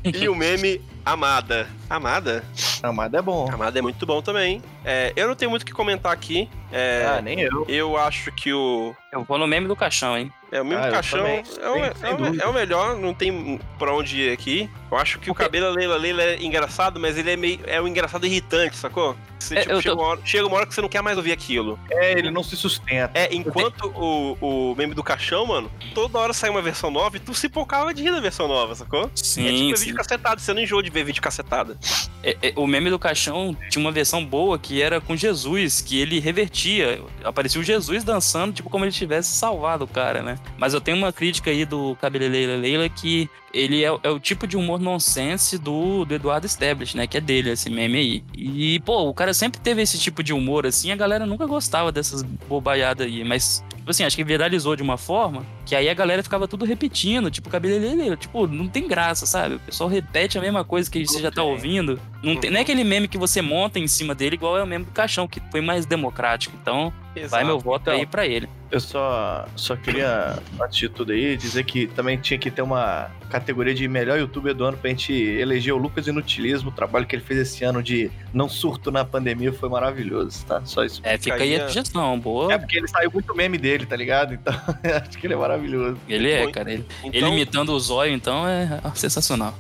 E 0.04 0.28
o 0.28 0.34
meme 0.34 0.80
Amada. 1.04 1.68
Amada? 1.88 2.44
Amada 2.82 3.18
é 3.18 3.22
bom. 3.22 3.50
Amada 3.52 3.78
é 3.78 3.82
muito 3.82 4.06
bom 4.06 4.22
também. 4.22 4.62
É, 4.84 5.12
eu 5.16 5.28
não 5.28 5.34
tenho 5.34 5.50
muito 5.50 5.62
o 5.62 5.66
que 5.66 5.72
comentar 5.72 6.12
aqui. 6.12 6.48
É, 6.72 7.04
Ah, 7.06 7.20
nem 7.22 7.40
eu. 7.40 7.64
eu 7.68 7.96
acho 7.96 8.32
que 8.32 8.52
o. 8.52 8.94
Eu 9.12 9.22
vou 9.24 9.38
no 9.38 9.46
meme 9.46 9.68
do 9.68 9.76
caixão, 9.76 10.16
hein? 10.16 10.32
É, 10.54 10.62
o 10.62 10.64
meme 10.64 10.80
Ah, 10.86 10.90
caixão 10.92 11.26
é 11.26 11.42
o, 11.68 11.76
é 11.84 12.14
o- 12.14 12.40
é 12.42 12.46
o 12.46 12.52
melhor, 12.52 12.96
não 12.96 13.12
tem 13.12 13.58
pra 13.76 13.92
onde 13.92 14.20
ir 14.20 14.32
aqui. 14.32 14.70
Eu 14.94 15.00
acho 15.00 15.18
que 15.18 15.28
o 15.30 15.34
Porque- 15.34 15.42
cabelo 15.44 15.70
Leila 15.74 15.96
Leila 15.96 16.22
é 16.22 16.42
engraçado, 16.42 17.00
mas 17.00 17.18
ele 17.18 17.30
é 17.32 17.36
meio. 17.36 17.58
É 17.66 17.80
um 17.82 17.88
engraçado 17.88 18.24
irritante, 18.26 18.76
sacou? 18.76 19.16
Você, 19.40 19.56
É, 19.58 19.62
tipo, 19.62 19.76
chega, 19.82 19.94
tô- 19.96 20.00
uma 20.00 20.08
hora, 20.10 20.20
chega 20.24 20.46
uma 20.46 20.56
hora 20.56 20.66
que 20.66 20.72
você 20.74 20.80
não 20.80 20.88
quer 20.88 21.02
mais 21.02 21.16
ouvir 21.18 21.32
aquilo. 21.32 21.78
É, 21.90 22.12
ele 22.12 22.30
não 22.30 22.42
se 22.44 22.56
sustenta. 22.56 23.10
É, 23.18 23.34
enquanto 23.34 23.86
o, 23.88 24.70
o 24.70 24.74
meme 24.76 24.94
do 24.94 25.02
caixão, 25.02 25.44
mano, 25.46 25.70
toda 25.94 26.18
hora 26.18 26.32
sai 26.32 26.48
uma 26.48 26.62
versão 26.62 26.90
nova 26.90 27.16
e 27.16 27.20
tu 27.20 27.34
se 27.34 27.48
pocava 27.48 27.92
de 27.92 28.02
rir 28.04 28.12
da 28.12 28.20
versão 28.20 28.46
nova, 28.48 28.74
sacou? 28.74 29.04
é 29.06 29.08
Sim, 29.16 29.66
tipo 29.66 29.76
sim. 29.76 29.84
vídeo 29.86 29.96
cacetado, 29.96 30.40
você 30.40 30.54
não 30.54 30.62
enjoa 30.62 30.82
de 30.82 30.90
ver 30.90 31.04
vídeo 31.04 31.20
cacetado. 31.20 31.76
É, 32.22 32.36
é, 32.40 32.52
o 32.56 32.66
meme 32.66 32.88
do 32.88 32.98
caixão 32.98 33.54
tinha 33.68 33.84
uma 33.84 33.92
versão 33.92 34.24
boa 34.24 34.58
que 34.58 34.80
era 34.80 35.00
com 35.00 35.14
Jesus, 35.16 35.80
que 35.82 36.00
ele 36.00 36.20
revertia. 36.20 37.02
Aparecia 37.24 37.60
o 37.60 37.64
Jesus 37.64 38.04
dançando, 38.04 38.52
tipo 38.54 38.70
como 38.70 38.84
ele 38.84 38.92
tivesse 38.92 39.34
salvado 39.36 39.84
o 39.84 39.88
cara, 39.88 40.22
né? 40.22 40.38
Mas 40.56 40.72
eu 40.72 40.80
tenho 40.80 40.96
uma 40.96 41.12
crítica 41.12 41.50
aí 41.50 41.64
do 41.66 41.96
Cabeleleila 42.00 42.56
Leila 42.56 42.88
que 42.88 43.28
ele 43.54 43.84
é, 43.84 43.88
é 44.02 44.10
o 44.10 44.18
tipo 44.18 44.46
de 44.46 44.56
humor 44.56 44.80
nonsense 44.80 45.56
do, 45.56 46.04
do 46.04 46.14
Eduardo 46.14 46.46
Stablish, 46.46 46.96
né? 46.96 47.06
Que 47.06 47.18
é 47.18 47.20
dele, 47.20 47.50
esse 47.50 47.70
meme 47.70 47.98
aí. 47.98 48.24
E, 48.36 48.80
pô, 48.80 49.08
o 49.08 49.14
cara 49.14 49.32
sempre 49.32 49.60
teve 49.60 49.80
esse 49.80 49.96
tipo 49.98 50.22
de 50.22 50.32
humor 50.32 50.66
assim, 50.66 50.90
a 50.90 50.96
galera 50.96 51.24
nunca 51.24 51.46
gostava 51.46 51.92
dessas 51.92 52.22
bobajadas 52.22 53.06
aí, 53.06 53.24
mas. 53.24 53.64
Tipo 53.76 53.90
assim, 53.90 54.02
acho 54.02 54.16
que 54.16 54.24
viralizou 54.24 54.74
de 54.74 54.82
uma 54.82 54.96
forma 54.96 55.44
que 55.66 55.74
aí 55.74 55.88
a 55.88 55.94
galera 55.94 56.22
ficava 56.22 56.48
tudo 56.48 56.64
repetindo, 56.64 57.30
tipo, 57.30 57.50
cabeleleiro, 57.50 58.16
tipo, 58.16 58.46
não 58.46 58.66
tem 58.66 58.88
graça, 58.88 59.26
sabe? 59.26 59.56
O 59.56 59.60
pessoal 59.60 59.88
repete 59.88 60.38
a 60.38 60.40
mesma 60.40 60.64
coisa 60.64 60.90
que 60.90 61.06
você 61.06 61.20
já 61.20 61.30
tá 61.30 61.42
ouvindo. 61.42 62.00
Não, 62.22 62.36
tem, 62.36 62.50
não 62.50 62.58
é 62.58 62.62
aquele 62.62 62.82
meme 62.82 63.08
que 63.08 63.18
você 63.18 63.40
monta 63.42 63.78
em 63.78 63.86
cima 63.86 64.14
dele, 64.14 64.36
igual 64.36 64.58
é 64.58 64.62
o 64.62 64.66
meme 64.66 64.86
do 64.86 64.90
caixão, 64.90 65.28
que 65.28 65.40
foi 65.50 65.60
mais 65.60 65.84
democrático. 65.86 66.56
Então, 66.60 66.92
vai 67.28 67.44
meu 67.44 67.58
voto 67.58 67.90
aí 67.90 68.06
pra 68.06 68.26
ele. 68.26 68.48
Eu 68.70 68.80
só, 68.80 69.46
só 69.54 69.76
queria, 69.76 70.36
antes 70.60 70.78
de 70.78 70.88
tudo 70.88 71.12
aí, 71.12 71.36
dizer 71.36 71.64
que 71.64 71.86
também 71.86 72.18
tinha 72.18 72.36
que 72.36 72.50
ter 72.50 72.62
uma 72.62 73.08
categoria 73.30 73.74
de 73.74 73.86
melhor 73.86 74.18
youtuber 74.18 74.54
do 74.54 74.64
ano 74.64 74.76
pra 74.76 74.90
gente 74.90 75.12
eleger 75.12 75.72
o 75.72 75.76
Lucas 75.76 76.06
Inutilismo. 76.06 76.70
O 76.70 76.72
trabalho 76.72 77.06
que 77.06 77.14
ele 77.14 77.22
fez 77.22 77.40
esse 77.40 77.64
ano 77.64 77.82
de 77.82 78.10
não 78.32 78.48
surto 78.48 78.90
na 78.90 79.04
pandemia 79.04 79.52
foi 79.52 79.68
maravilhoso, 79.68 80.44
tá? 80.46 80.60
Só 80.64 80.84
isso. 80.84 81.00
É, 81.04 81.16
fica 81.16 81.36
aí 81.36 81.54
a 81.54 81.68
sugestão, 81.68 82.18
boa. 82.18 82.52
É 82.52 82.58
porque 82.58 82.78
ele 82.78 82.88
saiu 82.88 83.10
muito 83.12 83.34
meme 83.34 83.58
dele, 83.58 83.86
tá 83.86 83.94
ligado? 83.94 84.34
Então, 84.34 84.52
acho 85.02 85.18
que 85.18 85.26
ele 85.26 85.34
é 85.34 85.36
maravilhoso. 85.36 85.98
Ele 86.08 86.30
é, 86.30 86.50
cara. 86.50 86.72
Ele, 86.72 86.86
Então, 87.04 87.28
ele 87.28 87.36
imitando 87.36 87.72
o 87.72 87.78
zóio, 87.78 88.12
então, 88.12 88.46
é 88.46 88.80
sensacional. 88.94 89.54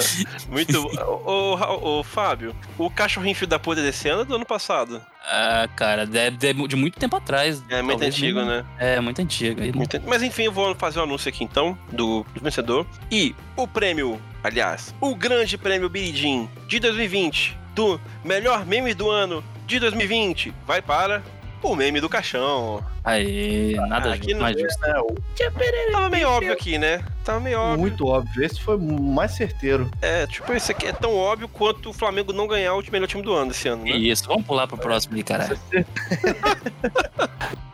muito. 0.48 0.78
ô, 1.06 1.54
ô, 1.54 2.00
ô, 2.00 2.02
Fábio, 2.02 2.54
o 2.76 2.90
cachorrinho 2.90 3.34
filho 3.34 3.48
da 3.48 3.58
puta 3.58 3.82
desse 3.82 4.08
ano 4.08 4.22
é 4.22 4.24
do 4.24 4.34
ano 4.34 4.44
passado. 4.44 5.00
Ah, 5.22 5.68
cara, 5.76 6.06
de, 6.06 6.30
de- 6.30 6.66
de 6.68 6.76
muito 6.76 6.98
tempo 6.98 7.14
atrás. 7.16 7.62
É 7.68 7.82
muito 7.82 8.02
antigo, 8.02 8.38
nem- 8.40 8.48
né? 8.48 8.64
É, 8.78 9.00
muito 9.00 9.20
antigo. 9.20 9.60
Muito- 9.76 10.00
Mas 10.06 10.22
enfim, 10.22 10.44
eu 10.44 10.52
vou 10.52 10.74
fazer 10.74 10.98
o 10.98 11.02
anúncio 11.02 11.28
aqui 11.28 11.44
então 11.44 11.76
do, 11.92 12.24
do 12.34 12.40
vencedor. 12.42 12.86
E 13.10 13.34
o 13.56 13.66
prêmio, 13.68 14.20
aliás, 14.42 14.94
o 15.00 15.14
grande 15.14 15.56
prêmio 15.58 15.88
Biridim 15.88 16.48
de 16.66 16.80
2020 16.80 17.56
do 17.74 18.00
melhor 18.24 18.66
meme 18.66 18.94
do 18.94 19.08
ano 19.10 19.44
de 19.66 19.78
2020 19.78 20.52
vai 20.66 20.82
para 20.82 21.22
o 21.68 21.76
meme 21.76 22.00
do 22.00 22.08
caixão. 22.08 22.82
Aí, 23.04 23.74
nada 23.88 24.10
Ah, 24.10 24.14
aqui 24.14 24.34
mais 24.34 24.58
justo. 24.58 24.84
É, 24.86 24.98
o- 25.00 25.14
Tava 25.92 26.08
meio 26.08 26.28
óbvio 26.28 26.52
aqui, 26.52 26.78
né? 26.78 27.02
Tava 27.24 27.40
meio 27.40 27.58
óbvio. 27.58 27.78
muito 27.80 28.06
óbvio. 28.06 28.44
Esse 28.44 28.60
foi 28.60 28.76
mais 28.78 29.32
certeiro. 29.32 29.90
É, 30.02 30.26
tipo, 30.26 30.52
esse 30.52 30.72
aqui 30.72 30.86
é 30.86 30.92
tão 30.92 31.14
óbvio 31.16 31.48
quanto 31.48 31.90
o 31.90 31.92
Flamengo 31.92 32.32
não 32.32 32.46
ganhar 32.46 32.74
o 32.74 32.82
melhor 32.90 33.06
time 33.06 33.22
do 33.22 33.32
ano 33.32 33.50
esse 33.50 33.68
ano, 33.68 33.84
né? 33.84 33.90
Isso, 33.92 34.26
vamos 34.26 34.44
pular 34.46 34.66
pro 34.66 34.78
próximo 34.78 35.16
aí, 35.16 35.22
caralho. 35.22 35.58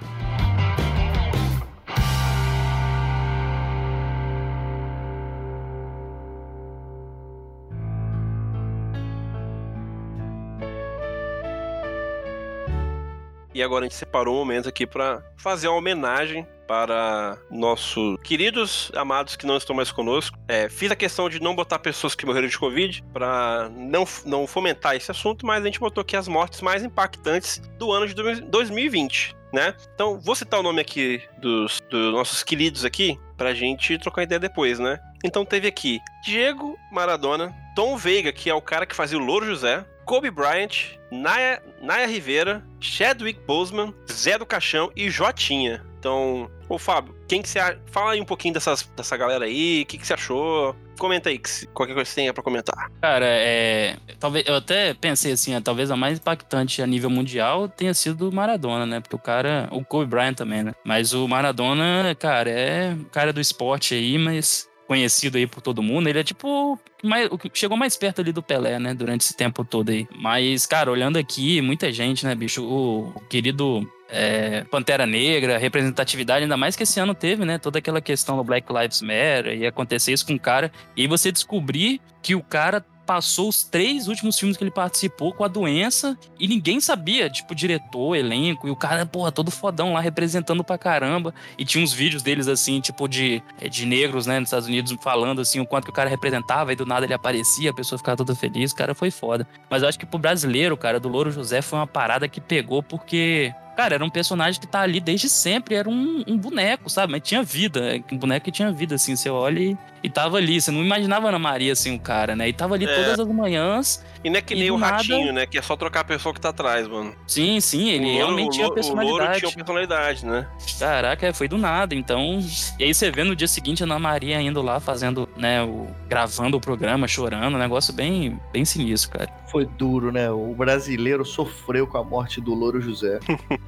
E 13.57 13.63
agora 13.63 13.87
a 13.87 13.89
gente 13.89 13.97
separou 13.97 14.35
um 14.35 14.39
momento 14.41 14.69
aqui 14.69 14.87
pra 14.87 15.23
fazer 15.35 15.67
uma 15.67 15.79
homenagem 15.79 16.47
para 16.69 17.39
nossos 17.51 18.21
queridos 18.23 18.93
amados 18.95 19.35
que 19.35 19.47
não 19.47 19.57
estão 19.57 19.75
mais 19.75 19.91
conosco. 19.91 20.39
É, 20.47 20.69
fiz 20.69 20.91
a 20.91 20.95
questão 20.95 21.27
de 21.31 21.41
não 21.41 21.55
botar 21.55 21.79
pessoas 21.79 22.15
que 22.15 22.27
morreram 22.27 22.49
de 22.49 22.59
Covid 22.59 23.03
para 23.15 23.71
não, 23.75 24.05
não 24.27 24.47
fomentar 24.47 24.95
esse 24.95 25.11
assunto, 25.11 25.47
mas 25.47 25.63
a 25.63 25.65
gente 25.65 25.81
botou 25.81 26.03
aqui 26.03 26.15
as 26.15 26.29
mortes 26.29 26.61
mais 26.61 26.85
impactantes 26.85 27.63
do 27.79 27.91
ano 27.93 28.07
de 28.07 28.15
2020, 28.43 29.35
né? 29.55 29.75
Então, 29.95 30.21
vou 30.21 30.35
citar 30.35 30.61
o 30.61 30.63
nome 30.63 30.83
aqui 30.83 31.23
dos, 31.39 31.81
dos 31.89 32.13
nossos 32.13 32.43
queridos 32.43 32.85
aqui 32.85 33.19
pra 33.39 33.55
gente 33.55 33.97
trocar 33.97 34.25
ideia 34.25 34.39
depois, 34.39 34.79
né? 34.79 35.01
Então 35.25 35.47
teve 35.47 35.67
aqui 35.67 35.99
Diego 36.23 36.79
Maradona, 36.93 37.57
Tom 37.75 37.97
Veiga, 37.97 38.35
que 38.35 38.51
é 38.51 38.55
o 38.55 38.61
cara 38.61 38.85
que 38.85 38.95
fazia 38.95 39.17
o 39.17 39.25
Louro 39.25 39.47
José, 39.47 39.83
Kobe 40.07 40.31
Bryant, 40.31 40.97
Naya, 41.11 41.61
Naya 41.83 42.07
Rivera, 42.07 42.65
Chadwick 42.81 43.41
Boseman, 43.45 43.93
Zé 44.11 44.39
do 44.39 44.47
Caixão 44.47 44.91
e 44.95 45.11
Jotinha. 45.11 45.85
Então, 45.99 46.49
ô 46.69 46.79
Fábio, 46.79 47.13
quem 47.27 47.43
que 47.43 47.49
você 47.49 47.59
fala 47.87 48.13
aí 48.13 48.21
um 48.21 48.25
pouquinho 48.25 48.55
dessas, 48.55 48.89
dessa 48.97 49.17
galera 49.17 49.45
aí, 49.45 49.83
o 49.83 49.87
que, 49.87 49.99
que 49.99 50.07
você 50.07 50.15
achou? 50.15 50.77
Comenta 50.97 51.29
aí, 51.29 51.39
que 51.39 51.67
qualquer 51.75 51.95
coisa 51.95 52.09
que 52.09 52.15
você 52.15 52.21
tenha 52.21 52.33
pra 52.33 52.43
comentar. 52.43 52.89
Cara, 53.03 53.27
é. 53.27 53.97
Talvez, 54.21 54.47
eu 54.47 54.55
até 54.55 54.95
pensei 54.95 55.33
assim, 55.33 55.55
é, 55.55 55.61
talvez 55.61 55.91
a 55.91 55.97
mais 55.97 56.19
impactante 56.19 56.81
a 56.81 56.87
nível 56.87 57.11
mundial 57.11 57.69
tenha 57.69 57.93
sido 57.93 58.31
o 58.31 58.33
Maradona, 58.33 58.87
né? 58.87 59.01
Porque 59.01 59.17
o 59.17 59.19
cara. 59.19 59.69
O 59.73 59.85
Kobe 59.85 60.07
Bryant 60.07 60.35
também, 60.35 60.63
né? 60.63 60.73
Mas 60.85 61.13
o 61.13 61.27
Maradona, 61.27 62.15
cara, 62.15 62.49
é 62.49 62.91
um 62.91 63.05
cara 63.05 63.33
do 63.33 63.41
esporte 63.41 63.95
aí, 63.95 64.17
mas 64.17 64.69
conhecido 64.87 65.37
aí 65.37 65.47
por 65.47 65.61
todo 65.61 65.83
mundo. 65.83 66.09
Ele 66.09 66.21
é 66.21 66.25
tipo 66.25 66.79
mais, 67.03 67.29
o 67.31 67.39
que 67.39 67.51
chegou 67.53 67.77
mais 67.77 67.97
perto 67.97 68.21
ali 68.21 68.33
do 68.33 68.43
Pelé, 68.43 68.79
né? 68.79 68.95
Durante 68.95 69.23
esse 69.23 69.37
tempo 69.37 69.65
todo 69.65 69.91
aí. 69.91 70.07
Mas, 70.17 70.67
cara, 70.67 70.91
olhando 70.91 71.19
aqui, 71.19 71.61
muita 71.61 71.93
gente, 71.93 72.25
né, 72.25 72.35
bicho? 72.35 72.63
O, 72.63 73.09
o 73.09 73.21
querido 73.29 73.87
é, 74.09 74.65
Pantera 74.65 75.07
Negra, 75.07 75.59
representatividade, 75.59 76.45
ainda 76.45 76.57
mais 76.57 76.77
que 76.77 76.85
esse 76.85 76.99
ano 77.01 77.15
teve, 77.15 77.45
né? 77.45 77.59
Toda 77.59 77.79
aquela 77.79 78.01
questão 78.01 78.37
do 78.37 78.45
Black 78.45 78.73
Lives 78.73 79.03
Matter 79.03 79.59
e 79.59 79.67
acontecer 79.67 80.13
isso 80.13 80.27
com 80.27 80.35
o 80.35 80.41
cara. 80.41 80.71
E 80.97 81.03
aí 81.03 81.09
você 81.09 81.33
descobrir 81.33 82.01
que 82.23 82.35
o 82.35 82.43
cara 82.43 82.85
passou 83.07 83.49
os 83.49 83.63
três 83.63 84.09
últimos 84.09 84.39
filmes 84.39 84.57
que 84.57 84.65
ele 84.65 84.71
participou 84.71 85.33
com 85.33 85.45
a 85.45 85.49
doença 85.49 86.19
e 86.39 86.49
ninguém 86.49 86.81
sabia, 86.81 87.31
tipo, 87.31 87.55
diretor, 87.55 88.17
elenco, 88.17 88.67
e 88.67 88.71
o 88.71 88.77
cara, 88.77 89.07
porra, 89.07 89.31
todo 89.31 89.51
fodão 89.51 89.93
lá 89.93 90.01
representando 90.01 90.65
pra 90.65 90.77
caramba. 90.77 91.33
E 91.57 91.65
tinha 91.65 91.83
uns 91.83 91.93
vídeos 91.93 92.23
deles, 92.23 92.49
assim, 92.49 92.81
tipo, 92.81 93.09
de, 93.09 93.43
de 93.71 93.87
negros, 93.87 94.27
né, 94.27 94.41
nos 94.41 94.49
Estados 94.49 94.67
Unidos, 94.67 94.95
falando, 95.01 95.41
assim, 95.41 95.61
o 95.61 95.67
quanto 95.67 95.85
que 95.85 95.91
o 95.91 95.95
cara 95.95 96.11
representava, 96.11 96.73
e 96.73 96.77
do 96.77 96.85
nada 96.85 97.07
ele 97.07 97.15
aparecia, 97.15 97.71
a 97.71 97.75
pessoa 97.75 97.99
ficava 97.99 98.17
toda 98.17 98.35
feliz, 98.35 98.73
o 98.73 98.77
cara 98.77 98.95
foi 98.95 99.11
foda. 99.11 99.47
Mas 99.71 99.83
eu 99.83 99.89
acho 99.89 99.99
que 99.99 100.07
pro 100.07 100.19
brasileiro, 100.19 100.77
cara, 100.77 100.99
do 100.99 101.09
Louro 101.09 101.31
José 101.31 101.63
foi 101.63 101.79
uma 101.79 101.87
parada 101.87 102.29
que 102.29 102.41
pegou 102.41 102.83
porque. 102.83 103.55
Cara, 103.77 103.95
era 103.97 104.05
um 104.05 104.11
personagem 104.11 104.61
que 104.61 104.67
tá 104.67 104.81
ali 104.81 105.01
desde 105.01 105.29
sempre, 105.29 105.75
era 105.75 105.89
um, 105.89 106.25
um 106.27 106.37
boneco, 106.39 106.89
sabe? 106.89 107.13
Mas 107.13 107.23
tinha 107.23 107.43
vida, 107.43 107.97
é 107.97 108.03
um 108.15 108.17
boneco 108.19 108.45
que 108.47 108.51
tinha 108.53 108.73
vida, 108.73 108.95
assim, 108.95 109.15
você 109.15 109.29
olha 109.29 109.61
e, 109.61 109.77
e 110.03 110.09
tava 110.09 110.39
ali. 110.39 110.61
Você 110.61 110.71
não 110.71 110.83
imaginava 110.83 111.29
Ana 111.29 111.39
Maria, 111.39 111.73
assim, 111.75 111.95
o 111.95 111.99
cara, 112.01 112.35
né? 112.35 112.49
E 112.49 112.53
tava 112.53 112.75
ali 112.75 112.87
É. 112.87 112.95
todas 112.95 113.21
as 113.21 113.27
manhãs. 113.29 114.03
E 114.25 114.31
não 114.31 114.39
é 114.39 114.41
que 114.43 114.55
nem 114.55 114.71
o 114.71 114.79
nada- 114.79 114.97
Ratinho, 114.97 115.33
né? 115.33 115.47
Que 115.47 115.59
é 115.59 115.63
só 115.63 115.77
trocar 115.77 116.01
a 116.01 116.05
pessoa 116.05 116.33
que 116.35 116.41
tá 116.41 116.49
atrás, 116.49 116.89
mano. 116.89 117.15
Sim, 117.27 117.61
sim, 117.61 117.91
ele 117.91 118.05
louro, 118.07 118.17
realmente 118.17 118.53
tinha 118.55 118.67
louro- 118.67 118.81
O 118.81 118.85
louro 118.87 118.97
personalidade. 118.97 119.41
tinha 119.41 119.53
personalidade, 119.53 120.27
né? 120.27 120.49
Caraca, 120.79 121.33
foi 121.35 121.47
do 121.47 121.59
nada. 121.59 121.95
Então. 121.95 122.41
E 122.79 122.85
aí 122.85 122.95
você 122.95 123.11
vê 123.11 123.23
no 123.25 123.37
dia 123.37 123.47
seguinte 123.47 123.83
a 123.83 123.87
Ana 123.87 123.99
Maria 123.99 124.41
indo 124.41 124.63
lá 124.63 124.81
fazendo, 124.81 125.29
né, 125.37 125.63
o, 125.63 125.87
gravando 126.09 126.57
o 126.57 126.61
programa, 126.61 127.07
chorando, 127.07 127.55
um 127.55 127.59
negócio 127.59 127.93
bem, 127.93 128.41
bem 128.53 128.65
sinistro, 128.65 129.11
cara. 129.11 129.31
Foi 129.49 129.65
duro, 129.65 130.11
né? 130.11 130.31
O 130.31 130.55
brasileiro 130.55 131.25
sofreu 131.25 131.87
com 131.87 131.99
a 131.99 132.05
morte 132.05 132.41
do 132.41 132.55
Louro 132.55 132.81
José. 132.81 133.21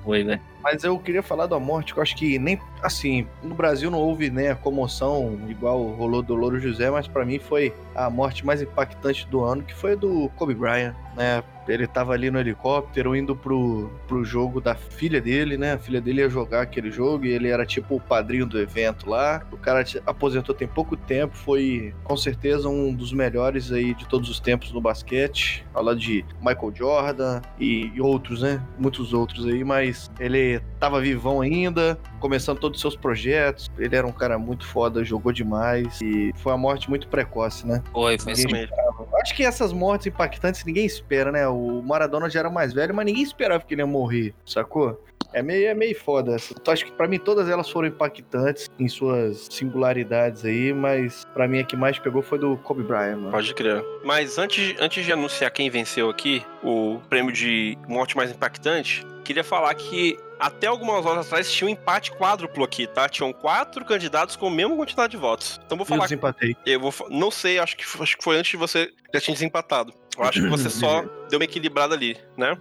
Foi, 0.05 0.25
velho. 0.25 0.41
Mas 0.63 0.85
eu 0.85 0.99
queria 0.99 1.23
falar 1.23 1.47
da 1.47 1.59
morte, 1.59 1.93
que 1.93 1.99
eu 1.99 2.03
acho 2.03 2.17
que 2.17 2.39
nem. 2.39 2.61
Assim, 2.83 3.27
no 3.43 3.55
Brasil 3.55 3.91
não 3.91 3.99
houve 3.99 4.31
né, 4.31 4.51
a 4.51 4.55
comoção 4.55 5.39
igual 5.49 5.83
rolou 5.89 6.23
do 6.23 6.35
Louro 6.35 6.61
José, 6.61 6.91
mas 6.91 7.09
pra 7.09 7.25
mim 7.25 7.39
foi 7.39 7.73
a 7.95 8.09
morte 8.09 8.47
mais 8.47 8.63
impactante 8.63 9.27
do 9.29 9.43
ano, 9.43 9.63
que 9.63 9.75
foi 9.75 9.97
do 9.97 10.29
Kobe 10.37 10.55
Bryant, 10.55 10.95
né? 11.17 11.43
Ele 11.67 11.87
tava 11.87 12.15
ali 12.15 12.31
no 12.31 12.39
helicóptero 12.39 13.15
indo 13.15 13.37
pro, 13.37 13.91
pro 14.07 14.25
jogo 14.25 14.59
da 14.61 14.75
filha 14.75 15.21
dele, 15.21 15.59
né? 15.59 15.75
A 15.75 15.79
filha 15.79 16.01
dele 16.01 16.23
ia 16.23 16.31
jogar 16.31 16.63
aquele 16.63 16.91
jogo 16.91 17.27
e 17.27 17.31
ele 17.31 17.49
era 17.49 17.67
tipo 17.67 17.97
o 17.97 18.01
padrinho 18.01 18.47
do 18.47 18.59
evento 18.59 19.11
lá. 19.11 19.43
O 19.53 19.57
cara 19.59 19.85
aposentou 20.07 20.55
tem 20.55 20.67
pouco 20.67 20.97
tempo, 20.97 21.37
foi 21.37 21.95
com 22.05 22.17
certeza 22.17 22.69
um 22.69 22.95
dos 22.95 23.13
melhores 23.13 23.71
aí 23.71 23.93
de 23.93 24.07
todos 24.09 24.31
os 24.31 24.41
tempos 24.41 24.73
no 24.73 24.81
basquete. 24.81 25.67
Lado 25.75 25.99
de 25.99 26.25
Michael 26.41 26.73
Jordan 26.75 27.43
e, 27.59 27.93
e 27.95 28.01
outros, 28.01 28.43
né? 28.43 28.63
Muitos 28.79 29.13
outros 29.13 29.47
aí, 29.47 29.63
mas 29.63 30.11
ele 30.19 30.48
tava 30.79 31.01
vivão 31.01 31.41
ainda, 31.41 31.99
começando 32.21 32.59
todos 32.59 32.77
os 32.77 32.81
seus 32.81 32.97
projetos. 32.97 33.71
Ele 33.79 33.95
era 33.95 34.07
um 34.07 34.13
cara 34.13 34.39
muito 34.39 34.67
foda, 34.67 35.05
jogou 35.05 35.33
demais 35.33 36.01
e 36.01 36.33
foi 36.37 36.53
uma 36.53 36.59
morte 36.59 36.89
muito 36.89 37.09
precoce, 37.09 37.67
né? 37.67 37.83
Foi, 37.93 38.19
foi 38.19 38.33
Isso 38.33 38.47
assim. 38.47 38.53
mesmo. 38.53 38.75
Acho 39.23 39.35
que 39.35 39.45
essas 39.45 39.73
mortes 39.73 40.07
impactantes 40.07 40.65
ninguém 40.65 40.87
espera, 40.87 41.31
né? 41.33 41.47
O 41.49 41.83
Maradona 41.83 42.29
já 42.31 42.41
era 42.41 42.51
mais 42.51 42.73
velho, 42.73 42.95
mas 42.95 43.07
ninguém 43.07 43.23
esperava 43.23 43.65
que 43.65 43.75
ele 43.75 43.83
ia 43.83 43.87
morrer, 43.87 44.35
sacou? 44.45 45.03
É 45.33 45.43
meio, 45.43 45.69
é 45.69 45.75
meio 45.75 45.95
foda. 45.99 46.37
essa. 46.37 46.55
Então, 46.59 46.73
acho 46.73 46.85
que 46.87 46.93
pra 46.93 47.07
mim 47.07 47.19
todas 47.19 47.49
elas 47.49 47.69
foram 47.69 47.89
impactantes 47.89 48.69
em 48.79 48.89
suas 48.89 49.47
singularidades 49.51 50.45
aí, 50.45 50.73
mas 50.73 51.27
pra 51.35 51.47
mim 51.47 51.59
a 51.61 51.65
que 51.65 51.77
mais 51.77 51.99
pegou 51.99 52.23
foi 52.23 52.39
do 52.39 52.57
Kobe 52.59 52.83
Bryant, 52.83 53.17
mano. 53.19 53.31
Pode 53.31 53.55
crer. 53.55 53.85
Mas 54.05 54.39
antes, 54.39 54.75
antes 54.81 55.05
de 55.05 55.13
anunciar 55.13 55.51
quem 55.51 55.69
venceu 55.69 56.09
aqui, 56.09 56.43
o 56.63 56.99
prêmio 57.11 57.33
de 57.33 57.77
morte 57.87 58.17
mais 58.17 58.31
impactante, 58.31 59.07
queria 59.25 59.45
falar 59.45 59.75
que 59.75 60.17
até 60.39 60.67
algumas 60.67 61.05
horas 61.05 61.27
atrás 61.27 61.51
tinha 61.51 61.69
um 61.69 61.71
empate 61.71 62.13
quádruplo 62.13 62.65
aqui, 62.65 62.87
tá? 62.87 63.09
Tinham 63.09 63.33
quatro 63.33 63.85
candidatos 63.85 64.37
com 64.37 64.47
a 64.49 64.51
mesma 64.51 64.77
quantidade 64.77 65.11
de 65.11 65.17
votos. 65.17 65.61
Então 65.65 65.77
vou 65.77 65.85
Eu 65.85 65.89
falar. 65.89 66.05
desempatei. 66.05 66.57
Eu 66.65 66.81
vou, 66.81 66.93
não 67.11 67.31
sei, 67.31 67.59
acho 67.59 67.77
que, 67.77 67.85
acho 68.03 68.17
que 68.17 68.25
foi 68.25 68.37
antes 68.39 68.51
de 68.53 68.57
você 68.57 68.93
já 69.13 69.21
tinha 69.21 69.35
desempatado. 69.35 69.93
Eu 70.19 70.25
acho 70.25 70.43
que 70.43 70.49
você 70.49 70.69
só 70.71 71.03
deu 71.29 71.39
uma 71.39 71.45
equilibrada 71.45 71.95
ali, 71.95 72.17
né? 72.37 72.57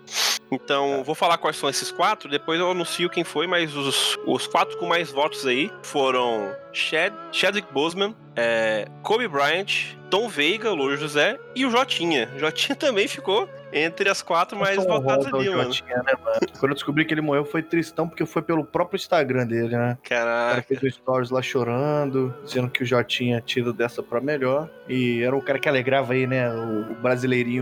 Então, 0.51 1.03
vou 1.03 1.15
falar 1.15 1.37
quais 1.37 1.57
são 1.57 1.69
esses 1.69 1.91
quatro, 1.91 2.29
depois 2.29 2.59
eu 2.59 2.71
anuncio 2.71 3.09
quem 3.09 3.23
foi, 3.23 3.47
mas 3.47 3.75
os, 3.75 4.17
os 4.25 4.47
quatro 4.47 4.77
com 4.77 4.85
mais 4.85 5.11
votos 5.11 5.45
aí 5.45 5.71
foram 5.83 6.53
Chad, 6.71 7.13
Chadwick 7.31 7.67
Boseman, 7.73 8.15
é, 8.35 8.87
Kobe 9.03 9.27
Bryant, 9.27 9.97
Tom 10.09 10.29
Veiga, 10.29 10.71
o 10.71 10.75
Louro 10.75 10.95
José 10.95 11.37
e 11.55 11.65
o 11.65 11.71
Jotinha. 11.71 12.29
O 12.35 12.39
Jotinha 12.39 12.75
também 12.77 13.07
ficou 13.07 13.49
entre 13.73 14.09
as 14.09 14.21
quatro 14.21 14.57
mais 14.57 14.77
votadas 14.83 15.25
ali, 15.33 15.49
mano. 15.49 15.73
Jotinha, 15.73 15.97
né, 15.97 16.13
mano? 16.23 16.39
Quando 16.59 16.71
eu 16.71 16.75
descobri 16.75 17.03
que 17.03 17.13
ele 17.13 17.21
morreu 17.21 17.43
foi 17.43 17.61
tristão, 17.61 18.07
porque 18.07 18.25
foi 18.25 18.41
pelo 18.41 18.63
próprio 18.63 18.95
Instagram 18.95 19.45
dele, 19.45 19.75
né? 19.75 19.97
O 19.99 20.09
cara 20.09 20.49
Caraca. 20.49 20.67
fez 20.67 20.83
um 20.83 20.89
stories 20.89 21.29
lá 21.29 21.41
chorando, 21.41 22.33
dizendo 22.45 22.69
que 22.69 22.83
o 22.83 22.85
Jotinha 22.85 23.17
tinha 23.17 23.41
tido 23.41 23.73
dessa 23.73 24.01
pra 24.01 24.21
melhor. 24.21 24.69
E 24.87 25.21
era 25.21 25.35
um 25.35 25.41
cara 25.41 25.59
que 25.59 25.67
alegrava 25.67 26.13
aí, 26.13 26.25
né? 26.25 26.49
O 26.53 26.95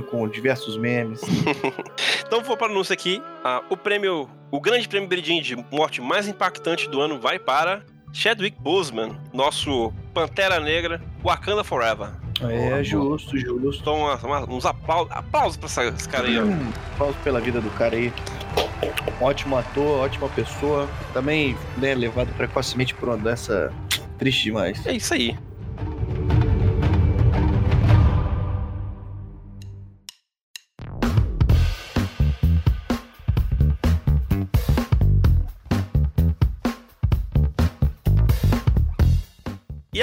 com 0.04 0.28
diversos 0.28 0.78
memes. 0.78 1.22
Então 2.28 2.42
vou 2.42 2.58
para 2.58 2.70
o 2.70 2.72
anúncio 2.72 2.92
aqui. 2.92 3.22
Ah, 3.44 3.62
o 3.70 3.78
prêmio, 3.78 4.28
o 4.50 4.60
grande 4.60 4.88
prêmio 4.88 5.08
Bridin 5.08 5.42
de 5.44 5.56
morte 5.72 6.02
mais 6.02 6.28
impactante 6.28 6.90
do 6.90 7.00
ano 7.00 7.20
vai 7.20 7.38
para 7.38 7.84
Chadwick 8.12 8.60
Boseman, 8.60 9.16
nosso 9.32 9.94
Pantera 10.12 10.60
Negra, 10.60 11.00
Wakanda 11.24 11.64
Forever. 11.64 12.10
É, 12.42 12.84
justo, 12.84 13.38
justo. 13.38 13.80
Então, 13.82 13.96
uma- 14.00 14.16
uma- 14.16 14.50
uns 14.54 14.66
aplausos, 14.66 15.12
aplausos 15.12 15.56
pra 15.56 15.68
essa- 15.68 15.84
esse 15.86 16.10
cara 16.10 16.28
aí. 16.28 16.40
Hum, 16.42 16.72
Aplausos 16.96 17.16
pela 17.24 17.40
vida 17.40 17.62
do 17.62 17.70
cara 17.72 17.96
aí. 17.96 18.12
Ótimo 19.22 19.56
ator, 19.58 20.00
ótima 20.06 20.28
pessoa. 20.30 20.90
Também, 21.14 21.56
né, 21.78 21.94
levado 21.94 22.34
precocemente 22.36 22.94
por 22.96 23.10
uma 23.10 23.18
doença 23.18 23.72
triste 24.18 24.46
demais. 24.46 24.86
É 24.86 24.94
isso 24.94 25.14
aí. 25.14 25.38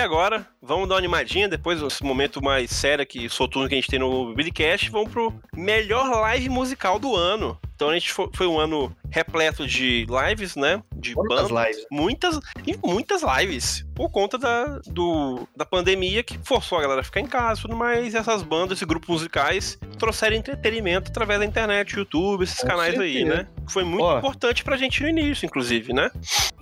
Agora, 0.03 0.47
vamos 0.61 0.89
dar 0.89 0.97
uma 0.97 0.99
animadinha, 0.99 1.49
depois 1.49 1.81
desse 1.81 2.03
momento 2.03 2.43
mais 2.43 2.71
sério 2.71 3.07
que 3.07 3.29
soturno 3.29 3.69
que 3.69 3.75
a 3.75 3.79
gente 3.79 3.89
tem 3.89 4.01
no 4.01 4.35
Billycast, 4.35 4.91
vamos 4.91 5.13
pro 5.13 5.33
melhor 5.55 6.11
live 6.11 6.49
musical 6.49 6.99
do 6.99 7.15
ano. 7.15 7.59
Então 7.83 7.91
a 7.91 7.95
gente 7.95 8.13
foi, 8.13 8.31
foi 8.33 8.47
um 8.47 8.61
ano 8.61 8.95
repleto 9.11 9.67
de 9.67 10.07
lives, 10.09 10.55
né? 10.55 10.81
De 10.95 11.15
Quantas 11.15 11.49
bandas. 11.51 11.67
lives? 11.69 11.87
Muitas 11.91 12.39
e 12.65 12.79
muitas 12.87 13.23
lives. 13.23 13.85
Por 13.93 14.09
conta 14.09 14.39
da, 14.39 14.79
do, 14.87 15.47
da 15.57 15.67
pandemia 15.67 16.23
que 16.23 16.39
forçou 16.45 16.79
a 16.79 16.83
galera 16.83 17.01
a 17.01 17.05
ficar 17.05 17.21
em 17.21 17.27
casa 17.27 17.59
e 17.59 17.63
tudo 17.63 17.77
mais. 17.77 18.15
E 18.15 18.17
essas 18.17 18.43
bandas 18.43 18.81
e 18.81 18.87
grupos 18.87 19.09
musicais 19.09 19.79
trouxeram 19.99 20.37
entretenimento 20.37 21.11
através 21.11 21.41
da 21.41 21.45
internet, 21.45 21.97
YouTube, 21.97 22.45
esses 22.45 22.61
Com 22.61 22.69
canais 22.69 22.99
aí, 22.99 23.15
certeza. 23.15 23.37
né? 23.37 23.47
Foi 23.69 23.85
muito 23.85 24.05
Ó. 24.05 24.19
importante 24.19 24.63
pra 24.65 24.77
gente 24.77 25.03
no 25.03 25.09
início, 25.09 25.45
inclusive, 25.45 25.93
né? 25.93 26.11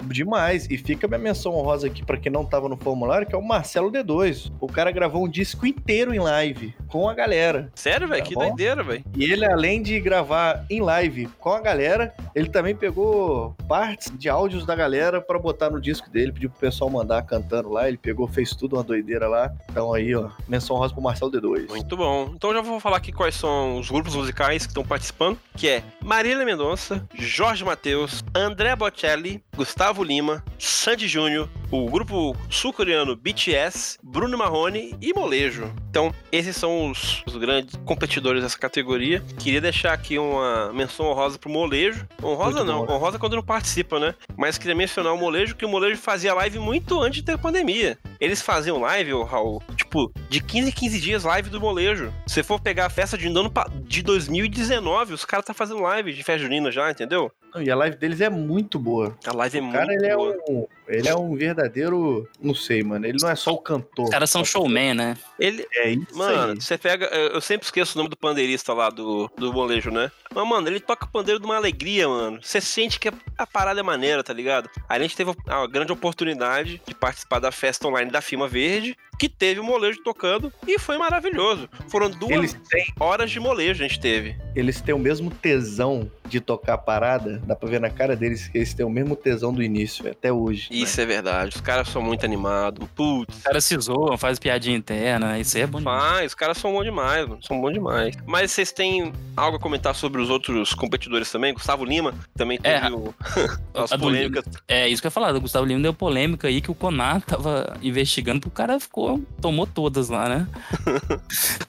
Demais. 0.03 0.67
E 0.71 0.77
fica 0.79 1.07
minha 1.07 1.19
menção 1.19 1.55
honrosa 1.55 1.87
aqui 1.87 2.05
pra 2.05 2.17
quem 2.17 2.33
não 2.33 2.45
tava 2.45 2.69
no 2.69 2.77
formulário, 2.77 3.27
que 3.27 3.35
é 3.35 3.39
o 3.39 3.43
Marcelo 3.43 3.93
D2. 3.93 4.51
O 4.61 4.67
cara 4.67 4.91
gravou 4.91 5.25
um 5.25 5.29
disco 5.29 5.67
inteiro 5.67 6.15
em 6.15 6.19
live 6.19 6.75
com 6.89 7.09
a 7.09 7.15
galera. 7.15 7.71
Sério, 7.75 8.09
velho? 8.09 8.23
Tá 8.23 8.29
que 8.29 8.35
bom. 8.35 8.41
doideira, 8.41 8.83
velho. 8.83 9.05
E 9.17 9.31
ele, 9.31 9.45
além 9.45 9.83
de 9.83 10.01
gravar 10.01 10.65
em 10.71 10.81
live 10.81 11.10
com 11.39 11.53
a 11.53 11.61
galera, 11.61 12.15
ele 12.35 12.49
também 12.49 12.75
pegou 12.75 13.55
partes 13.69 14.13
de 14.17 14.29
áudios 14.29 14.65
da 14.65 14.75
galera 14.75 15.21
pra 15.21 15.39
botar 15.39 15.71
no 15.71 15.81
disco 15.81 16.11
dele, 16.11 16.33
pediu 16.33 16.51
pro 16.51 16.61
pessoal 16.61 16.91
mandar 16.91 17.23
cantando 17.23 17.71
lá. 17.71 17.89
Ele 17.89 17.99
pegou, 17.99 18.27
fez 18.27 18.55
tudo 18.55 18.77
uma 18.77 18.83
doideira 18.83 19.29
lá. 19.29 19.53
Então 19.71 19.93
aí, 19.93 20.15
ó, 20.15 20.31
menção 20.49 20.77
rosa 20.77 20.93
pro 20.93 21.03
Marcelo 21.03 21.31
D2. 21.31 21.69
Muito 21.69 21.97
bom. 21.97 22.33
Então 22.35 22.53
já 22.53 22.61
vou 22.61 22.81
falar 22.81 22.97
aqui 22.97 23.13
quais 23.13 23.35
são 23.35 23.79
os 23.79 23.91
grupos 23.91 24.15
musicais 24.15 24.65
que 24.65 24.71
estão 24.71 24.85
participando, 24.85 25.39
que 25.57 25.69
é 25.69 25.83
Marília 26.03 26.45
Mendonça, 26.45 27.07
Jorge 27.15 27.65
Mateus, 27.65 28.23
André 28.35 28.75
Bocelli, 28.77 29.43
Gustavo 29.57 30.03
Lima, 30.03 30.43
Sandy 30.59 31.07
Júnior, 31.07 31.49
o 31.71 31.89
grupo 31.91 32.37
sul-coreano 32.49 33.15
BTS, 33.15 33.99
Bruno 34.03 34.37
Marrone 34.37 34.95
e 35.01 35.13
Molejo. 35.13 35.73
Então, 35.89 36.15
esses 36.33 36.57
são 36.57 36.91
os, 36.91 37.23
os 37.27 37.37
grandes 37.37 37.75
competidores 37.85 38.43
dessa 38.43 38.59
categoria. 38.59 39.23
Queria 39.39 39.61
deixar 39.61 39.93
aqui 39.93 40.19
uma 40.19 40.73
menção 40.73 40.90
honrosa 40.99 41.39
pro 41.39 41.51
Molejo. 41.51 42.07
Honrosa 42.23 42.65
não, 42.65 42.83
honrosa 42.83 43.19
quando 43.19 43.37
não 43.37 43.43
participa, 43.43 44.01
né? 44.01 44.15
Mas 44.37 44.59
queria 44.59 44.75
mencionar 44.75 45.13
o 45.13 45.19
Molejo, 45.19 45.55
que 45.55 45.65
o 45.65 45.69
Molejo 45.69 46.01
fazia 46.01 46.35
live 46.35 46.59
muito 46.59 47.01
antes 47.01 47.23
ter 47.23 47.39
pandemia. 47.39 47.99
Eles 48.21 48.43
faziam 48.43 48.79
live, 48.81 49.15
ô, 49.15 49.25
Raul, 49.25 49.63
tipo, 49.77 50.13
de 50.29 50.41
15 50.43 50.69
em 50.69 50.73
15 50.73 51.01
dias 51.01 51.25
live 51.25 51.49
do 51.49 51.61
molejo. 51.61 52.13
Se 52.27 52.43
for 52.43 52.61
pegar 52.61 52.87
a 52.87 52.91
festa 52.91 53.17
de 53.17 53.27
ano 53.29 53.51
de 53.85 54.03
2019, 54.03 55.15
os 55.15 55.25
caras 55.25 55.45
tá 55.47 55.55
fazendo 55.55 55.81
live 55.81 56.13
de 56.13 56.23
festa 56.23 56.43
junina 56.43 56.71
já, 56.71 56.91
entendeu? 56.91 57.31
E 57.59 57.69
a 57.69 57.75
live 57.75 57.97
deles 57.97 58.21
é 58.21 58.31
muito 58.31 58.79
boa. 58.79 59.17
A 59.27 59.35
live 59.35 59.59
é 59.59 59.61
O 59.61 59.65
muito 59.65 59.77
cara, 59.77 59.93
ele 59.93 60.07
é, 60.07 60.15
boa. 60.17 60.37
um, 60.49 60.67
ele 60.87 61.09
é 61.09 61.17
um 61.17 61.35
verdadeiro. 61.35 62.29
Não 62.41 62.55
sei, 62.55 62.83
mano. 62.85 63.05
Ele 63.05 63.19
não 63.21 63.29
é 63.29 63.35
só 63.35 63.51
o 63.53 63.59
cantor. 63.59 64.05
Os 64.05 64.11
caras 64.11 64.31
são 64.31 64.45
showman, 64.45 64.95
né? 64.95 65.17
Ele, 65.37 65.67
É 65.75 65.91
isso 65.91 66.17
mano, 66.17 66.53
aí. 66.53 66.61
você 66.61 66.79
pega. 66.79 67.07
Eu 67.07 67.41
sempre 67.41 67.65
esqueço 67.65 67.97
o 67.97 67.99
nome 67.99 68.09
do 68.09 68.17
pandeirista 68.17 68.73
lá 68.73 68.89
do, 68.89 69.29
do 69.37 69.53
molejo, 69.53 69.91
né? 69.91 70.13
Mas, 70.33 70.47
mano, 70.49 70.69
ele 70.69 70.79
toca 70.79 71.09
pandeiro 71.09 71.41
de 71.41 71.47
uma 71.47 71.57
alegria, 71.57 72.07
mano. 72.07 72.39
Você 72.41 72.61
sente 72.61 73.01
que 73.01 73.11
a, 73.37 73.47
parada 73.49 73.81
é 73.81 73.83
maneira, 73.83 74.23
tá 74.23 74.33
ligado? 74.33 74.71
Aí 74.89 75.01
a 75.01 75.03
gente 75.03 75.17
teve 75.17 75.35
a 75.49 75.67
grande 75.67 75.91
oportunidade 75.91 76.81
de 76.87 76.95
participar 76.95 77.41
da 77.41 77.51
festa 77.51 77.89
online 77.89 78.10
da 78.11 78.21
Firma 78.21 78.49
Verde, 78.49 78.97
que 79.19 79.29
teve 79.29 79.61
o 79.61 79.65
molejo 79.65 80.03
tocando 80.03 80.53
e 80.67 80.79
foi 80.79 80.97
maravilhoso. 80.99 81.69
Foram 81.89 82.11
duas 82.11 82.33
Eles 82.33 82.53
têm, 82.69 82.87
horas 82.99 83.31
de 83.31 83.39
molejo 83.39 83.85
a 83.85 83.89
gente 83.89 84.01
teve. 84.01 84.37
eles 84.55 84.81
têm 84.81 84.95
o 84.95 84.99
mesmo 84.99 85.31
tesão 85.31 86.11
de 86.31 86.41
tocar 86.41 86.75
a 86.75 86.79
parada. 86.79 87.41
Dá 87.45 87.55
pra 87.57 87.69
ver 87.69 87.81
na 87.81 87.91
cara 87.91 88.15
deles 88.17 88.49
que 88.49 88.59
eles 88.59 88.73
têm 88.73 88.87
o 88.87 88.91
mesmo 88.91 89.15
tesão 89.17 89.53
do 89.53 89.63
início, 89.63 90.09
até 90.11 90.33
hoje. 90.33 90.69
Isso 90.71 91.01
é 91.01 91.07
verdade. 91.07 91.57
Os 91.57 91.61
caras 91.61 91.89
são 91.89 92.01
muito 92.03 92.25
animados. 92.25 92.87
Putz. 92.95 93.37
Os 93.37 93.43
caras 93.43 93.65
se 93.65 93.79
zoam, 93.79 94.17
fazem 94.17 94.41
piadinha 94.41 94.77
interna, 94.77 95.39
isso 95.39 95.57
aí 95.57 95.63
é 95.63 95.67
bom. 95.67 95.81
Faz, 95.83 96.27
os 96.27 96.35
caras 96.35 96.57
são 96.59 96.73
bons 96.73 96.85
demais, 96.85 97.27
mano. 97.29 97.43
São 97.43 97.61
bons 97.61 97.73
demais. 97.73 98.17
Mas 98.27 98.51
vocês 98.53 98.73
têm 98.73 99.13
algo 99.37 99.57
a 99.57 99.61
comentar 99.61 99.95
sobre 99.95 100.21
os 100.23 100.31
outros 100.31 100.73
competidores 100.75 101.31
também? 101.31 101.53
Gustavo 101.53 101.85
Lima 101.85 102.15
também 102.37 102.59
teve 102.59 102.87
É, 102.87 102.91
o- 102.91 103.15
as 103.75 103.91
do 103.91 103.99
polêmicas. 103.99 104.45
É 104.69 104.89
isso 104.89 105.03
que 105.03 105.07
eu 105.07 105.11
ia 105.11 105.13
falar, 105.13 105.35
o 105.35 105.41
Gustavo 105.41 105.67
Lima 105.67 105.81
deu 105.81 105.93
polêmica 105.95 106.49
aí 106.49 106.61
que 106.61 106.71
o 106.71 106.75
Conar 106.75 107.21
tava 107.27 107.77
investigando, 107.83 108.47
o 108.47 108.51
cara 108.51 108.79
ficou, 108.79 109.21
tomou 109.41 109.67
todas 109.67 110.09
lá, 110.09 110.29
né? 110.29 110.47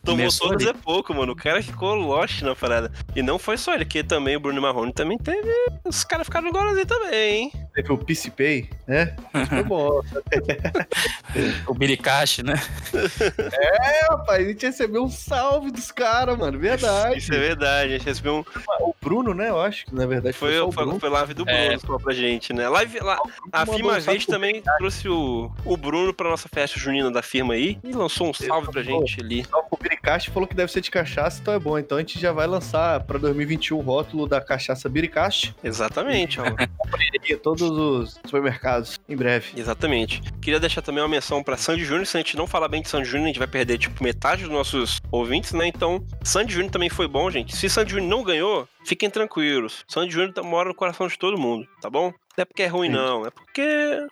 Tomou 0.04 0.18
Começou 0.18 0.50
todas 0.50 0.68
ali. 0.68 0.78
é 0.78 0.82
pouco, 0.82 1.14
mano. 1.14 1.32
O 1.34 1.36
cara 1.36 1.62
ficou 1.62 1.94
lost 1.96 2.42
na 2.42 2.56
parada. 2.56 2.92
E 3.16 3.22
não 3.22 3.38
foi 3.40 3.58
só 3.58 3.74
ele, 3.74 3.86
que 3.86 4.04
também 4.04 4.36
o 4.36 4.40
Bruno 4.52 4.62
Marrone 4.62 4.92
também 4.92 5.18
teve. 5.18 5.50
Os 5.86 6.04
caras 6.04 6.28
ficaram 6.28 6.50
agora 6.50 6.86
também, 6.86 7.36
hein? 7.44 7.52
Teve 7.74 7.94
o 7.94 7.98
PCPay, 7.98 8.70
né? 8.86 9.16
Foi 9.48 9.64
bom. 9.64 10.02
O 11.66 11.74
Biricache, 11.74 12.44
né? 12.44 12.56
É, 12.94 14.06
rapaz, 14.10 14.46
a 14.46 14.50
gente 14.50 14.66
recebeu 14.66 15.04
um 15.04 15.10
salve 15.10 15.72
dos 15.72 15.90
caras, 15.92 16.38
mano. 16.38 16.60
Verdade. 16.60 17.18
Isso 17.20 17.34
é 17.34 17.40
verdade. 17.40 17.94
A 17.94 17.98
gente 17.98 18.06
recebeu 18.06 18.36
um. 18.40 18.44
O 18.82 18.94
Bruno, 19.02 19.34
né? 19.34 19.50
Eu 19.50 19.62
acho 19.62 19.86
que 19.86 19.96
na 19.96 20.06
verdade 20.06 20.36
foi, 20.36 20.50
Foi, 20.52 20.60
só 20.60 20.68
o 20.68 20.72
foi, 20.74 20.84
Bruno. 20.84 21.00
foi 21.00 21.10
live 21.10 21.34
do 21.34 21.46
Bruno 21.46 21.58
É. 21.58 21.78
só 21.78 21.98
pra 21.98 22.14
gente, 22.14 22.52
né? 22.52 22.68
Live, 22.68 23.00
lá, 23.00 23.18
a 23.54 23.60
mandou 23.60 23.76
firma 23.76 23.92
salve 23.94 24.06
Verde 24.06 24.26
pro 24.26 24.34
também 24.36 24.62
trouxe 24.78 25.08
o, 25.08 25.50
o 25.64 25.78
Bruno 25.78 26.14
pra 26.14 26.30
nossa 26.30 26.50
festa 26.50 26.78
junina 26.78 27.10
da 27.10 27.22
firma 27.22 27.54
aí 27.54 27.80
e 27.84 27.94
lançou 27.94 28.30
um 28.30 28.34
salve 28.34 28.70
pra 28.70 28.84
gente 28.84 29.22
ali. 29.22 29.46
Só 29.46 29.62
pro 29.62 29.78
Biricast 30.02 30.32
falou 30.32 30.48
que 30.48 30.56
deve 30.56 30.72
ser 30.72 30.82
de 30.82 30.90
cachaça, 30.90 31.40
então 31.42 31.54
é 31.54 31.60
bom. 31.60 31.78
Então 31.78 31.98
a 31.98 32.02
gente 32.02 32.20
já 32.20 32.32
vai 32.32 32.48
lançar 32.48 33.02
pra 33.02 33.20
2021 33.20 33.78
o 33.78 33.82
rótulo 33.82 34.28
da 34.28 34.42
cachaça 34.42 34.90
Biricast. 34.90 35.56
Exatamente, 35.64 36.40
ó. 36.42 36.46
Em 37.30 37.38
todos 37.38 37.62
os 37.70 38.20
supermercados, 38.26 39.00
em 39.08 39.16
breve. 39.16 39.52
Exatamente. 39.60 40.22
Queria 40.42 40.60
deixar 40.60 40.82
também 40.82 41.04
uma 41.04 41.08
menção 41.10 41.44
pra 41.44 41.56
Sandy 41.56 41.86
Júnior. 41.86 42.08
Se 42.08 42.18
a 42.18 42.20
gente 42.20 42.36
não 42.36 42.48
falar 42.48 42.68
bem 42.68 42.82
de 42.82 42.90
Sandy 42.90 43.08
Júnior, 43.08 43.26
a 43.26 43.28
gente 43.28 43.38
vai 43.40 43.48
perder, 43.48 43.78
tipo, 43.78 44.04
metade 44.04 44.42
dos 44.44 44.52
nossos 44.52 45.00
ouvintes, 45.12 45.54
né? 45.54 45.68
Então, 45.68 46.04
Sandy 46.24 46.52
Júnior 46.54 46.72
também 46.72 46.90
foi 46.90 47.08
bom, 47.08 47.30
gente. 47.30 47.56
Se 47.56 47.70
Sandy 47.70 47.92
Júnior 47.92 48.10
não 48.10 48.24
ganhou, 48.24 48.68
fiquem 48.84 49.10
tranquilos. 49.10 49.86
Sandy 49.88 50.12
Júnior 50.14 50.34
mora 50.44 50.70
no 50.70 50.76
coração 50.76 51.08
de 51.08 51.18
todo 51.18 51.38
mundo, 51.40 51.68
tá 51.80 51.90
bom? 51.92 52.12
Não 52.36 52.42
é 52.42 52.46
porque 52.46 52.64
é 52.64 52.68
ruim, 52.68 52.88
Sim. 52.88 52.96
não. 52.96 53.26
É 53.26 53.30
porque, 53.30 53.62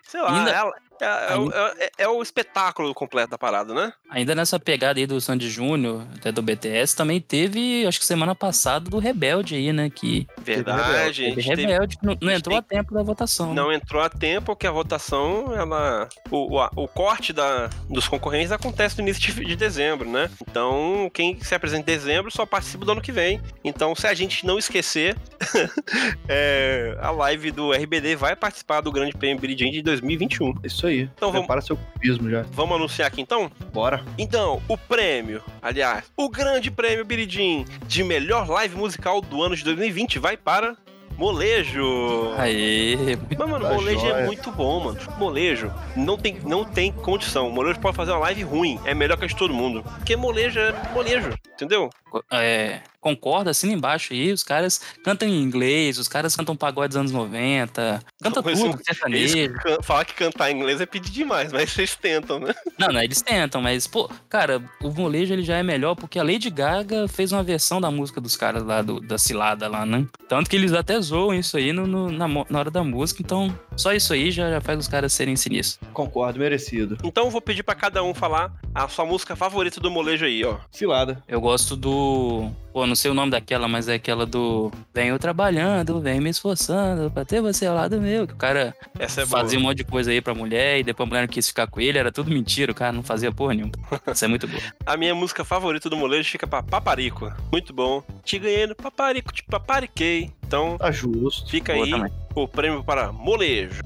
sei 0.03 0.21
lá, 0.21 0.37
Ainda- 0.37 0.51
é, 0.51 0.71
é- 1.01 1.33
é 1.33 1.35
o- 1.37 1.51
é- 1.51 1.89
é 1.99 2.07
o 2.07 2.21
espetáculo 2.21 2.93
completo 2.93 3.31
da 3.31 3.37
parada, 3.37 3.73
né? 3.73 3.91
Ainda 4.09 4.33
nessa 4.35 4.59
pegada 4.59 4.99
aí 4.99 5.05
do 5.05 5.19
Sandy 5.21 5.49
Júnior, 5.49 6.03
até 6.15 6.31
do 6.31 6.41
BTS, 6.41 6.95
também 6.95 7.19
teve, 7.21 7.85
acho 7.87 7.99
que 7.99 8.05
semana 8.05 8.33
passada, 8.35 8.89
do 8.89 8.97
Rebelde 8.99 9.55
aí, 9.55 9.71
né? 9.73 9.89
Que 9.89 10.27
Verdade, 10.41 11.25
a 11.25 11.29
teve 11.29 11.41
gente 11.41 11.55
teve- 11.55 11.65
Rebelde, 11.71 11.97
que 11.97 12.05
não, 12.05 12.17
não 12.21 12.29
a 12.29 12.35
entrou 12.35 12.57
a 12.57 12.61
tem- 12.61 12.77
tempo 12.79 12.93
da 12.93 13.03
votação. 13.03 13.53
Não 13.53 13.71
entrou 13.71 14.01
a 14.01 14.09
tempo, 14.09 14.47
porque 14.47 14.67
a 14.67 14.71
votação, 14.71 15.53
ela. 15.55 16.07
O, 16.31 16.55
o, 16.55 16.59
a- 16.59 16.71
o 16.75 16.87
corte 16.87 17.31
da, 17.33 17.69
dos 17.89 18.07
concorrentes 18.07 18.51
acontece 18.51 18.97
no 18.97 19.03
início 19.07 19.21
de, 19.33 19.45
de 19.45 19.55
dezembro, 19.55 20.09
né? 20.09 20.29
Então, 20.49 21.09
quem 21.13 21.39
se 21.41 21.53
apresenta 21.55 21.81
em 21.91 21.95
dezembro 21.95 22.31
só 22.31 22.45
participa 22.45 22.85
do 22.85 22.91
ano 22.91 23.01
que 23.01 23.11
vem. 23.11 23.39
Então, 23.63 23.95
se 23.95 24.07
a 24.07 24.13
gente 24.13 24.45
não 24.45 24.57
esquecer, 24.57 25.15
é, 26.27 26.97
a 26.99 27.11
live 27.11 27.51
do 27.51 27.71
RBD 27.73 28.15
vai 28.15 28.35
participar 28.35 28.81
do 28.81 28.91
Grande 28.91 29.15
Prêmio 29.17 29.39
Jean 29.57 29.71
de 29.71 29.81
2021. 29.81 30.49
É 30.63 30.67
Isso 30.67 30.85
aí. 30.87 30.88
Então 30.93 31.29
vamos- 31.31 31.41
Prepara 31.45 31.61
seu 31.61 31.77
cubismo 31.77 32.29
já. 32.29 32.43
Vamos 32.51 32.75
anunciar 32.75 33.07
aqui 33.07 33.21
então? 33.21 33.51
Bora. 33.73 34.03
Então, 34.17 34.61
o 34.67 34.77
prêmio, 34.77 35.41
aliás, 35.61 36.05
o 36.17 36.29
grande 36.29 36.69
prêmio 36.71 37.05
Jean 37.29 37.65
de 37.87 38.03
melhor 38.03 38.47
live 38.49 38.75
musical 38.75 39.21
do 39.21 39.41
ano 39.43 39.55
de 39.55 39.63
2020 39.63 40.19
vai 40.19 40.35
para 40.37 40.75
Molejo. 41.17 42.33
Aê, 42.37 42.95
Mas, 43.37 43.49
mano, 43.49 43.65
Tá 43.67 43.73
molejo 43.73 44.05
é 44.05 44.09
joia. 44.09 44.25
muito 44.25 44.51
bom, 44.51 44.79
mano. 44.85 44.97
Molejo 45.17 45.69
não 45.95 46.17
tem, 46.17 46.39
não 46.45 46.63
tem 46.63 46.91
condição. 46.93 47.49
Molejo 47.51 47.77
pode 47.79 47.95
fazer 47.95 48.11
uma 48.11 48.19
live 48.19 48.43
ruim. 48.43 48.79
É 48.85 48.93
melhor 48.93 49.17
que 49.17 49.25
a 49.25 49.27
de 49.27 49.35
todo 49.35 49.53
mundo. 49.53 49.83
Porque 49.97 50.15
molejo 50.15 50.59
é 50.59 50.73
molejo, 50.93 51.29
entendeu? 51.53 51.89
É, 52.31 52.81
concorda, 53.01 53.51
assina 53.51 53.73
embaixo 53.73 54.13
aí, 54.13 54.31
os 54.31 54.43
caras 54.43 54.81
cantam 55.03 55.27
em 55.27 55.41
inglês, 55.41 55.97
os 55.97 56.07
caras 56.07 56.35
cantam 56.35 56.55
pagode 56.55 56.89
dos 56.89 56.97
anos 56.97 57.11
90, 57.11 58.03
canta 58.21 58.41
Mas 58.41 58.59
tudo, 58.59 58.79
sertanejo. 58.83 59.53
can- 59.55 59.81
falar 59.81 60.05
que 60.05 60.13
cantar 60.13 60.51
em 60.51 60.55
inglês 60.55 60.81
é 60.81 60.85
pedir 60.85 61.11
demais, 61.11 61.51
mas 61.53 61.69
vocês 61.71 61.95
tentam, 61.95 62.39
né? 62.39 62.53
Não, 62.77 62.89
não, 62.89 63.01
eles 63.01 63.21
tentam, 63.21 63.61
mas, 63.61 63.87
pô, 63.87 64.09
cara, 64.27 64.61
o 64.83 64.89
molejo 64.91 65.33
ele 65.33 65.43
já 65.43 65.57
é 65.57 65.63
melhor 65.63 65.95
porque 65.95 66.19
a 66.19 66.23
Lady 66.23 66.49
Gaga 66.49 67.07
fez 67.07 67.31
uma 67.31 67.43
versão 67.43 67.79
da 67.79 67.89
música 67.89 68.19
dos 68.19 68.35
caras 68.35 68.63
lá, 68.63 68.81
do- 68.81 68.99
da 68.99 69.17
cilada 69.17 69.67
lá, 69.67 69.85
né? 69.85 70.05
Tanto 70.27 70.49
que 70.49 70.55
eles 70.55 70.73
até 70.73 70.99
zoam 70.99 71.33
isso 71.33 71.57
aí 71.57 71.71
no, 71.71 71.87
no- 71.87 72.11
na, 72.11 72.27
na 72.27 72.59
hora 72.59 72.69
da 72.71 72.83
música, 72.83 73.21
então 73.21 73.57
só 73.75 73.93
isso 73.93 74.11
aí 74.13 74.29
já, 74.31 74.49
já 74.49 74.61
faz 74.61 74.77
os 74.79 74.87
caras 74.87 75.13
serem 75.13 75.35
sinistros. 75.35 75.79
Concordo, 75.93 76.39
merecido. 76.39 76.97
Então 77.03 77.25
eu 77.25 77.31
vou 77.31 77.41
pedir 77.41 77.63
pra 77.63 77.75
cada 77.75 78.03
um 78.03 78.13
falar 78.13 78.51
a 78.83 78.87
sua 78.87 79.05
música 79.05 79.35
favorita 79.35 79.79
do 79.79 79.91
molejo 79.91 80.25
aí, 80.25 80.43
ó. 80.45 80.57
Cilada. 80.71 81.21
Eu 81.27 81.41
gosto 81.41 81.75
do. 81.75 82.49
Pô, 82.71 82.85
não 82.85 82.95
sei 82.95 83.09
o 83.11 83.13
nome 83.13 83.31
daquela, 83.31 83.67
mas 83.67 83.87
é 83.87 83.95
aquela 83.95 84.25
do. 84.25 84.71
Venho 84.93 85.17
trabalhando, 85.19 85.99
venho 85.99 86.21
me 86.21 86.29
esforçando 86.29 87.09
pra 87.11 87.25
ter 87.25 87.41
você 87.41 87.65
ao 87.65 87.75
lado 87.75 87.99
meu. 87.99 88.25
Que 88.27 88.33
o 88.33 88.37
cara 88.37 88.75
Essa 88.97 89.21
é 89.21 89.25
boa. 89.25 89.41
fazia 89.41 89.59
um 89.59 89.63
monte 89.63 89.77
de 89.79 89.83
coisa 89.83 90.11
aí 90.11 90.21
pra 90.21 90.33
mulher 90.33 90.79
e 90.79 90.83
depois 90.83 91.05
a 91.05 91.09
mulher 91.09 91.21
não 91.21 91.27
quis 91.27 91.47
ficar 91.47 91.67
com 91.67 91.81
ele, 91.81 91.97
era 91.97 92.11
tudo 92.11 92.31
mentira, 92.31 92.71
o 92.71 92.75
cara 92.75 92.91
não 92.93 93.03
fazia 93.03 93.31
porra 93.31 93.53
nenhuma. 93.53 93.73
Isso 94.13 94.23
é 94.25 94.27
muito 94.27 94.47
bom. 94.47 94.57
A 94.85 94.95
minha 94.97 95.13
música 95.15 95.43
favorita 95.43 95.89
do 95.89 95.97
molejo 95.97 96.29
fica 96.29 96.47
pra 96.47 96.63
Paparico. 96.63 97.31
Muito 97.51 97.73
bom. 97.73 98.03
Te 98.23 98.39
ganhei 98.39 98.65
no 98.67 98.75
Paparico, 98.75 99.33
te 99.33 99.43
papariquei. 99.43 100.31
Então, 100.45 100.77
Tá 100.77 100.91
justo. 100.91 101.49
fica 101.49 101.73
Boa 101.73 101.85
aí 101.85 101.91
também. 101.91 102.11
o 102.35 102.47
prêmio 102.47 102.83
para 102.83 103.11
molejo. 103.11 103.81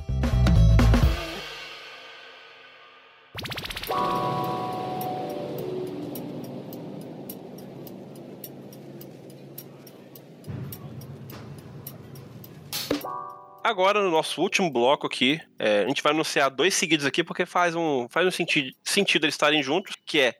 Agora, 13.63 14.01
no 14.03 14.11
nosso 14.11 14.41
último 14.41 14.69
bloco 14.69 15.07
aqui, 15.07 15.39
é, 15.65 15.85
a 15.85 15.87
gente 15.87 16.03
vai 16.03 16.11
anunciar 16.11 16.49
dois 16.49 16.73
seguidos 16.73 17.05
aqui, 17.05 17.23
porque 17.23 17.45
faz 17.45 17.73
um, 17.73 18.05
faz 18.09 18.27
um 18.27 18.31
sentido, 18.31 18.69
sentido 18.83 19.23
eles 19.23 19.33
estarem 19.33 19.63
juntos, 19.63 19.95
que 20.05 20.19
é 20.19 20.35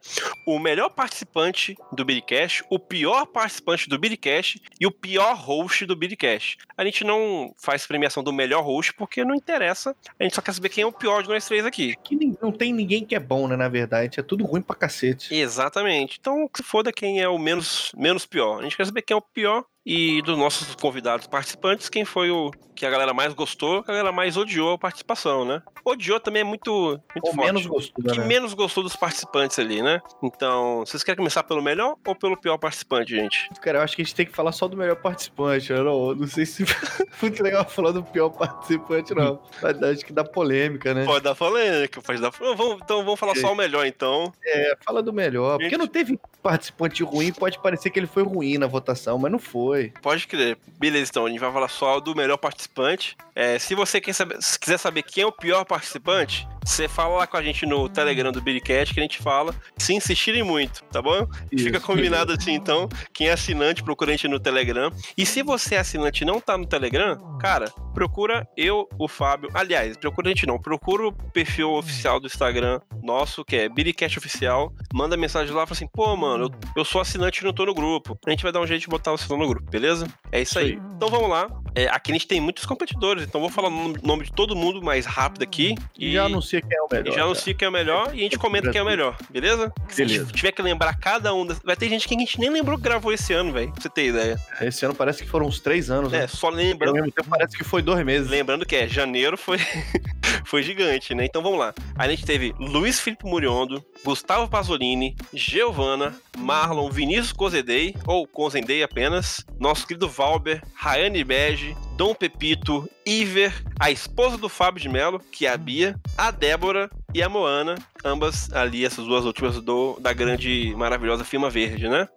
o 0.46 0.58
melhor 0.58 0.90
participante 0.90 1.74
do 1.90 2.04
Bidcast, 2.04 2.62
o 2.68 2.78
pior 2.78 3.24
participante 3.24 3.88
do 3.88 3.98
Bidcast 3.98 4.60
e 4.78 4.86
o 4.86 4.90
pior 4.90 5.34
host 5.34 5.86
do 5.86 5.96
Bidcast. 5.96 6.58
A 6.76 6.84
gente 6.84 7.04
não 7.04 7.54
faz 7.56 7.86
premiação 7.86 8.22
do 8.22 8.34
melhor 8.34 8.62
host 8.62 8.92
porque 8.92 9.24
não 9.24 9.34
interessa, 9.34 9.96
a 10.20 10.24
gente 10.24 10.34
só 10.34 10.42
quer 10.42 10.52
saber 10.52 10.68
quem 10.68 10.82
é 10.82 10.86
o 10.86 10.92
pior 10.92 11.22
de 11.22 11.30
nós 11.30 11.46
três 11.46 11.64
aqui. 11.64 11.94
Que 12.04 12.36
não 12.42 12.52
tem 12.52 12.70
ninguém 12.70 13.02
que 13.02 13.14
é 13.14 13.20
bom, 13.20 13.48
né, 13.48 13.56
na 13.56 13.68
verdade. 13.70 14.20
É 14.20 14.22
tudo 14.22 14.44
ruim 14.44 14.60
pra 14.60 14.76
cacete. 14.76 15.34
Exatamente. 15.34 16.18
Então, 16.20 16.46
que 16.46 16.58
se 16.58 16.62
foda 16.62 16.92
quem 16.92 17.22
é 17.22 17.28
o 17.28 17.38
menos, 17.38 17.92
menos 17.96 18.26
pior. 18.26 18.58
A 18.58 18.62
gente 18.62 18.76
quer 18.76 18.84
saber 18.84 19.00
quem 19.00 19.14
é 19.14 19.18
o 19.18 19.22
pior 19.22 19.64
e 19.86 20.22
dos 20.22 20.38
nossos 20.38 20.74
convidados 20.74 21.26
participantes, 21.26 21.88
quem 21.88 22.04
foi 22.04 22.30
o 22.30 22.50
que 22.74 22.86
a 22.86 22.90
galera 22.90 23.12
mais 23.12 23.34
gostou, 23.34 23.78
a 23.78 23.82
galera 23.82 24.10
mais 24.10 24.36
odiou 24.36 24.72
a 24.72 24.78
participação, 24.78 25.13
né? 25.44 25.62
Odiou 25.84 26.18
também 26.18 26.40
é 26.40 26.44
muito, 26.44 27.00
muito 27.14 27.26
Ou 27.26 27.34
forte. 27.34 27.46
menos 27.46 27.66
gostou, 27.66 28.04
que 28.04 28.18
né? 28.18 28.24
menos 28.26 28.54
gostou 28.54 28.82
dos 28.82 28.96
participantes 28.96 29.58
ali, 29.58 29.82
né? 29.82 30.00
Então, 30.22 30.80
vocês 30.80 31.04
querem 31.04 31.18
começar 31.18 31.42
pelo 31.42 31.62
melhor 31.62 31.96
ou 32.06 32.14
pelo 32.14 32.36
pior 32.36 32.56
participante, 32.56 33.14
gente? 33.14 33.50
Cara, 33.60 33.78
eu 33.78 33.82
acho 33.82 33.94
que 33.94 34.02
a 34.02 34.04
gente 34.04 34.14
tem 34.14 34.24
que 34.24 34.32
falar 34.32 34.52
só 34.52 34.66
do 34.66 34.76
melhor 34.76 34.96
participante. 34.96 35.70
Eu 35.70 35.84
não, 35.84 36.14
não 36.14 36.26
sei 36.26 36.46
se 36.46 36.64
muito 37.20 37.42
legal 37.42 37.64
falar 37.68 37.92
do 37.92 38.02
pior 38.02 38.30
participante, 38.30 39.14
não. 39.14 39.40
Mas 39.62 39.82
acho 39.82 40.04
que 40.04 40.12
dá 40.12 40.24
polêmica, 40.24 40.94
né? 40.94 41.04
Pode 41.04 41.22
dar 41.22 41.34
polêmica, 41.34 42.00
pode 42.00 42.20
dar. 42.20 42.30
Vamos, 42.30 42.78
então 42.82 43.04
vamos 43.04 43.20
falar 43.20 43.34
só 43.36 43.52
o 43.52 43.56
melhor, 43.56 43.86
então. 43.86 44.32
É, 44.44 44.76
fala 44.84 45.02
do 45.02 45.12
melhor. 45.12 45.58
Porque 45.58 45.70
Gente. 45.70 45.78
não 45.78 45.86
teve 45.86 46.18
participante 46.42 47.02
ruim, 47.02 47.32
pode 47.32 47.58
parecer 47.58 47.90
que 47.90 47.98
ele 47.98 48.06
foi 48.06 48.22
ruim 48.22 48.58
na 48.58 48.66
votação, 48.66 49.18
mas 49.18 49.30
não 49.30 49.38
foi. 49.38 49.92
Pode 50.02 50.26
crer. 50.26 50.56
Beleza, 50.78 51.10
então, 51.10 51.26
a 51.26 51.30
gente 51.30 51.38
vai 51.40 51.52
falar 51.52 51.68
só 51.68 52.00
do 52.00 52.14
melhor 52.14 52.36
participante. 52.36 53.16
É, 53.34 53.58
se 53.58 53.74
você 53.74 54.00
quer 54.00 54.12
saber, 54.12 54.40
se 54.40 54.58
quiser 54.58 54.78
saber 54.78 54.93
quem 55.02 55.24
é 55.24 55.26
o 55.26 55.32
pior 55.32 55.64
participante, 55.64 56.48
você 56.64 56.88
fala 56.88 57.18
lá 57.18 57.26
com 57.26 57.36
a 57.36 57.42
gente 57.42 57.66
no 57.66 57.88
Telegram 57.88 58.32
do 58.32 58.40
Billycat 58.40 58.92
que 58.94 59.00
a 59.00 59.02
gente 59.02 59.18
fala, 59.18 59.54
se 59.76 59.94
insistirem 59.94 60.42
muito, 60.42 60.82
tá 60.84 61.02
bom? 61.02 61.26
Fica 61.50 61.76
Isso. 61.78 61.86
combinado 61.86 62.32
assim, 62.32 62.52
então. 62.52 62.88
Quem 63.12 63.28
é 63.28 63.32
assinante, 63.32 63.82
procura 63.82 64.10
a 64.10 64.14
gente 64.16 64.28
no 64.28 64.40
Telegram. 64.40 64.90
E 65.16 65.26
se 65.26 65.42
você 65.42 65.74
é 65.74 65.78
assinante 65.78 66.22
e 66.22 66.26
não 66.26 66.40
tá 66.40 66.56
no 66.56 66.66
Telegram, 66.66 67.38
cara, 67.38 67.70
procura 67.92 68.46
eu, 68.56 68.88
o 68.98 69.06
Fábio. 69.06 69.50
Aliás, 69.54 69.96
procura 69.96 70.28
a 70.28 70.30
gente 70.30 70.46
não, 70.46 70.58
procura 70.58 71.08
o 71.08 71.12
perfil 71.12 71.72
oficial 71.72 72.18
do 72.18 72.26
Instagram 72.26 72.80
nosso, 73.02 73.44
que 73.44 73.56
é 73.56 73.68
Billycat 73.68 74.18
Oficial. 74.18 74.72
Manda 74.92 75.16
mensagem 75.16 75.54
lá, 75.54 75.66
fala 75.66 75.76
assim, 75.76 75.86
pô, 75.86 76.16
mano, 76.16 76.44
eu, 76.46 76.50
eu 76.78 76.84
sou 76.84 77.00
assinante 77.00 77.40
e 77.40 77.44
não 77.44 77.52
tô 77.52 77.66
no 77.66 77.74
grupo. 77.74 78.18
A 78.26 78.30
gente 78.30 78.42
vai 78.42 78.52
dar 78.52 78.60
um 78.60 78.66
jeito 78.66 78.80
de 78.82 78.88
botar 78.88 79.10
você 79.10 79.24
no 79.34 79.46
grupo, 79.46 79.70
beleza? 79.70 80.06
É 80.32 80.40
isso 80.40 80.58
aí. 80.58 80.78
Então 80.96 81.08
vamos 81.08 81.28
lá. 81.28 81.48
É, 81.74 81.86
aqui 81.88 82.12
a 82.12 82.14
gente 82.14 82.26
tem 82.28 82.40
muitos 82.40 82.64
competidores, 82.64 83.24
então 83.24 83.40
vou 83.40 83.50
falar 83.50 83.68
o 83.68 83.70
nome- 83.70 83.98
nome 84.02 84.24
de 84.24 84.32
todo 84.32 84.54
mundo 84.54 84.80
mais 84.82 85.06
rápido 85.06 85.42
aqui. 85.42 85.74
E 85.98 86.12
já 86.12 86.24
anuncia 86.24 86.53
quem 86.60 86.78
é 86.78 86.82
o 86.82 86.88
melhor. 86.90 87.14
já 87.14 87.22
anuncia 87.24 87.54
quem 87.54 87.66
é 87.66 87.68
o 87.68 87.72
melhor 87.72 88.10
e 88.14 88.20
a 88.20 88.22
gente 88.22 88.38
comenta 88.38 88.70
quem 88.70 88.78
é 88.78 88.82
o 88.82 88.86
melhor, 88.86 89.16
beleza? 89.30 89.72
Se 89.88 90.02
a 90.02 90.06
gente 90.06 90.18
Beleza. 90.18 90.32
tiver 90.36 90.52
que 90.52 90.62
lembrar 90.62 90.94
cada 90.98 91.34
um. 91.34 91.44
das- 91.46 91.58
Vai 91.64 91.76
ter 91.76 91.88
gente 91.88 92.06
que 92.08 92.14
a 92.14 92.18
gente 92.18 92.38
nem 92.38 92.50
lembrou 92.50 92.76
que 92.76 92.84
gravou 92.84 93.12
esse 93.12 93.32
ano, 93.32 93.52
velho. 93.52 93.72
Pra 93.72 93.82
você 93.82 93.88
ter 93.88 94.06
ideia. 94.08 94.36
Esse 94.60 94.84
ano 94.84 94.94
parece 94.94 95.22
que 95.22 95.28
foram 95.28 95.46
uns 95.46 95.60
três 95.60 95.90
anos, 95.90 96.12
É, 96.12 96.20
né? 96.20 96.26
só 96.26 96.48
lembrando. 96.48 96.94
mesmo 96.94 97.10
tempo 97.12 97.28
parece 97.28 97.56
que 97.56 97.64
foi 97.64 97.82
dois 97.82 98.04
meses. 98.04 98.28
Lembrando 98.30 98.64
que 98.66 98.76
é, 98.76 98.86
janeiro 98.88 99.36
foi, 99.36 99.58
foi 100.44 100.62
gigante, 100.62 101.14
né? 101.14 101.24
Então 101.24 101.42
vamos 101.42 101.58
lá. 101.58 101.74
A 101.96 102.08
gente 102.08 102.24
teve 102.24 102.54
Luiz 102.58 103.00
Felipe 103.00 103.24
Muriondo, 103.26 103.84
Gustavo 104.04 104.48
Pasolini, 104.48 105.16
Giovana, 105.32 106.14
Marlon, 106.38 106.90
Vinícius 106.90 107.32
Cozedei, 107.32 107.94
ou 108.06 108.26
Cozendei 108.26 108.82
apenas, 108.82 109.44
nosso 109.58 109.86
querido 109.86 110.08
Valber, 110.08 110.62
Rayane 110.74 111.22
Bege, 111.24 111.76
Dom 111.96 112.12
Pepito, 112.12 112.88
Iver, 113.06 113.54
a 113.78 113.88
esposa 113.88 114.36
do 114.36 114.48
Fábio 114.48 114.82
de 114.82 114.88
Mello, 114.88 115.20
que 115.30 115.46
é 115.46 115.50
a 115.50 115.56
Bia, 115.56 115.94
a 116.18 116.32
Débora 116.32 116.90
e 117.14 117.22
a 117.22 117.28
Moana, 117.28 117.76
ambas 118.04 118.52
ali, 118.52 118.84
essas 118.84 119.04
duas 119.04 119.24
últimas 119.24 119.60
do, 119.60 119.96
da 120.00 120.12
grande, 120.12 120.74
maravilhosa 120.76 121.24
Firma 121.24 121.48
Verde, 121.48 121.88
né? 121.88 122.08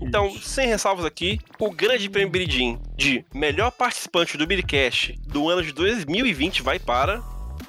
Então, 0.00 0.30
sem 0.40 0.66
ressalvas 0.66 1.04
aqui, 1.04 1.38
o 1.58 1.70
grande 1.70 2.08
prêmio 2.08 2.30
Biridim 2.30 2.80
de 2.96 3.22
melhor 3.34 3.70
participante 3.70 4.38
do 4.38 4.46
Biricast 4.46 5.14
do 5.26 5.50
ano 5.50 5.62
de 5.62 5.72
2020 5.72 6.62
vai 6.62 6.78
para 6.78 7.22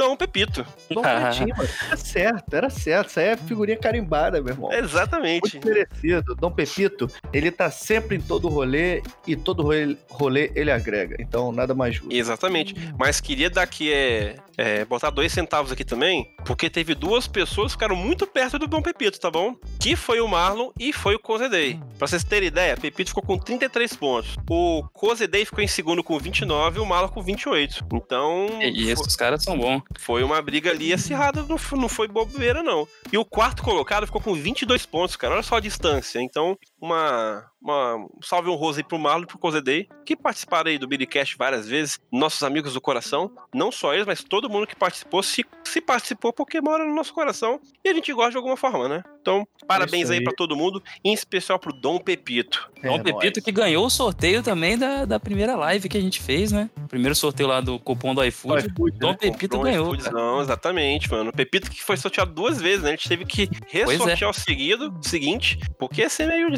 Dom 0.08 0.16
Pepito. 0.16 0.66
Dom 0.89 1.02
Pretinho, 1.02 1.54
mano. 1.58 1.70
Era 1.88 1.97
certo, 1.97 2.54
era 2.54 2.70
certo. 2.70 3.10
Isso 3.10 3.20
aí 3.20 3.26
é 3.28 3.38
figurinha 3.38 3.78
carimbada, 3.78 4.41
meu 4.41 4.54
irmão. 4.54 4.72
Exatamente. 4.74 5.54
Muito 5.54 5.68
merecido. 5.68 6.36
Dom 6.36 6.52
Pepito, 6.52 7.08
ele 7.32 7.52
tá 7.52 7.70
sempre 7.72 8.18
em 8.18 8.22
todo 8.22 8.47
rolê 8.47 9.02
e 9.28 9.36
todo 9.36 9.64
rolê, 9.64 9.97
rolê 10.10 10.52
ele 10.56 10.72
agrega. 10.72 11.16
Então, 11.20 11.52
nada 11.52 11.74
mais 11.74 11.95
justo. 11.95 12.12
Exatamente. 12.14 12.74
Mas 12.97 13.22
queria 13.22 13.49
dar 13.49 13.62
aqui, 13.64 13.91
é, 13.93 14.36
é, 14.58 14.86
botar 14.86 15.10
dois 15.10 15.32
centavos 15.32 15.72
aqui 15.72 15.84
também, 15.86 16.34
porque 16.45 16.70
teve 16.70 16.95
duas 16.95 17.28
pessoas 17.28 17.68
que 17.68 17.78
ficaram 17.78 17.95
muito 17.95 18.26
perto 18.28 18.58
do 18.60 18.68
Dom 18.68 18.82
Pepito, 18.82 19.20
tá 19.20 19.30
bom? 19.30 19.56
Que 19.80 19.95
foi 19.95 20.20
o 20.20 20.28
Marlon 20.28 20.72
e 20.80 20.91
foi 20.93 21.16
o 21.16 21.20
Cozedei. 21.20 21.80
Pra 21.97 22.08
vocês 22.08 22.24
terem 22.24 22.47
ideia, 22.47 22.76
Pepito 22.76 23.10
ficou 23.12 23.24
com 23.24 23.38
33 23.38 23.95
pontos. 23.95 24.36
O 24.49 24.84
Cozedei 24.93 25.45
ficou 25.45 25.64
em 25.64 25.68
segundo 25.68 26.04
com 26.04 26.18
29 26.18 26.80
e 26.80 26.82
o 26.82 26.86
Marlon 26.86 27.08
com 27.10 27.22
28. 27.22 27.86
Então, 27.93 28.47
E 28.62 28.84
fo- 28.95 29.02
esses 29.04 29.16
caras 29.16 29.43
são 29.43 29.58
bons. 29.58 29.82
Foi 30.00 30.24
uma 30.24 30.42
briga 30.42 30.72
ali 30.72 30.94
acirrada, 30.94 31.44
não 31.44 31.58
não 31.78 31.89
foi 31.89 32.08
bobeira, 32.08 32.62
não. 32.64 32.88
E 33.12 33.18
o 33.18 33.26
quarto 33.26 33.64
colocado 33.64 34.06
ficou 34.06 34.22
com 34.22 34.34
22 34.34 34.86
pontos, 34.86 35.16
cara. 35.16 35.34
Olha 35.34 35.44
só 35.44 35.56
a 35.56 35.62
distância. 35.62 36.20
Então, 36.22 36.58
uma, 36.80 37.46
uma 37.62 37.95
um 37.95 38.09
salve 38.22 38.49
honroso 38.49 38.80
aí 38.80 38.84
pro 38.84 38.97
Marlon 38.97 39.24
e 39.24 39.28
pro 39.28 39.38
Cozedei, 39.38 39.88
que 40.05 40.16
participaram 40.16 40.70
aí 40.70 40.78
do 40.78 40.88
Billycast 40.88 41.38
várias 41.38 41.68
vezes, 41.68 41.99
nossos 42.12 42.41
amigos 42.43 42.74
do 42.74 42.82
coração. 42.82 43.32
Não 43.53 43.72
só 43.72 43.93
eles, 43.93 44.05
mas 44.05 44.24
todo 44.24 44.49
mundo 44.49 44.66
que 44.66 44.76
participou, 44.76 45.22
se, 45.22 45.45
se 45.64 45.82
participou 45.82 46.34
porque 46.34 46.59
mora 46.62 46.86
no 46.86 46.95
nosso 46.95 47.14
coração 47.14 47.59
e 47.84 47.89
a 47.89 47.93
gente 47.93 48.12
gosta 48.14 48.32
de 48.32 48.38
alguma 48.38 48.57
forma, 48.57 48.88
né? 48.88 49.03
Então, 49.22 49.47
parabéns 49.68 50.03
Isso 50.03 50.14
aí 50.14 50.18
aí. 50.18 50.24
pra 50.24 50.34
todo 50.34 50.55
mundo, 50.55 50.82
em 51.03 51.14
especial 51.14 51.59
pro 51.59 51.72
Dom 51.72 51.99
Pepito. 51.99 52.70
É 52.82 52.88
Dom 52.88 52.97
Pepito 53.03 53.38
nóis. 53.38 53.45
que 53.45 53.51
ganhou 53.51 53.86
o 53.86 53.89
sorteio 53.89 54.41
também 54.41 54.78
da, 54.78 55.05
da 55.05 55.20
primeira 55.20 55.55
live 55.55 55.88
que 55.88 55.97
a 55.97 56.01
gente 56.01 56.20
fez, 56.20 56.51
né? 56.51 56.70
Primeiro 56.89 57.16
sorteio 57.16 57.47
lá 57.47 57.62
do 57.62 57.78
cupom 57.80 58.16
do 58.16 58.24
iFood. 58.26 58.68
iFood, 58.68 58.97
Dom 58.97 59.12
né? 59.12 59.18
Pepito 59.20 59.57
Comprou 59.57 59.64
ganhou. 59.64 59.86
iFoods, 59.88 60.05
cara. 60.05 60.18
Não, 60.18 60.41
exatamente, 60.41 61.12
mano. 61.12 61.30
O 61.30 61.34
Pepito 61.34 61.70
que 61.70 61.84
foi 61.84 61.97
sorteado 61.97 62.34
duas 62.34 62.59
vezes, 62.59 62.84
né? 62.84 62.89
A 62.89 62.95
gente 62.95 63.07
teve 63.07 63.26
que 63.26 63.43
é. 63.72 63.86
ressortear 63.86 64.30
o 64.30 64.34
seguido, 64.34 64.97
seguinte, 65.01 65.59
porque 65.78 66.01
ia 66.01 66.09
ser 66.09 66.28
meio 66.28 66.49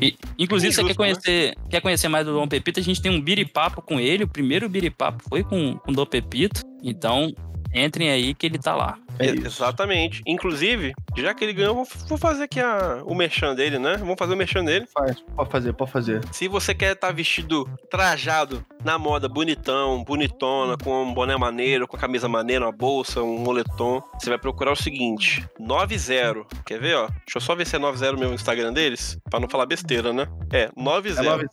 E, 0.00 0.16
inclusive, 0.44 0.72
você 0.72 0.82
quer 0.82 0.88
né? 0.88 0.94
conhecer, 0.94 1.54
quer 1.68 1.80
conhecer 1.80 2.08
mais 2.08 2.26
do 2.26 2.32
Dom 2.32 2.48
Pepito? 2.48 2.80
A 2.80 2.82
gente 2.82 3.00
tem 3.00 3.12
um 3.12 3.20
biripapo 3.20 3.82
com 3.82 4.00
ele. 4.00 4.24
O 4.24 4.28
primeiro 4.28 4.68
biripapo 4.68 5.22
foi 5.28 5.44
com, 5.44 5.76
com 5.76 5.92
o 5.92 5.94
Dom 5.94 6.06
Pepito. 6.06 6.62
Então, 6.82 7.32
entrem 7.74 8.10
aí 8.10 8.34
que 8.34 8.46
ele 8.46 8.58
tá 8.58 8.74
lá. 8.74 8.98
É 9.20 9.26
isso. 9.34 9.62
Exatamente. 9.62 10.22
Inclusive, 10.26 10.94
já 11.16 11.34
que 11.34 11.44
ele 11.44 11.52
ganhou, 11.52 11.84
vou, 12.08 12.18
fazer 12.18 12.44
aqui 12.44 12.58
a, 12.58 13.02
o 13.04 13.14
merchan 13.14 13.54
dele, 13.54 13.78
né? 13.78 13.96
Vamos 13.98 14.16
fazer 14.18 14.32
o 14.32 14.36
merchan 14.36 14.64
dele. 14.64 14.86
Faz, 14.92 15.20
pode 15.36 15.50
fazer, 15.50 15.72
pode 15.74 15.90
fazer. 15.90 16.20
Se 16.32 16.48
você 16.48 16.74
quer 16.74 16.92
estar 16.92 17.12
vestido 17.12 17.68
trajado 17.90 18.64
na 18.82 18.98
moda, 18.98 19.28
bonitão, 19.28 20.02
bonitona, 20.02 20.76
com 20.76 21.04
um 21.04 21.12
boné 21.12 21.36
maneiro, 21.36 21.86
com 21.86 21.96
a 21.96 22.00
camisa 22.00 22.28
maneira, 22.28 22.64
uma 22.64 22.72
bolsa, 22.72 23.22
um 23.22 23.38
moletom, 23.38 24.02
você 24.18 24.30
vai 24.30 24.38
procurar 24.38 24.72
o 24.72 24.76
seguinte: 24.76 25.46
90. 25.58 26.46
Quer 26.64 26.80
ver, 26.80 26.96
ó? 26.96 27.06
Deixa 27.06 27.36
eu 27.36 27.40
só 27.40 27.54
ver 27.54 27.66
se 27.66 27.76
é 27.76 27.78
90 27.78 28.16
mesmo 28.16 28.32
o 28.32 28.34
Instagram 28.34 28.72
deles, 28.72 29.18
pra 29.28 29.38
não 29.38 29.48
falar 29.48 29.66
besteira, 29.66 30.12
né? 30.12 30.26
É, 30.52 30.70
90. 30.74 31.20
É 31.20 31.24
90. 31.24 31.50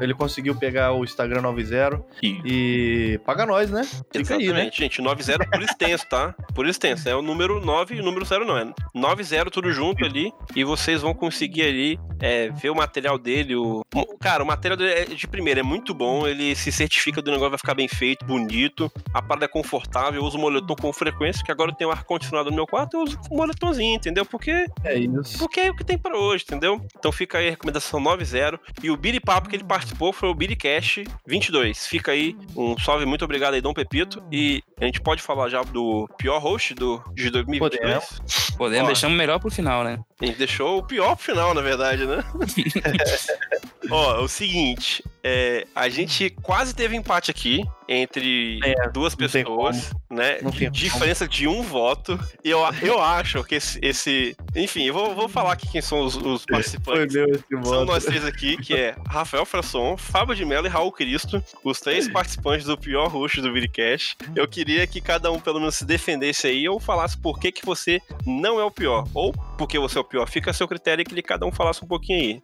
Ele 0.00 0.14
conseguiu 0.14 0.54
pegar 0.54 0.92
o 0.92 1.02
Instagram 1.02 1.42
90 1.42 2.04
e 2.22 3.20
paga 3.24 3.44
nós, 3.44 3.70
né? 3.70 3.82
Fica 4.12 4.34
aí, 4.34 4.38
né? 4.38 4.44
Exatamente, 4.44 4.78
gente. 4.78 5.02
90 5.02 5.46
por 5.50 5.62
extenso, 5.62 6.08
tá? 6.08 6.34
Por 6.54 6.66
extenso. 6.66 7.07
É 7.08 7.16
o 7.16 7.22
número 7.22 7.64
9 7.64 7.96
e 7.96 8.00
o 8.00 8.04
número 8.04 8.24
0 8.24 8.44
não. 8.44 8.56
É 8.58 8.72
90 8.94 9.50
tudo 9.50 9.72
junto 9.72 10.04
ali. 10.04 10.32
E 10.54 10.64
vocês 10.64 11.02
vão 11.02 11.14
conseguir 11.14 11.62
ali 11.62 11.98
é, 12.20 12.50
ver 12.50 12.70
o 12.70 12.74
material 12.74 13.18
dele. 13.18 13.56
O... 13.56 13.82
Cara, 14.20 14.42
o 14.42 14.46
material 14.46 14.76
dele 14.76 14.92
é 14.92 15.04
de 15.04 15.26
primeira, 15.28 15.60
é 15.60 15.62
muito 15.62 15.94
bom. 15.94 16.26
Ele 16.26 16.54
se 16.54 16.70
certifica 16.72 17.22
do 17.22 17.30
negócio, 17.30 17.50
vai 17.50 17.58
ficar 17.58 17.74
bem 17.74 17.88
feito, 17.88 18.24
bonito. 18.24 18.90
A 19.14 19.22
parada 19.22 19.44
é 19.44 19.48
confortável. 19.48 20.20
Eu 20.20 20.26
uso 20.26 20.38
moletom 20.38 20.74
com 20.76 20.92
frequência, 20.92 21.44
que 21.44 21.52
agora 21.52 21.70
eu 21.70 21.74
tenho 21.74 21.90
ar-condicionado 21.90 22.50
no 22.50 22.56
meu 22.56 22.66
quarto, 22.66 22.96
eu 22.96 23.02
uso 23.02 23.18
um 23.30 23.36
moletomzinho, 23.36 23.96
entendeu? 23.96 24.24
Porque 24.24 24.66
É 24.84 24.98
isso. 24.98 25.38
porque 25.38 25.60
é 25.60 25.70
o 25.70 25.76
que 25.76 25.84
tem 25.84 25.96
pra 25.98 26.16
hoje, 26.16 26.44
entendeu? 26.44 26.80
Então 26.98 27.12
fica 27.12 27.38
aí 27.38 27.48
a 27.48 27.50
recomendação 27.50 28.00
90. 28.00 28.58
E 28.82 28.90
o 28.90 28.96
Billy 28.96 29.20
Papo 29.20 29.48
que 29.48 29.56
ele 29.56 29.64
participou 29.64 30.12
foi 30.12 30.28
o 30.28 30.34
Billy 30.34 30.56
Cash 30.56 31.00
22. 31.26 31.86
Fica 31.86 32.12
aí 32.12 32.36
um 32.56 32.78
salve, 32.78 33.06
muito 33.06 33.24
obrigado 33.24 33.54
aí, 33.54 33.60
Dom 33.60 33.72
Pepito. 33.72 34.22
E 34.30 34.62
a 34.80 34.84
gente 34.84 35.00
pode 35.00 35.22
falar 35.22 35.48
já 35.48 35.62
do 35.62 36.08
pior 36.18 36.38
host 36.38 36.74
do, 36.74 36.97
de 37.14 37.30
2022. 37.30 38.54
Podemos, 38.56 38.84
Ó. 38.84 38.86
deixamos 38.88 39.16
melhor 39.16 39.38
pro 39.38 39.50
final, 39.50 39.84
né? 39.84 39.98
A 40.20 40.26
gente 40.26 40.36
deixou 40.38 40.78
o 40.78 40.82
pior 40.82 41.14
pro 41.14 41.24
final, 41.26 41.54
na 41.54 41.60
verdade, 41.60 42.04
né? 42.06 42.24
Ó, 43.90 44.16
é 44.16 44.20
o 44.20 44.28
seguinte, 44.28 45.02
é, 45.22 45.66
a 45.74 45.88
gente 45.88 46.28
quase 46.42 46.74
teve 46.74 46.94
empate 46.96 47.30
aqui 47.30 47.64
entre 47.88 48.58
É, 48.62 48.88
duas 48.90 49.14
pessoas, 49.14 49.92
né? 50.10 50.34
Tem 50.34 50.50
como. 50.50 50.70
Diferença 50.70 51.26
de 51.26 51.46
um 51.48 51.62
voto. 51.62 52.18
E 52.44 52.50
eu, 52.50 52.58
eu 52.82 53.00
acho 53.00 53.42
que 53.44 53.54
esse, 53.54 53.78
esse- 53.80 54.36
Enfim, 54.54 54.82
eu 54.84 54.92
vou, 54.92 55.14
vou 55.14 55.28
falar 55.28 55.52
aqui 55.52 55.66
quem 55.70 55.80
são 55.80 56.00
os, 56.04 56.14
os 56.16 56.44
participantes. 56.44 57.14
esse 57.14 57.44
São 57.48 57.62
voto. 57.62 57.84
nós 57.86 58.04
três 58.04 58.24
aqui, 58.26 58.58
que 58.58 58.74
é 58.74 58.94
Rafael 59.08 59.46
Frasson, 59.46 59.96
Fábio 59.96 60.34
de 60.34 60.44
Mello 60.44 60.66
e 60.66 60.70
Raul 60.70 60.92
Cristo, 60.92 61.42
os 61.64 61.80
três 61.80 62.10
participantes 62.10 62.66
do 62.66 62.76
pior 62.76 63.06
host 63.08 63.40
do 63.40 63.52
Vidcast. 63.52 64.16
Eu 64.36 64.46
queria 64.46 64.86
que 64.86 65.00
cada 65.00 65.32
um 65.32 65.40
pelo 65.40 65.60
menos 65.60 65.76
se 65.76 65.86
defendesse 65.86 66.46
aí 66.48 66.68
ou 66.68 66.78
falasse 66.78 67.16
por 67.16 67.38
que, 67.38 67.50
que 67.52 67.64
você 67.64 68.02
não 68.26 68.60
é 68.60 68.64
o 68.64 68.70
pior. 68.70 69.06
Ou 69.14 69.32
porque 69.56 69.78
você 69.78 69.96
é 69.96 70.00
o 70.02 70.04
pior. 70.08 70.28
Fica 70.28 70.50
a 70.50 70.54
seu 70.54 70.66
critério 70.66 71.04
que 71.04 71.22
cada 71.22 71.46
um 71.46 71.52
falasse 71.52 71.84
um 71.84 71.88
pouquinho 71.88 72.18
aí. 72.18 72.42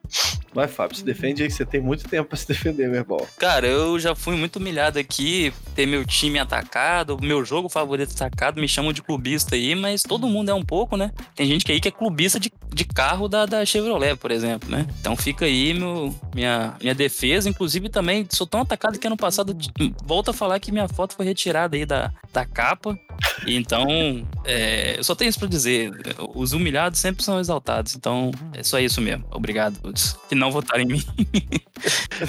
Vai, 0.55 0.69
Fábio, 0.69 0.97
se 0.97 1.05
defende 1.05 1.43
aí 1.43 1.49
que 1.49 1.55
você 1.55 1.67
tem 1.67 1.81
muito 1.81 2.09
tempo 2.09 2.29
pra 2.29 2.39
se 2.39 2.47
defender, 2.47 2.89
meu 2.89 3.01
irmão. 3.01 3.27
Cara, 3.39 3.67
eu 3.67 3.99
já 3.99 4.15
fui 4.15 4.37
muito 4.37 4.57
humilhado 4.57 5.01
aqui, 5.01 5.53
ter 5.75 5.85
meu 5.85 6.05
time 6.05 6.39
atacado, 6.39 7.19
meu 7.21 7.45
jogo 7.45 7.69
favorito 7.69 8.13
atacado, 8.13 8.61
me 8.61 8.69
chamam 8.69 8.93
de 8.93 9.03
clubista 9.03 9.57
aí, 9.57 9.75
mas 9.75 10.05
todo 10.05 10.29
mundo 10.29 10.51
é 10.51 10.55
um 10.55 10.63
pouco, 10.63 10.97
né? 10.97 11.11
Tem 11.35 11.45
gente 11.47 11.65
que 11.65 11.73
aí 11.73 11.81
que 11.81 11.89
é 11.89 11.91
clubista 11.91 12.39
de, 12.39 12.53
de 12.73 12.85
carro 12.85 13.29
da, 13.29 13.47
da 13.47 13.65
Chevrolet, 13.67 14.15
por 14.15 14.31
exemplo, 14.31 14.71
né? 14.71 14.87
Então 15.01 15.17
fica 15.17 15.45
aí 15.45 15.75
meu, 15.75 16.15
minha, 16.33 16.77
minha 16.81 16.95
defesa. 16.95 17.49
Inclusive 17.49 17.89
também 17.89 18.25
sou 18.31 18.47
tão 18.47 18.61
atacado 18.61 18.97
que 18.97 19.07
ano 19.09 19.17
passado 19.17 19.57
volto 20.05 20.31
a 20.31 20.35
falar 20.35 20.61
que 20.61 20.71
minha 20.71 20.87
foto 20.87 21.17
foi 21.17 21.27
retirada 21.27 21.77
aí 21.77 21.85
da, 21.85 22.13
da 22.33 22.45
capa. 22.45 22.97
Então, 23.47 23.87
é, 24.45 24.99
eu 24.99 25.05
só 25.05 25.15
tenho 25.15 25.29
isso 25.29 25.39
pra 25.39 25.49
dizer. 25.49 25.91
Os 26.35 26.53
humilhados 26.53 27.01
sempre 27.01 27.25
são 27.25 27.41
exaltados. 27.41 27.54
Então, 27.97 28.31
é 28.53 28.63
só 28.63 28.79
isso 28.79 29.01
mesmo. 29.01 29.25
Obrigado, 29.31 29.81
todos. 29.81 30.15
Que 30.29 30.35
não 30.35 30.51
votaram 30.51 30.83
em 30.83 30.87
mim. 30.87 31.05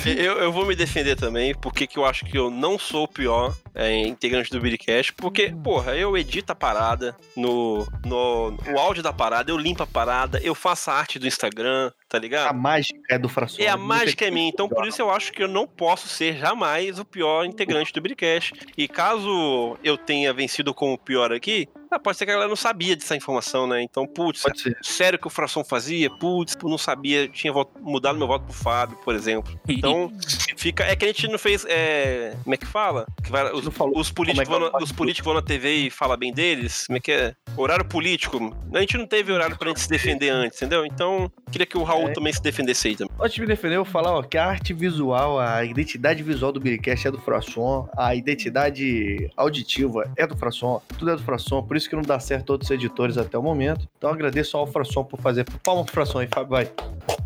Eu, 0.05 0.37
eu 0.39 0.51
vou 0.51 0.65
me 0.65 0.75
defender 0.75 1.15
também, 1.15 1.53
porque 1.53 1.87
que 1.87 1.97
eu 1.97 2.05
acho 2.05 2.25
que 2.25 2.37
eu 2.37 2.49
não 2.49 2.77
sou 2.77 3.03
o 3.03 3.07
pior 3.07 3.55
é, 3.73 3.95
integrante 4.07 4.51
do 4.51 4.59
Billycast, 4.59 5.13
porque, 5.13 5.53
porra, 5.63 5.95
eu 5.95 6.17
edito 6.17 6.51
a 6.51 6.55
parada 6.55 7.15
no, 7.35 7.87
no, 8.05 8.51
no 8.51 8.79
áudio 8.79 9.03
da 9.03 9.13
parada, 9.13 9.51
eu 9.51 9.57
limpo 9.57 9.83
a 9.83 9.87
parada, 9.87 10.39
eu 10.43 10.55
faço 10.55 10.89
a 10.89 10.95
arte 10.95 11.19
do 11.19 11.27
Instagram, 11.27 11.91
tá 12.09 12.17
ligado? 12.17 12.49
A 12.49 12.53
mágica 12.53 12.99
é 13.09 13.17
do 13.17 13.29
Fração. 13.29 13.63
É 13.63 13.67
a 13.67 13.77
mágica 13.77 14.25
é 14.25 14.31
minha, 14.31 14.49
então 14.49 14.67
por 14.67 14.87
isso 14.87 15.01
eu 15.01 15.11
acho 15.11 15.31
que 15.31 15.43
eu 15.43 15.47
não 15.47 15.67
posso 15.67 16.07
ser 16.07 16.37
jamais 16.37 16.99
o 16.99 17.05
pior 17.05 17.45
integrante 17.45 17.93
do 17.93 18.01
Billycast. 18.01 18.53
E 18.77 18.87
caso 18.87 19.77
eu 19.83 19.97
tenha 19.97 20.33
vencido 20.33 20.73
como 20.73 20.93
o 20.93 20.97
pior 20.97 21.31
aqui, 21.31 21.67
ah, 21.91 21.99
pode 21.99 22.17
ser 22.17 22.25
que 22.25 22.31
a 22.31 22.33
galera 22.35 22.49
não 22.49 22.55
sabia 22.55 22.95
dessa 22.95 23.15
informação, 23.15 23.67
né? 23.67 23.81
Então, 23.81 24.05
putz, 24.07 24.43
sério 24.81 25.17
que 25.19 25.27
o 25.27 25.29
Fração 25.29 25.63
fazia? 25.63 26.09
Putz, 26.09 26.55
não 26.63 26.77
sabia, 26.77 27.27
tinha 27.27 27.53
mudado 27.81 28.17
meu 28.17 28.27
voto 28.27 28.45
pro 28.45 28.53
Fábio, 28.53 28.97
por 29.03 29.15
exemplo. 29.15 29.57
Então, 29.67 30.11
fica. 30.57 30.83
É 30.83 30.95
que 30.95 31.05
a 31.05 31.07
gente 31.07 31.27
não 31.27 31.37
fez. 31.39 31.65
é, 31.67 32.35
como 32.43 32.53
é 32.53 32.57
que 32.57 32.65
fala? 32.65 33.05
Que 33.23 33.31
vai- 33.31 33.51
os, 33.53 33.65
os 33.65 34.11
políticos 34.11 34.47
como 34.47 34.57
é 34.57 34.59
vão 34.59 34.71
na, 34.71 34.79
é 34.79 34.83
os 34.83 34.91
políticos 34.91 35.25
vão 35.25 35.33
na 35.35 35.41
TV 35.41 35.73
e 35.75 35.89
fala 35.89 36.15
bem 36.17 36.33
deles. 36.33 36.85
Como 36.87 36.97
é 36.97 36.99
que 36.99 37.11
é? 37.11 37.35
Horário 37.57 37.85
político. 37.85 38.55
A 38.73 38.79
gente 38.79 38.97
não 38.97 39.07
teve 39.07 39.31
horário 39.31 39.57
pra 39.57 39.69
gente 39.69 39.79
se 39.79 39.89
defender 39.89 40.29
antes, 40.29 40.61
entendeu? 40.61 40.85
Então, 40.85 41.31
queria 41.51 41.65
que 41.65 41.77
o 41.77 41.83
Raul 41.83 42.09
É. 42.09 42.13
também 42.13 42.33
se 42.33 42.41
defendesse 42.41 42.87
aí 42.89 42.95
também. 42.95 43.13
Antes 43.19 43.35
de 43.35 43.41
me 43.41 43.47
defender, 43.47 43.75
eu 43.77 43.83
vou 43.83 43.91
falar 43.91 44.11
ó, 44.13 44.21
que 44.21 44.37
a 44.37 44.45
arte 44.45 44.73
visual, 44.73 45.39
a 45.39 45.63
identidade 45.63 46.21
visual 46.23 46.51
do 46.51 46.59
Biricast 46.59 47.07
é 47.07 47.11
do 47.11 47.19
Frasson, 47.19 47.87
a 47.97 48.13
identidade 48.15 49.29
auditiva 49.37 50.11
é 50.17 50.27
do 50.27 50.35
Frasson, 50.37 50.81
tudo 50.97 51.11
é 51.11 51.15
do 51.15 51.23
Frasson, 51.23 51.61
por 51.63 51.74
isso 51.77 51.89
que 51.89 51.95
não 51.95 52.01
dá 52.03 52.19
certo 52.19 52.45
todos 52.45 52.67
os 52.67 52.71
editores 52.71 53.17
até 53.17 53.37
o 53.37 53.43
momento. 53.43 53.87
Então 53.97 54.09
eu 54.09 54.13
agradeço 54.13 54.57
ao 54.57 54.65
Frasson 54.67 55.03
por 55.03 55.19
fazer. 55.21 55.45
Palma 55.63 55.83
pro 55.83 55.93
Frasson 55.93 56.19
aí, 56.19 56.27
Fábio, 56.33 56.49
vai. 56.49 56.69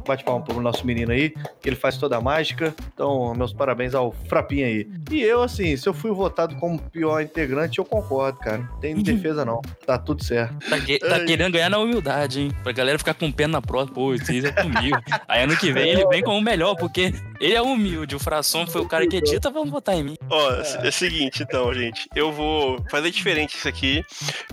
Bate 0.07 0.23
palma 0.23 0.43
pro 0.43 0.59
nosso 0.59 0.85
menino 0.87 1.11
aí, 1.11 1.29
que 1.61 1.69
ele 1.69 1.75
faz 1.75 1.95
toda 1.97 2.17
a 2.17 2.21
mágica. 2.21 2.73
Então, 2.93 3.33
meus 3.35 3.53
parabéns 3.53 3.93
ao 3.93 4.11
Frapinha 4.27 4.65
aí. 4.65 4.87
E 5.11 5.21
eu, 5.21 5.43
assim, 5.43 5.77
se 5.77 5.87
eu 5.87 5.93
fui 5.93 6.11
votado 6.11 6.55
como 6.55 6.79
pior 6.79 7.21
integrante, 7.21 7.77
eu 7.79 7.85
concordo, 7.85 8.39
cara. 8.39 8.57
Não 8.57 8.79
tem 8.79 8.95
defesa, 9.03 9.45
não. 9.45 9.61
Tá 9.85 9.97
tudo 9.99 10.23
certo. 10.23 10.55
Tá, 10.67 10.79
que- 10.79 10.97
tá 10.99 11.23
querendo 11.23 11.53
ganhar 11.53 11.69
na 11.69 11.77
humildade, 11.77 12.41
hein? 12.41 12.51
Pra 12.63 12.71
galera 12.71 12.97
ficar 12.97 13.13
com 13.13 13.31
pena 13.31 13.53
na 13.53 13.61
próxima. 13.61 13.93
Pô, 13.93 14.13
isso 14.15 14.31
é 14.31 14.51
comigo. 14.51 14.97
Aí 15.27 15.43
ano 15.43 15.55
que 15.55 15.71
vem 15.71 15.89
ele 15.89 16.07
vem 16.07 16.23
como 16.23 16.37
o 16.37 16.41
melhor, 16.41 16.75
porque 16.75 17.13
ele 17.39 17.53
é 17.53 17.61
humilde. 17.61 18.15
O 18.15 18.19
Frasson 18.19 18.65
foi 18.65 18.81
o 18.81 18.87
cara 18.87 19.07
que 19.07 19.17
edita, 19.17 19.51
vamos 19.51 19.69
votar 19.69 19.95
em 19.95 20.03
mim. 20.03 20.15
Ó, 20.29 20.51
é 20.83 20.87
o 20.87 20.91
seguinte, 20.91 21.43
então, 21.43 21.71
gente. 21.73 22.07
Eu 22.15 22.31
vou 22.31 22.83
fazer 22.89 23.11
diferente 23.11 23.55
isso 23.55 23.67
aqui. 23.67 24.03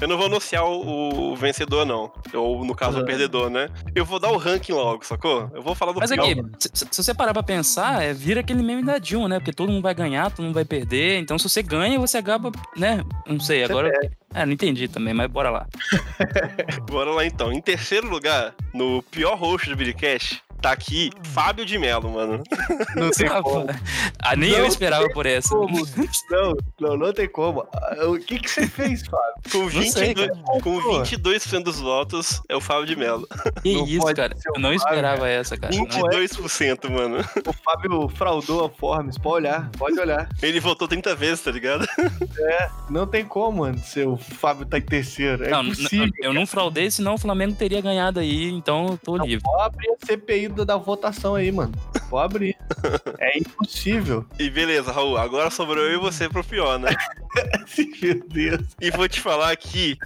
Eu 0.00 0.08
não 0.08 0.16
vou 0.16 0.26
anunciar 0.26 0.64
o, 0.64 1.32
o 1.32 1.36
vencedor, 1.36 1.84
não. 1.86 2.10
Ou, 2.34 2.64
no 2.64 2.74
caso, 2.74 2.96
o 2.98 3.00
Uhum. 3.00 3.06
perdedor, 3.06 3.50
né? 3.50 3.68
Eu 3.94 4.04
vou 4.04 4.18
dar 4.18 4.30
o 4.30 4.36
ranking 4.36 4.72
logo, 4.72 5.04
sacou? 5.04 5.50
Eu 5.54 5.62
vou 5.62 5.74
falar 5.74 5.92
do 5.92 6.00
Mas 6.00 6.10
pior. 6.10 6.22
aqui, 6.24 6.42
se, 6.58 6.86
se 6.90 7.02
você 7.02 7.14
parar 7.14 7.32
pra 7.32 7.42
pensar, 7.42 8.02
é, 8.02 8.12
vira 8.12 8.40
aquele 8.40 8.62
meme 8.62 8.82
da 8.84 8.98
Dilma, 8.98 9.28
né? 9.28 9.38
Porque 9.38 9.52
todo 9.52 9.70
mundo 9.70 9.82
vai 9.82 9.94
ganhar, 9.94 10.30
todo 10.30 10.44
mundo 10.44 10.54
vai 10.54 10.64
perder. 10.64 11.18
Então, 11.18 11.38
se 11.38 11.48
você 11.48 11.62
ganha, 11.62 11.98
você 11.98 12.18
acaba, 12.18 12.50
né? 12.76 13.02
Não 13.26 13.40
sei, 13.40 13.64
agora. 13.64 13.90
É, 14.34 14.44
não 14.44 14.52
entendi 14.52 14.86
também, 14.88 15.14
mas 15.14 15.30
bora 15.30 15.50
lá. 15.50 15.66
Bora 16.90 17.10
lá 17.10 17.24
então. 17.24 17.52
Em 17.52 17.60
terceiro 17.60 18.08
lugar, 18.08 18.54
no 18.74 19.02
pior 19.02 19.34
host 19.36 19.68
do 19.70 19.76
Vidcast, 19.76 20.42
tá 20.66 20.72
aqui 20.72 21.10
Fábio 21.22 21.64
de 21.64 21.78
Mello, 21.78 22.10
mano. 22.10 22.42
Não 22.96 23.10
tem 23.10 23.28
como. 23.42 23.66
Ah, 24.18 24.34
nem 24.34 24.50
Não 24.50 24.58
eu 24.58 24.66
esperava 24.66 25.08
por 25.10 25.24
essa. 25.26 25.50
como. 25.50 25.86
Não, 26.30 26.56
não, 26.80 26.96
não 26.96 27.12
tem 27.12 27.28
como. 27.28 27.66
Ah, 27.72 28.06
O 28.06 28.18
que, 28.18 28.38
que 28.38 28.50
você 28.50 28.66
fez, 28.66 29.06
Fábio? 29.06 29.34
Com, 29.52 29.58
Não 29.64 29.82
sei, 29.82 30.08
22, 30.14 30.30
com 30.62 30.80
Pô. 30.82 31.02
22% 31.02 31.62
dos 31.62 31.80
votos, 31.80 32.40
é 32.48 32.56
o 32.56 32.60
Fábio 32.60 32.86
de 32.86 32.96
Mello. 32.96 33.26
Que 33.62 33.74
Não 33.74 33.86
isso, 33.86 34.06
cara. 34.14 34.34
Eu 34.54 34.60
não 34.60 34.70
Fábio, 34.70 34.76
esperava 34.76 35.28
essa, 35.28 35.56
cara. 35.56 35.74
Não. 35.76 35.84
22%, 35.86 36.90
mano. 36.90 37.18
O 37.46 37.52
Fábio 37.52 38.08
fraudou 38.08 38.64
a 38.64 38.68
Forms. 38.70 39.18
Pode 39.18 39.46
olhar, 39.46 39.70
pode 39.78 39.98
olhar. 40.00 40.28
Ele 40.42 40.58
votou 40.60 40.88
30 40.88 41.14
vezes, 41.14 41.40
tá 41.42 41.50
ligado? 41.50 41.86
Não 42.90 43.06
tem 43.06 43.24
como, 43.24 43.58
mano, 43.58 43.78
ser 43.78 44.06
o 44.06 44.16
Fábio 44.16 44.66
tá 44.66 44.78
em 44.78 44.82
terceiro. 44.82 45.44
É 45.44 45.50
Não, 45.50 45.62
impossível. 45.64 46.08
eu 46.22 46.32
não 46.32 46.46
fraudei, 46.46 46.90
senão 46.90 47.14
o 47.14 47.18
Flamengo 47.18 47.54
teria 47.54 47.80
ganhado 47.80 48.18
aí, 48.20 48.50
então 48.50 48.86
eu 48.88 48.98
tô 48.98 49.16
livre. 49.18 49.42
Pode 49.44 49.62
abrir 49.62 49.88
a 49.90 50.06
CPI 50.06 50.48
da, 50.56 50.64
da 50.64 50.76
votação 50.76 51.34
aí, 51.34 51.52
mano. 51.52 51.72
Pode 52.08 52.24
abrir. 52.24 52.56
É 53.18 53.38
impossível. 53.38 54.24
E 54.38 54.50
beleza, 54.50 54.92
Raul, 54.92 55.16
agora 55.16 55.50
sobrou 55.50 55.84
eu 55.84 55.94
e 55.94 55.98
você 55.98 56.28
pro 56.28 56.44
pior, 56.44 56.78
né? 56.78 56.90
Meu 58.02 58.22
Deus. 58.28 58.62
E 58.80 58.90
vou 58.90 59.08
te 59.08 59.20
falar 59.20 59.50
aqui 59.50 59.96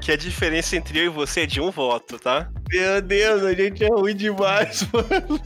que 0.00 0.12
a 0.12 0.16
diferença 0.16 0.76
entre 0.76 0.98
eu 0.98 1.04
e 1.06 1.08
você 1.08 1.42
é 1.42 1.46
de 1.46 1.60
um 1.60 1.70
voto, 1.70 2.18
tá? 2.18 2.50
Meu 2.70 3.00
Deus, 3.00 3.42
a 3.42 3.54
gente 3.54 3.84
é 3.84 3.88
ruim 3.88 4.16
demais, 4.16 4.86
mano. 4.92 5.40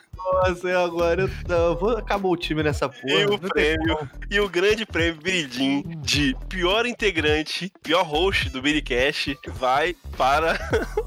Nossa, 0.24 0.78
agora 0.78 1.22
eu, 1.22 1.30
não, 1.48 1.76
vou 1.76 1.96
acabou 1.96 2.32
o 2.32 2.36
time 2.36 2.62
nessa 2.62 2.88
porra. 2.88 3.20
E 3.20 3.24
o 3.24 3.38
prêmio, 3.38 4.10
e 4.30 4.40
o 4.40 4.48
grande 4.48 4.86
prêmio 4.86 5.20
Biridim 5.20 5.82
de 5.98 6.36
pior 6.48 6.86
integrante, 6.86 7.72
pior 7.82 8.02
host 8.02 8.48
do 8.50 8.62
Biricast 8.62 9.38
vai 9.48 9.94
para 10.16 10.58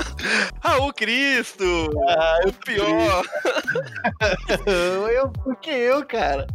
Raul 0.61 0.93
Cristo! 0.93 1.89
Ah, 2.07 2.39
o 2.45 2.53
pior! 2.53 3.24
eu, 5.14 5.30
por 5.30 5.55
que 5.57 5.70
eu, 5.70 6.05
cara? 6.05 6.47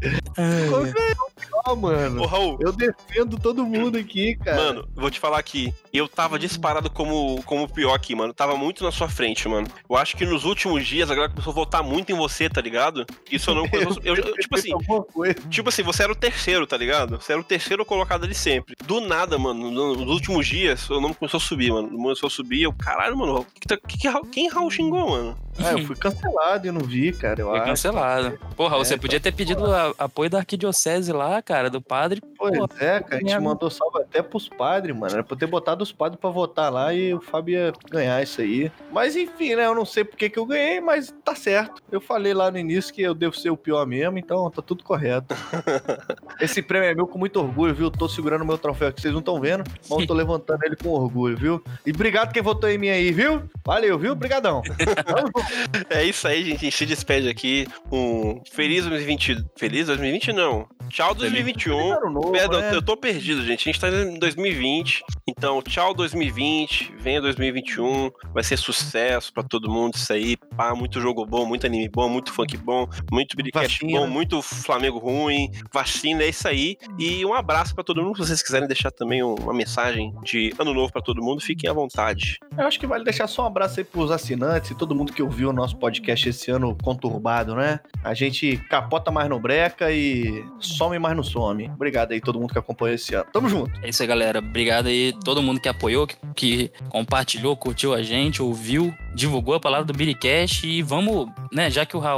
Como 0.71 0.93
que 0.93 0.99
é 0.99 1.11
eu, 1.11 1.31
pior, 1.37 1.77
mano? 1.77 2.23
Ô, 2.23 2.27
Raul, 2.27 2.59
Eu 2.61 2.73
defendo 2.73 3.39
todo 3.39 3.65
mundo 3.65 3.99
aqui, 3.99 4.37
cara. 4.37 4.57
Mano, 4.57 4.89
vou 4.95 5.11
te 5.11 5.19
falar 5.19 5.39
aqui. 5.39 5.73
Eu 5.93 6.09
tava 6.09 6.39
disparado 6.39 6.91
como, 6.91 7.43
como 7.45 7.65
o 7.65 7.69
pior 7.69 7.95
aqui, 7.95 8.15
mano. 8.15 8.33
Tava 8.33 8.57
muito 8.57 8.85
na 8.85 8.91
sua 8.91 9.09
frente, 9.09 9.49
mano. 9.49 9.67
Eu 9.89 9.97
acho 9.97 10.17
que 10.17 10.25
nos 10.25 10.45
últimos 10.45 10.87
dias 10.87 11.11
a 11.11 11.15
galera 11.15 11.33
começou 11.33 11.51
a 11.53 11.55
votar 11.55 11.83
muito 11.83 12.11
em 12.13 12.17
você, 12.17 12.48
tá 12.49 12.61
ligado? 12.61 13.05
Isso 13.31 13.51
eu 13.51 13.55
não. 13.55 13.65
Eu, 14.05 14.17
eu- 14.17 14.35
tipo 14.37 14.57
assim. 14.57 14.71
Tipo 15.51 15.69
assim, 15.69 15.83
você 15.83 16.03
era 16.03 16.13
o 16.13 16.17
terceiro, 16.17 16.67
tá 16.67 16.77
ligado? 16.77 17.17
Você 17.21 17.33
era 17.33 17.41
o 17.41 17.45
terceiro 17.45 17.85
colocado 17.85 18.25
ali 18.25 18.35
sempre. 18.35 18.75
Do 18.87 19.01
nada, 19.01 19.39
mano, 19.39 19.71
no- 19.71 19.95
nos 19.97 20.11
últimos 20.15 20.47
dias, 20.47 20.89
o 20.91 21.01
nome 21.01 21.15
começou 21.15 21.39
a 21.39 21.41
subir, 21.41 21.71
mano. 21.73 21.89
Começou 21.91 22.27
a 22.27 22.31
subir, 22.31 22.63
eu, 22.63 22.73
caralho, 22.73 23.17
mano, 23.17 23.45
que 23.61 23.67
tá- 23.67 23.77
que 23.77 23.99
que 23.99 24.09
quem 24.31 24.49
Raul 24.49 24.71
xingou, 24.71 25.11
mano? 25.11 25.37
Ah, 25.59 25.73
eu 25.73 25.85
fui 25.85 25.97
cancelado 25.97 26.69
e 26.69 26.71
não 26.71 26.83
vi, 26.83 27.13
cara. 27.13 27.41
Eu 27.41 27.49
Foi 27.49 27.59
acho. 27.59 27.67
cancelado. 27.67 28.39
Porra, 28.57 28.77
É, 28.77 28.79
você 28.79 28.97
podia 28.97 29.19
ter 29.19 29.33
pedido 29.33 29.67
a- 29.67 29.93
apoio 29.99 30.31
da 30.31 30.39
arquidiocese 30.39 31.13
lá, 31.13 31.43
cara, 31.43 31.69
do 31.69 31.81
padre. 31.81 32.23
Pois 32.37 32.57
Pô, 32.57 32.69
é, 32.79 33.01
cara. 33.01 33.17
A 33.17 33.19
gente 33.19 33.39
mandou 33.41 33.69
salve 33.69 33.99
até 34.01 34.23
pros 34.23 34.49
padres, 34.49 34.95
mano. 34.97 35.13
Era 35.15 35.25
pra 35.25 35.37
ter 35.37 35.47
botado 35.47 35.83
os 35.83 35.91
padres 35.91 36.21
pra 36.21 36.31
votar 36.31 36.73
lá 36.73 36.95
e 36.95 37.13
o 37.13 37.21
Fábio 37.21 37.55
ia 37.55 37.73
ganhar 37.91 38.23
isso 38.23 38.41
aí. 38.41 38.71
Mas 38.93 39.17
enfim, 39.17 39.57
né? 39.57 39.67
Eu 39.67 39.75
não 39.75 39.85
sei 39.85 40.05
porque 40.05 40.31
que 40.31 40.39
eu 40.39 40.47
ganhei, 40.47 40.81
mas 40.81 41.13
tá 41.25 41.35
certo. 41.35 41.83
Eu 41.91 42.01
falei 42.01 42.33
lá 42.39 42.51
no 42.51 42.59
início 42.59 42.95
que 42.95 43.03
eu 43.03 43.15
devo 43.15 43.37
ser 43.37 43.51
o 43.51 43.57
pior 43.57 43.87
mesmo, 43.87 44.19
então 44.19 44.51
tá 44.51 44.63
tudo 44.63 44.85
correto. 44.85 45.35
Esse 46.41 46.63
prêmio 46.63 46.89
é 46.89 46.95
meu 46.95 47.07
com 47.07 47.19
muito 47.19 47.41
orgulho, 47.41 47.75
viu? 47.75 47.91
Tô 47.91 48.09
segurando 48.09 48.45
meu 48.45 48.57
troféu 48.57 48.89
aqui, 48.89 49.01
vocês 49.01 49.13
não 49.13 49.21
estão 49.21 49.41
vendo, 49.41 49.65
mas 49.89 50.01
eu 50.01 50.07
tô 50.07 50.15
levantando 50.15 50.65
ele 50.65 50.77
com 50.77 50.91
orgulho, 50.91 51.37
viu? 51.37 51.65
E 51.85 51.91
obrigado 51.91 52.33
quem 52.33 52.43
votou 52.43 52.71
em 52.71 52.79
mim 52.79 52.89
aí, 52.89 53.13
viu? 53.13 53.43
Valeu, 53.65 53.99
viu? 53.99 54.13
Obrigadão. 54.13 54.63
É 55.91 56.05
isso 56.05 56.27
aí, 56.27 56.45
gente. 56.45 56.57
A 56.57 56.61
gente 56.61 56.77
se 56.77 56.87
despede 56.87 57.29
aqui. 57.29 57.67
Um 57.91 58.41
feliz 58.51 58.85
2020. 58.85 59.45
Feliz 59.57 59.87
2020, 59.87 60.33
não. 60.33 60.67
Tchau 60.89 61.15
2021. 61.15 61.93
Ano 61.93 62.11
novo, 62.11 62.33
Perdão, 62.33 62.61
né? 62.61 62.75
eu 62.75 62.83
tô 62.83 62.97
perdido, 62.97 63.45
gente. 63.45 63.69
A 63.69 63.73
gente 63.73 63.81
tá 63.81 63.89
em 63.89 64.19
2020. 64.19 65.03
Então, 65.27 65.63
tchau 65.63 65.95
2020. 65.95 66.95
Venha 66.99 67.21
2021. 67.21 68.11
Vai 68.33 68.43
ser 68.43 68.57
sucesso 68.57 69.33
pra 69.33 69.43
todo 69.43 69.71
mundo 69.71 69.95
isso 69.95 70.13
aí. 70.13 70.37
Pá, 70.57 70.75
muito 70.75 71.01
jogo 71.01 71.25
bom, 71.27 71.47
muito 71.47 71.67
anime 71.67 71.89
bom, 71.89 72.09
muito 72.09 72.28
funk 72.31 72.57
bom, 72.57 72.87
muito 73.11 73.37
Biricast 73.37 73.85
bom, 73.87 74.07
muito 74.07 74.41
Flamengo 74.43 74.99
ruim. 74.99 75.51
Vacina, 75.73 76.23
é 76.23 76.29
isso 76.29 76.47
aí. 76.49 76.77
E 76.99 77.25
um 77.25 77.35
abraço 77.35 77.75
pra 77.75 77.85
todo 77.85 78.03
mundo. 78.03 78.17
Se 78.17 78.27
vocês 78.29 78.43
quiserem 78.43 78.67
deixar 78.69 78.91
também 78.91 79.23
um- 79.23 79.35
uma 79.35 79.53
mensagem 79.55 80.15
de 80.25 80.53
ano 80.59 80.73
novo 80.75 80.93
pra 80.93 81.01
todo 81.03 81.23
mundo, 81.23 81.41
fiquem 81.41 81.69
à 81.69 81.73
vontade. 81.73 82.39
Eu 82.57 82.67
acho 82.67 82.79
que 82.79 82.87
vale 82.87 83.05
deixar 83.05 83.27
só 83.27 83.43
um 83.43 83.47
abraço 83.47 83.81
aí 83.81 83.85
pros 83.85 84.11
assinantes 84.11 84.71
e 84.71 84.75
todo 84.75 84.95
mundo 84.95 85.13
que 85.13 85.23
ouviu 85.23 85.51
o 85.51 85.53
nosso 85.53 85.77
podcast 85.77 86.29
esse 86.29 86.51
ano 86.51 86.77
conturbado, 86.83 87.55
né? 87.55 87.81
A 88.03 88.15
gente 88.15 88.57
capota 88.69 89.11
mais 89.11 89.29
no 89.29 89.39
breca 89.39 89.91
e 89.93 90.45
some 90.61 90.99
mais 90.99 91.17
no 91.17 91.25
some. 91.25 91.69
Obrigado 91.71 92.13
aí 92.13 92.21
todo 92.21 92.39
mundo 92.41 92.53
que 92.53 92.59
acompanhou 92.59 92.95
esse 92.95 93.15
ano. 93.15 93.27
Tamo 93.33 93.49
junto. 93.49 93.71
É 93.83 93.89
isso 93.89 94.03
aí, 94.03 94.09
galera. 94.09 94.39
Obrigado 94.41 94.87
aí 94.87 95.13
todo 95.25 95.43
mundo 95.43 95.61
que 95.61 95.69
apoiou, 95.69 96.07
que, 96.07 96.17
que 96.35 96.71
compartilhou, 96.89 97.57
curtiu 97.57 97.95
a 97.95 98.03
gente, 98.03 98.43
ouviu, 98.43 98.95
divulgou 99.15 99.55
a 99.55 99.61
palavra 99.61 99.85
do 99.87 99.93
Biricast 99.93 100.67
e 100.67 100.83
vamos, 100.83 101.29
né, 101.53 101.71
já 101.71 101.85
que 101.87 101.97
o 101.97 102.01
Raul 102.01 102.18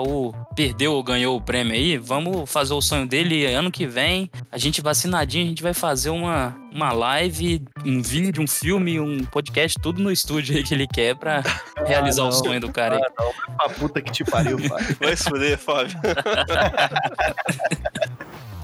perdeu 0.55 0.93
ou 0.93 1.03
ganhou 1.03 1.37
o 1.37 1.41
prêmio 1.41 1.73
aí, 1.73 1.97
vamos 1.97 2.51
fazer 2.51 2.75
o 2.75 2.81
sonho 2.81 3.07
dele 3.07 3.47
ano 3.47 3.71
que 3.71 3.87
vem. 3.87 4.31
A 4.51 4.59
gente 4.59 4.81
vacinadinho, 4.81 5.45
a 5.45 5.49
gente 5.49 5.63
vai 5.63 5.75
fazer 5.75 6.11
uma, 6.11 6.57
uma 6.73 6.93
live, 6.93 7.63
um 7.85 8.03
vídeo, 8.03 8.43
um 8.43 8.47
filme, 8.47 9.01
um 9.01 9.25
podcast, 9.25 9.79
tudo 9.81 10.03
no 10.03 10.11
estúdio 10.11 10.57
aí 10.57 10.63
que 10.63 10.75
ele 10.75 10.87
quer 10.87 11.17
pra 11.17 11.43
realizar 11.87 12.23
o 12.23 12.27
não. 12.27 12.33
sonho 12.33 12.61
do 12.61 12.73
cara 12.73 12.97
aí. 12.97 13.03
Ah, 13.03 13.13
não, 13.19 13.59
pra 13.59 13.69
puta 13.69 14.01
que 14.01 14.13
te 14.13 14.25
pariu, 14.25 14.59
Fábio. 14.59 14.97
Vai 15.01 15.17
se 15.17 15.25
fuder, 15.25 15.59
Fábio. 15.59 15.99